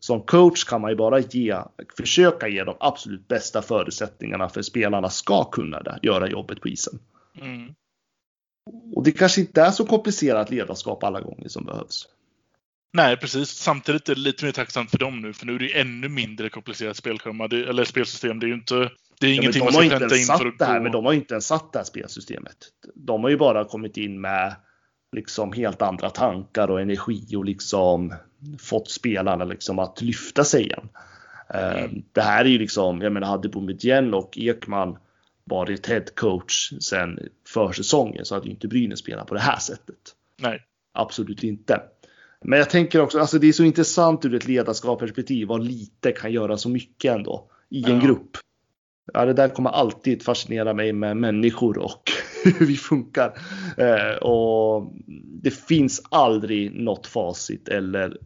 Som 0.00 0.20
coach 0.22 0.64
kan 0.64 0.80
man 0.80 0.90
ju 0.90 0.96
bara 0.96 1.18
ge, 1.18 1.56
försöka 1.96 2.48
ge 2.48 2.64
de 2.64 2.76
absolut 2.80 3.28
bästa 3.28 3.62
förutsättningarna 3.62 4.48
för 4.48 4.62
spelarna 4.62 5.10
ska 5.10 5.44
kunna 5.44 5.82
det, 5.82 5.98
göra 6.02 6.28
jobbet 6.28 6.60
på 6.60 6.68
isen. 6.68 6.98
Mm. 7.40 7.74
Och 8.94 9.02
det 9.02 9.12
kanske 9.12 9.40
inte 9.40 9.62
är 9.62 9.70
så 9.70 9.86
komplicerat 9.86 10.50
ledarskap 10.50 11.04
alla 11.04 11.20
gånger 11.20 11.48
som 11.48 11.64
behövs. 11.64 12.08
Nej, 12.92 13.16
precis. 13.16 13.48
Samtidigt 13.48 14.08
är 14.08 14.14
det 14.14 14.20
lite 14.20 14.44
mer 14.44 14.52
tacksamt 14.52 14.90
för 14.90 14.98
dem 14.98 15.20
nu, 15.20 15.32
för 15.32 15.46
nu 15.46 15.54
är 15.54 15.58
det 15.58 15.80
ännu 15.80 16.08
mindre 16.08 16.48
komplicerat 16.48 16.96
spelschema, 16.96 17.44
eller 17.44 17.84
spelsystem. 17.84 18.40
Det 18.40 18.46
är 18.46 18.48
ju 18.48 18.54
inte 18.54 18.90
det 19.20 19.26
är 19.26 19.34
ingenting 19.34 19.64
ja, 19.64 19.64
man 19.64 19.72
ska 19.72 19.98
hämta 19.98 20.16
in 20.16 20.26
för 20.26 20.46
att 20.46 20.58
det 20.58 20.64
här, 20.64 20.78
gå... 20.78 20.82
Men 20.82 20.92
de 20.92 21.04
har 21.04 21.12
ju 21.12 21.18
inte 21.18 21.34
ens 21.34 21.46
satt 21.46 21.72
det 21.72 21.78
här 21.78 21.84
spelsystemet. 21.84 22.56
De 22.94 23.22
har 23.22 23.30
ju 23.30 23.36
bara 23.36 23.64
kommit 23.64 23.96
in 23.96 24.20
med 24.20 24.54
liksom 25.16 25.52
helt 25.52 25.82
andra 25.82 26.10
tankar 26.10 26.70
och 26.70 26.80
energi 26.80 27.36
och 27.36 27.44
liksom 27.44 28.14
fått 28.58 28.90
spelarna 28.90 29.44
liksom 29.44 29.78
att 29.78 30.02
lyfta 30.02 30.44
sig 30.44 30.62
igen. 30.64 30.88
Mm. 31.48 31.84
Uh, 31.84 31.90
det 32.12 32.20
här 32.20 32.44
är 32.44 32.48
ju 32.48 32.58
liksom, 32.58 33.00
jag 33.00 33.12
menar 33.12 33.28
hade 33.28 33.48
Boumedienne 33.48 34.16
och 34.16 34.38
Ekman 34.38 34.98
varit 35.50 35.86
head 35.86 36.04
coach 36.14 36.72
sen 36.80 37.18
försäsongen 37.46 38.24
så 38.24 38.34
hade 38.34 38.46
ju 38.46 38.52
inte 38.52 38.68
Brynäs 38.68 38.98
spelat 38.98 39.26
på 39.26 39.34
det 39.34 39.40
här 39.40 39.58
sättet. 39.58 40.14
Nej. 40.36 40.62
Absolut 40.92 41.42
inte. 41.42 41.82
Men 42.44 42.58
jag 42.58 42.70
tänker 42.70 43.00
också, 43.00 43.18
alltså 43.18 43.38
det 43.38 43.48
är 43.48 43.52
så 43.52 43.64
intressant 43.64 44.24
ur 44.24 44.34
ett 44.34 44.48
ledarskapsperspektiv 44.48 45.48
vad 45.48 45.64
lite 45.64 46.12
kan 46.12 46.32
göra 46.32 46.56
så 46.56 46.68
mycket 46.68 47.14
ändå 47.14 47.50
i 47.68 47.84
en 47.84 48.00
ja. 48.00 48.06
grupp. 48.06 48.36
Ja, 49.12 49.24
det 49.24 49.32
där 49.32 49.48
kommer 49.48 49.70
alltid 49.70 50.22
fascinera 50.22 50.74
mig 50.74 50.92
med 50.92 51.16
människor 51.16 51.78
och 51.78 52.10
hur 52.44 52.66
vi 52.66 52.76
funkar. 52.76 53.38
Eh, 53.76 54.16
och 54.16 54.92
det 55.42 55.50
finns 55.50 56.02
aldrig 56.10 56.74
något 56.74 57.06
facit 57.06 57.68
eller 57.68 58.18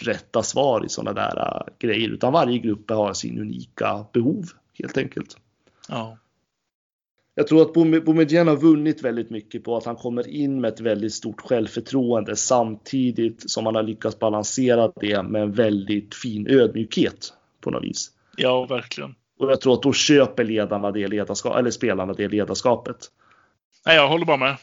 rätta 0.00 0.42
svar 0.42 0.86
i 0.86 0.88
sådana 0.88 1.12
där 1.12 1.38
uh, 1.38 1.74
grejer, 1.78 2.08
utan 2.08 2.32
varje 2.32 2.58
grupp 2.58 2.90
har 2.90 3.12
sin 3.12 3.38
unika 3.38 4.06
behov 4.12 4.44
helt 4.78 4.98
enkelt. 4.98 5.36
Ja 5.88 6.18
jag 7.38 7.46
tror 7.46 7.62
att 7.62 7.72
Boumedienne 8.04 8.50
har 8.50 8.58
vunnit 8.58 9.02
väldigt 9.02 9.30
mycket 9.30 9.64
på 9.64 9.76
att 9.76 9.84
han 9.84 9.96
kommer 9.96 10.28
in 10.28 10.60
med 10.60 10.72
ett 10.72 10.80
väldigt 10.80 11.14
stort 11.14 11.40
självförtroende 11.40 12.36
samtidigt 12.36 13.50
som 13.50 13.66
han 13.66 13.74
har 13.74 13.82
lyckats 13.82 14.18
balansera 14.18 14.92
det 15.00 15.22
med 15.22 15.42
en 15.42 15.52
väldigt 15.52 16.14
fin 16.14 16.46
ödmjukhet 16.50 17.32
på 17.60 17.70
något 17.70 17.84
vis. 17.84 18.10
Ja, 18.36 18.66
verkligen. 18.66 19.14
Och 19.38 19.50
jag 19.50 19.60
tror 19.60 19.74
att 19.74 19.82
då 19.82 19.92
köper 19.92 20.44
ledarna 20.44 20.90
det 20.90 21.08
ledarskapet, 21.08 21.58
eller 21.58 21.70
spelarna 21.70 22.12
det 22.12 22.28
ledarskapet. 22.28 22.96
Nej, 23.86 23.96
jag 23.96 24.08
håller 24.08 24.24
bara 24.26 24.36
med. 24.36 24.56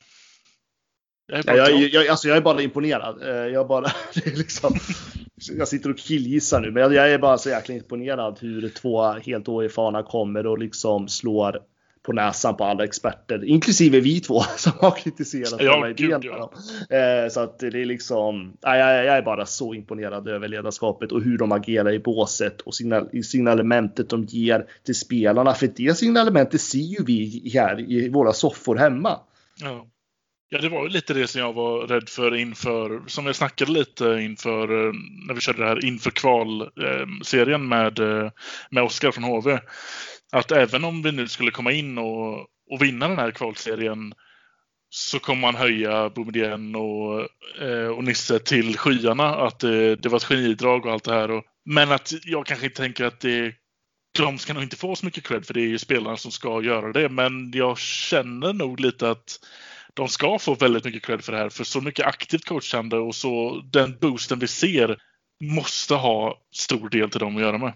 Jag 1.27 1.39
är, 1.39 1.43
bara 1.43 1.57
jag, 1.57 1.81
jag, 1.81 2.07
alltså 2.07 2.27
jag 2.27 2.37
är 2.37 2.41
bara 2.41 2.61
imponerad. 2.61 3.21
Eh, 3.21 3.53
jag, 3.53 3.67
bara, 3.67 3.91
liksom, 4.25 4.75
jag 5.57 5.67
sitter 5.67 5.89
och 5.89 5.97
killgissar 5.97 6.61
nu, 6.61 6.71
men 6.71 6.93
jag 6.93 7.11
är 7.11 7.17
bara 7.17 7.37
så 7.37 7.49
jäkla 7.49 7.75
imponerad 7.75 8.37
hur 8.41 8.69
två 8.69 9.11
helt 9.11 9.47
oerfarna 9.47 10.03
kommer 10.03 10.47
och 10.47 10.59
liksom 10.59 11.07
slår 11.07 11.59
på 12.03 12.13
näsan 12.13 12.57
på 12.57 12.63
alla 12.63 12.83
experter, 12.83 13.45
inklusive 13.45 13.99
vi 13.99 14.19
två 14.19 14.41
som 14.57 14.71
har 14.79 14.91
kritiserat 14.91 15.61
ja, 15.61 15.75
hela 15.75 15.89
idén. 15.89 16.21
Ja. 16.23 16.51
Eh, 16.97 17.29
så 17.29 17.39
att 17.39 17.59
det 17.59 17.67
är 17.67 17.85
liksom, 17.85 18.57
jag, 18.61 19.05
jag 19.05 19.17
är 19.17 19.21
bara 19.21 19.45
så 19.45 19.73
imponerad 19.73 20.27
över 20.27 20.47
ledarskapet 20.47 21.11
och 21.11 21.21
hur 21.21 21.37
de 21.37 21.51
agerar 21.51 21.93
i 21.93 21.99
båset 21.99 22.61
och 22.61 22.75
signal, 22.75 23.23
signalementet 23.23 24.09
de 24.09 24.23
ger 24.23 24.65
till 24.85 24.95
spelarna. 24.95 25.53
För 25.53 25.69
det 25.75 25.97
signalementet 25.97 26.61
ser 26.61 26.79
ju 26.79 27.03
vi 27.05 27.51
här 27.53 27.91
i 27.91 28.09
våra 28.09 28.33
soffor 28.33 28.75
hemma. 28.75 29.19
Ja. 29.61 29.87
Ja, 30.53 30.61
det 30.61 30.69
var 30.69 30.83
ju 30.83 30.89
lite 30.89 31.13
det 31.13 31.27
som 31.27 31.41
jag 31.41 31.53
var 31.53 31.87
rädd 31.87 32.09
för 32.09 32.35
inför, 32.35 33.01
som 33.07 33.25
jag 33.25 33.35
snackade 33.35 33.71
lite 33.71 34.05
inför 34.05 34.87
eh, 34.87 34.93
när 35.27 35.33
vi 35.33 35.41
körde 35.41 35.61
det 35.61 35.67
här 35.67 35.85
inför 35.85 36.11
kvalserien 36.11 37.67
med, 37.67 37.99
eh, 37.99 38.31
med 38.69 38.83
Oskar 38.83 39.11
från 39.11 39.23
HV 39.23 39.59
att 40.33 40.51
även 40.51 40.83
om 40.83 41.01
vi 41.01 41.11
nu 41.11 41.27
skulle 41.27 41.51
komma 41.51 41.71
in 41.71 41.97
och, 41.97 42.39
och 42.71 42.81
vinna 42.81 43.07
den 43.07 43.17
här 43.17 43.31
kvalserien 43.31 44.13
så 44.89 45.19
kommer 45.19 45.41
man 45.41 45.55
höja 45.55 46.09
Boumedienne 46.09 46.77
och, 46.77 47.27
eh, 47.61 47.87
och 47.87 48.03
Nisse 48.03 48.39
till 48.39 48.77
skyarna. 48.77 49.35
Att 49.35 49.59
det, 49.59 49.95
det 49.95 50.09
var 50.09 50.17
ett 50.17 50.23
genidrag 50.23 50.85
och 50.85 50.91
allt 50.91 51.03
det 51.03 51.13
här. 51.13 51.31
Och, 51.31 51.43
men 51.65 51.91
att 51.91 52.13
jag 52.23 52.45
kanske 52.45 52.65
inte 52.65 52.81
tänker 52.81 53.05
att 53.05 53.19
det, 53.19 53.53
de 54.17 54.37
ska 54.37 54.53
nog 54.53 54.63
inte 54.63 54.75
få 54.75 54.95
så 54.95 55.05
mycket 55.05 55.23
cred 55.23 55.45
för 55.45 55.53
det 55.53 55.61
är 55.61 55.67
ju 55.67 55.77
spelarna 55.77 56.17
som 56.17 56.31
ska 56.31 56.63
göra 56.63 56.91
det. 56.91 57.09
Men 57.09 57.51
jag 57.51 57.77
känner 57.77 58.53
nog 58.53 58.79
lite 58.79 59.09
att 59.09 59.39
de 59.93 60.07
ska 60.07 60.39
få 60.39 60.55
väldigt 60.55 60.85
mycket 60.85 61.05
cred 61.05 61.23
för 61.23 61.31
det 61.31 61.37
här. 61.37 61.49
För 61.49 61.63
så 61.63 61.81
mycket 61.81 62.05
aktivt 62.05 62.45
coachande 62.45 62.97
och 62.97 63.15
så 63.15 63.61
den 63.71 63.97
boosten 64.01 64.39
vi 64.39 64.47
ser 64.47 64.97
måste 65.43 65.95
ha 65.95 66.41
stor 66.55 66.89
del 66.89 67.09
till 67.09 67.19
dem 67.19 67.35
att 67.35 67.41
göra 67.41 67.57
med. 67.57 67.73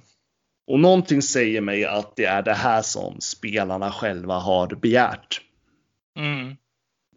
Och 0.68 0.80
någonting 0.80 1.22
säger 1.22 1.62
mig 1.62 1.86
att 1.86 2.16
det 2.16 2.26
är 2.26 2.42
det 2.42 2.54
här 2.54 2.82
som 2.82 3.16
spelarna 3.20 3.92
själva 3.92 4.40
har 4.40 4.68
begärt. 4.68 5.42
Mm. 6.18 6.56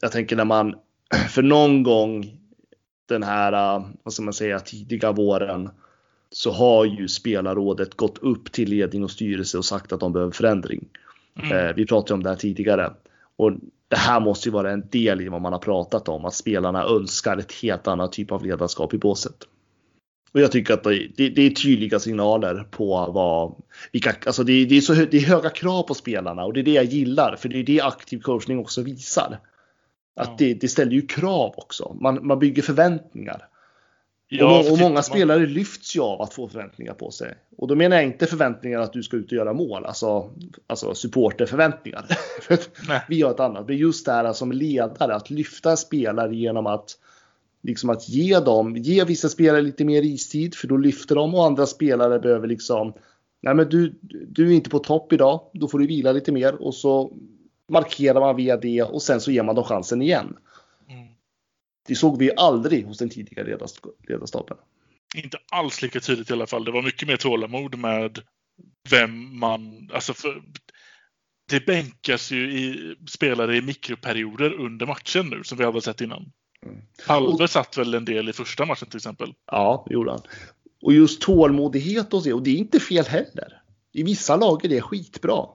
Jag 0.01 0.13
tänker 0.13 0.37
när 0.37 0.45
man 0.45 0.75
för 1.31 1.43
någon 1.43 1.83
gång 1.83 2.37
den 3.09 3.23
här, 3.23 3.53
vad 4.03 4.13
ska 4.13 4.23
man 4.23 4.35
säga, 4.35 4.61
tidiga 4.61 5.13
våren 5.13 5.71
så 6.31 6.51
har 6.51 6.85
ju 6.85 7.09
spelarrådet 7.09 7.95
gått 7.95 8.19
upp 8.19 8.53
till 8.53 8.71
ledning 8.71 9.05
och 9.05 9.11
styrelse 9.11 9.59
och 9.59 9.65
sagt 9.65 9.93
att 9.93 10.01
de 10.01 10.13
behöver 10.13 10.33
förändring. 10.33 10.89
Mm. 11.43 11.57
Eh, 11.57 11.75
vi 11.75 11.87
pratade 11.87 12.15
om 12.15 12.23
det 12.23 12.29
här 12.29 12.37
tidigare. 12.37 12.93
Och 13.37 13.53
det 13.89 13.97
här 13.97 14.21
måste 14.21 14.49
ju 14.49 14.53
vara 14.53 14.71
en 14.73 14.89
del 14.89 15.21
i 15.21 15.29
vad 15.29 15.41
man 15.41 15.53
har 15.53 15.61
pratat 15.61 16.09
om, 16.09 16.25
att 16.25 16.35
spelarna 16.35 16.85
önskar 16.85 17.37
ett 17.37 17.53
helt 17.53 17.87
annat 17.87 18.13
typ 18.13 18.33
av 18.33 18.45
ledarskap 18.45 18.95
i 18.95 18.99
båset. 18.99 19.37
Och 20.33 20.41
jag 20.41 20.53
tycker 20.53 20.75
att 20.75 20.85
det, 20.85 21.09
det 21.17 21.43
är 21.43 21.51
tydliga 21.51 21.99
signaler 21.99 22.65
på 22.71 23.11
vad, 23.15 23.55
vilka, 23.93 24.15
alltså 24.27 24.45
det, 24.45 24.65
det, 24.65 24.77
är 24.77 24.81
så, 24.81 24.95
det 24.95 25.15
är 25.15 25.21
höga 25.21 25.51
krav 25.51 25.83
på 25.83 25.95
spelarna 25.95 26.45
och 26.45 26.53
det 26.53 26.61
är 26.61 26.65
det 26.65 26.73
jag 26.73 26.85
gillar, 26.85 27.37
för 27.37 27.49
det 27.49 27.59
är 27.59 27.65
det 27.65 27.81
aktiv 27.81 28.21
coachning 28.21 28.59
också 28.59 28.83
visar. 28.83 29.39
Att 30.17 30.29
ja. 30.29 30.35
det, 30.39 30.55
det 30.55 30.69
ställer 30.69 30.93
ju 30.93 31.07
krav 31.07 31.55
också, 31.57 31.97
man, 32.01 32.27
man 32.27 32.39
bygger 32.39 32.63
förväntningar. 32.63 33.47
Ja, 34.33 34.61
och, 34.61 34.73
och 34.73 34.79
många 34.79 34.95
man... 34.95 35.03
spelare 35.03 35.47
lyfts 35.47 35.97
ju 35.97 36.01
av 36.01 36.23
att 36.23 36.35
få 36.35 36.49
förväntningar 36.49 36.95
på 36.95 37.11
sig. 37.11 37.35
Och 37.57 37.69
då 37.69 37.75
menar 37.75 37.97
jag 37.97 38.05
inte 38.05 38.27
förväntningar 38.27 38.81
att 38.81 38.93
du 38.93 39.03
ska 39.03 39.17
ut 39.17 39.27
och 39.27 39.33
göra 39.33 39.53
mål, 39.53 39.85
alltså, 39.85 40.31
alltså 40.67 40.95
supporterförväntningar. 40.95 42.07
vi 43.09 43.17
gör 43.17 43.31
ett 43.31 43.41
annat. 43.41 43.69
Men 43.69 43.77
just 43.77 44.07
det 44.07 44.13
här 44.13 44.33
som 44.33 44.53
ledare, 44.53 45.15
att 45.15 45.31
lyfta 45.31 45.77
spelare 45.77 46.37
genom 46.37 46.67
att 46.67 46.97
liksom 47.63 47.91
att 47.91 48.09
ge 48.09 48.41
dem, 48.41 48.77
ge 48.77 49.05
vissa 49.05 49.29
spelare 49.29 49.63
lite 49.63 49.85
mer 49.85 50.03
istid 50.03 50.55
för 50.55 50.69
då 50.69 50.77
lyfter 50.77 51.15
de 51.15 51.35
och 51.35 51.47
andra 51.47 51.67
spelare 51.67 52.19
behöver 52.19 52.49
liksom 52.49 52.95
Nej 53.43 53.55
men 53.55 53.69
du, 53.69 53.99
du 54.29 54.49
är 54.49 54.55
inte 54.55 54.71
på 54.71 54.79
topp 54.79 55.13
idag, 55.13 55.51
då 55.53 55.69
får 55.69 55.79
du 55.79 55.87
vila 55.87 56.13
lite 56.13 56.33
mer 56.33 56.55
och 56.63 56.75
så 56.75 57.17
markerar 57.69 58.21
man 58.21 58.37
via 58.37 58.57
det 58.57 58.83
och 58.83 59.03
sen 59.03 59.21
så 59.21 59.31
ger 59.31 59.43
man 59.43 59.55
dem 59.55 59.65
chansen 59.65 60.03
igen. 60.03 60.37
Mm. 60.89 61.07
Det 61.89 61.95
såg 61.95 62.19
vi 62.19 62.31
aldrig 62.37 62.87
hos 62.87 62.99
den 62.99 63.09
tidigare 63.09 63.59
ledarstaben. 64.09 64.57
Inte 65.17 65.39
alls 65.51 65.83
lika 65.83 66.01
tydligt 66.01 66.31
i 66.31 66.33
alla 66.33 66.47
fall. 66.47 66.65
Det 66.65 66.71
var 66.71 66.83
mycket 66.83 67.09
mer 67.09 67.17
tålamod 67.17 67.79
med 67.79 68.19
vem 68.91 69.39
man, 69.39 69.91
alltså 69.93 70.15
för, 70.15 70.43
det 71.51 71.67
bänkas 71.67 72.31
ju 72.31 72.53
i 72.53 72.95
spelare 73.09 73.57
i 73.57 73.63
mikroperioder 73.63 74.53
under 74.53 74.87
matchen 74.87 75.27
nu 75.31 75.45
som 75.45 75.59
vi 75.59 75.65
hade 75.65 75.81
sett 75.81 76.01
innan. 76.01 76.33
Mm. 76.67 76.83
Halve 77.07 77.49
satt 77.49 77.79
väl 77.79 77.95
en 77.95 78.05
del 78.05 78.29
i 78.29 78.33
första 78.33 78.65
matchen 78.65 78.89
till 78.89 78.97
exempel? 78.97 79.35
Ja, 79.47 79.85
det 79.89 79.95
gjorde 79.95 80.11
han. 80.11 80.23
Och 80.83 80.93
just 80.93 81.23
tålmodighet 81.23 82.15
och 82.15 82.23
det, 82.23 82.33
och 82.33 82.43
det 82.43 82.51
är 82.51 82.57
inte 82.57 82.81
fel 82.81 83.05
heller. 83.05 83.63
I 83.93 84.03
vissa 84.03 84.37
lag 84.37 84.65
är 84.65 84.69
det 84.69 84.81
skitbra. 84.81 85.47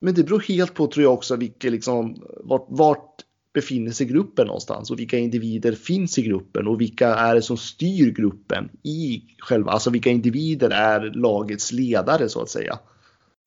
Men 0.00 0.14
det 0.14 0.24
beror 0.24 0.40
helt 0.40 0.74
på 0.74 0.86
tror 0.86 1.04
jag 1.04 1.12
också 1.12 1.36
vilka 1.36 1.70
liksom, 1.70 2.22
vart, 2.44 2.66
vart 2.68 3.16
befinner 3.54 3.90
sig 3.90 4.06
gruppen 4.06 4.46
någonstans 4.46 4.90
och 4.90 4.98
vilka 4.98 5.18
individer 5.18 5.72
finns 5.72 6.18
i 6.18 6.22
gruppen 6.22 6.66
och 6.66 6.80
vilka 6.80 7.14
är 7.14 7.34
det 7.34 7.42
som 7.42 7.56
styr 7.56 8.10
gruppen 8.10 8.70
i 8.82 9.22
själva, 9.38 9.72
alltså 9.72 9.90
vilka 9.90 10.10
individer 10.10 10.70
är 10.70 11.00
lagets 11.00 11.72
ledare 11.72 12.28
så 12.28 12.42
att 12.42 12.50
säga. 12.50 12.78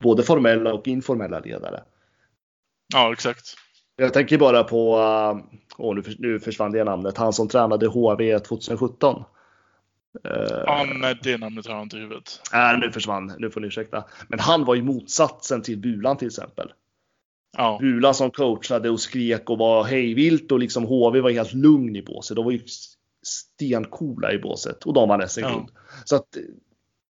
Både 0.03 0.23
formella 0.23 0.73
och 0.73 0.87
informella 0.87 1.39
ledare. 1.39 1.83
Ja, 2.93 3.13
exakt. 3.13 3.55
Jag 3.95 4.13
tänker 4.13 4.37
bara 4.37 4.63
på, 4.63 4.93
åh, 5.77 5.95
nu, 5.95 6.03
nu 6.17 6.39
försvann 6.39 6.71
det 6.71 6.83
namnet, 6.83 7.17
han 7.17 7.33
som 7.33 7.47
tränade 7.47 7.87
HV 7.87 8.39
2017. 8.39 9.23
Ja, 10.23 10.85
nej, 10.95 11.19
det 11.23 11.37
namnet 11.37 11.67
har 11.67 11.73
jag 11.73 11.83
inte 11.83 11.97
i 11.97 11.99
huvudet. 11.99 12.41
Nej, 12.53 12.77
nu 12.79 12.91
försvann, 12.91 13.33
nu 13.37 13.51
får 13.51 13.61
ni 13.61 13.67
ursäkta. 13.67 14.03
Men 14.27 14.39
han 14.39 14.65
var 14.65 14.75
ju 14.75 14.81
motsatsen 14.81 15.61
till 15.61 15.77
Bulan 15.77 16.17
till 16.17 16.27
exempel. 16.27 16.71
Ja. 17.57 17.77
Bulan 17.81 18.13
som 18.13 18.31
coachade 18.31 18.89
och 18.89 18.99
skrek 18.99 19.49
och 19.49 19.57
var 19.57 19.83
hejvilt 19.83 20.51
och 20.51 20.59
liksom 20.59 20.83
HV 20.83 21.21
var 21.21 21.31
helt 21.31 21.53
lugn 21.53 21.95
i 21.95 22.01
båset. 22.01 22.35
De 22.35 22.45
var 22.45 22.51
ju 22.51 22.61
stencoola 23.25 24.33
i 24.33 24.39
båset 24.39 24.83
och 24.83 24.93
de 24.93 25.09
var 25.09 25.27
SM-guld. 25.27 25.69
Ja. 25.73 25.81
Så 26.05 26.15
att 26.15 26.37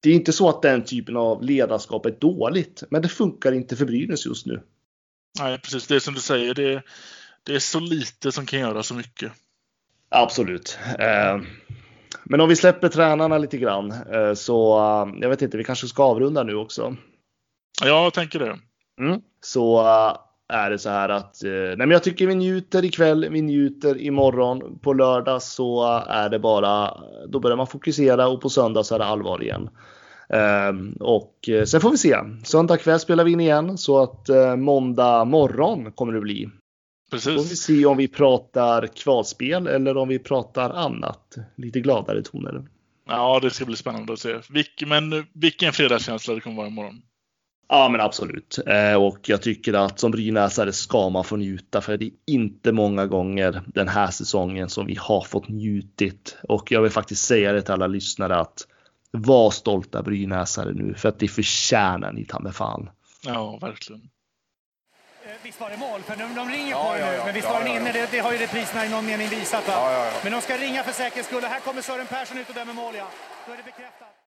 det 0.01 0.09
är 0.09 0.13
inte 0.13 0.33
så 0.33 0.49
att 0.49 0.61
den 0.61 0.83
typen 0.83 1.17
av 1.17 1.43
ledarskap 1.43 2.05
är 2.05 2.15
dåligt, 2.19 2.83
men 2.89 3.01
det 3.01 3.07
funkar 3.07 3.51
inte 3.51 3.75
för 3.75 3.85
Brynäs 3.85 4.25
just 4.25 4.45
nu. 4.45 4.61
Nej, 5.39 5.59
precis. 5.59 5.87
Det 5.87 5.95
är 5.95 5.99
som 5.99 6.13
du 6.13 6.19
säger, 6.19 6.53
det, 6.53 6.83
det 7.43 7.55
är 7.55 7.59
så 7.59 7.79
lite 7.79 8.31
som 8.31 8.45
kan 8.45 8.59
göra 8.59 8.83
så 8.83 8.93
mycket. 8.93 9.31
Absolut. 10.09 10.77
Eh, 10.99 11.39
men 12.23 12.41
om 12.41 12.49
vi 12.49 12.55
släpper 12.55 12.89
tränarna 12.89 13.37
lite 13.37 13.57
grann 13.57 13.91
eh, 13.91 14.33
så 14.33 14.77
eh, 14.77 15.21
jag 15.21 15.29
vet 15.29 15.41
inte, 15.41 15.57
vi 15.57 15.63
kanske 15.63 15.87
ska 15.87 16.03
avrunda 16.03 16.43
nu 16.43 16.55
också. 16.55 16.95
Ja, 17.81 18.03
jag 18.03 18.13
tänker 18.13 18.39
det. 18.39 18.59
Mm. 18.99 19.21
Så 19.41 19.81
är 20.47 20.69
det 20.69 20.79
så 20.79 20.89
här 20.89 21.09
att 21.09 21.37
nej 21.43 21.77
men 21.77 21.91
jag 21.91 22.03
tycker 22.03 22.27
vi 22.27 22.35
njuter 22.35 22.85
ikväll, 22.85 23.29
vi 23.29 23.41
njuter 23.41 24.01
imorgon. 24.01 24.79
På 24.79 24.93
lördag 24.93 25.41
så 25.41 26.03
är 26.07 26.29
det 26.29 26.39
bara, 26.39 26.93
då 27.27 27.39
börjar 27.39 27.57
man 27.57 27.67
fokusera 27.67 28.27
och 28.27 28.41
på 28.41 28.49
söndag 28.49 28.83
så 28.83 28.95
är 28.95 28.99
det 28.99 29.05
allvar 29.05 29.43
igen. 29.43 29.69
Ehm, 30.33 30.93
och 30.99 31.49
eh, 31.49 31.65
sen 31.65 31.81
får 31.81 31.91
vi 31.91 31.97
se. 31.97 32.17
Söndag 32.43 32.77
kväll 32.77 32.99
spelar 32.99 33.23
vi 33.23 33.31
in 33.31 33.39
igen 33.39 33.77
så 33.77 34.03
att 34.03 34.29
eh, 34.29 34.55
måndag 34.55 35.25
morgon 35.25 35.91
kommer 35.91 36.13
det 36.13 36.21
bli. 36.21 36.49
Precis. 37.11 37.35
Får 37.35 37.49
vi 37.49 37.55
se 37.55 37.85
om 37.85 37.97
vi 37.97 38.07
pratar 38.07 38.87
kvalspel 38.87 39.67
eller 39.67 39.97
om 39.97 40.07
vi 40.07 40.19
pratar 40.19 40.69
annat. 40.69 41.35
Lite 41.55 41.79
gladare 41.79 42.21
toner. 42.23 42.63
Ja, 43.07 43.39
det 43.39 43.49
ska 43.49 43.65
bli 43.65 43.75
spännande 43.75 44.13
att 44.13 44.19
se. 44.19 44.35
Vilk, 44.49 44.83
men 44.87 45.25
vilken 45.33 45.73
fredagskänsla 45.73 46.35
det 46.35 46.41
kommer 46.41 46.57
vara 46.57 46.67
imorgon. 46.67 47.01
Ja, 47.69 47.89
men 47.89 48.01
absolut. 48.01 48.59
Eh, 48.67 48.93
och 48.93 49.19
jag 49.29 49.41
tycker 49.41 49.73
att 49.73 49.99
som 49.99 50.11
brynäsare 50.11 50.73
ska 50.73 51.09
man 51.09 51.23
få 51.23 51.35
njuta 51.35 51.81
för 51.81 51.97
det 51.97 52.05
är 52.05 52.11
inte 52.27 52.71
många 52.71 53.05
gånger 53.05 53.61
den 53.67 53.87
här 53.87 54.07
säsongen 54.07 54.69
som 54.69 54.85
vi 54.85 54.95
har 54.95 55.21
fått 55.21 55.47
njutit. 55.47 56.37
Och 56.43 56.71
jag 56.71 56.81
vill 56.81 56.91
faktiskt 56.91 57.25
säga 57.25 57.51
det 57.51 57.61
till 57.61 57.73
alla 57.73 57.87
lyssnare 57.87 58.35
att 58.35 58.67
var 59.11 59.51
stolta 59.51 60.03
brynäsare 60.03 60.73
nu 60.73 60.93
för 60.93 61.09
att 61.09 61.19
det 61.19 61.27
förtjänar 61.27 62.11
ni 62.11 62.25
ta 62.25 62.39
med 62.39 62.55
fan. 62.55 62.89
Ja, 63.25 63.57
verkligen. 63.57 64.09
Eh, 65.25 65.31
visst 65.43 65.61
var 65.61 65.69
det 65.69 65.77
mål? 65.77 66.01
För 66.01 66.15
de, 66.15 66.35
de 66.35 66.49
ringer 66.49 66.71
ja, 66.71 66.91
på 66.91 66.99
ja, 66.99 67.05
nu, 67.05 67.13
ja, 67.13 67.25
men 67.25 67.33
visst 67.33 67.49
var 67.49 67.59
den 67.59 67.67
inne? 67.67 67.91
Det, 67.91 68.11
det, 68.11 68.19
har 68.19 68.31
ju 68.31 68.37
repriserna 68.37 68.85
i 68.85 68.89
någon 68.89 69.05
mening 69.05 69.27
visat. 69.27 69.67
Va? 69.67 70.11
Men 70.23 70.31
de 70.31 70.41
ska 70.41 70.57
ringa 70.57 70.83
för 70.83 70.91
säkerhets 70.91 71.27
skull. 71.27 71.43
Här 71.43 71.59
kommer 71.59 71.81
Sören 71.81 72.07
Persson 72.07 72.37
ut 72.37 72.49
och 72.49 72.55
dömer 72.55 72.73
mål, 72.73 72.95
ja. 72.95 73.07
Då 73.45 73.53
är 73.53 73.57
det 73.57 73.63
bekräftat. 73.63 74.09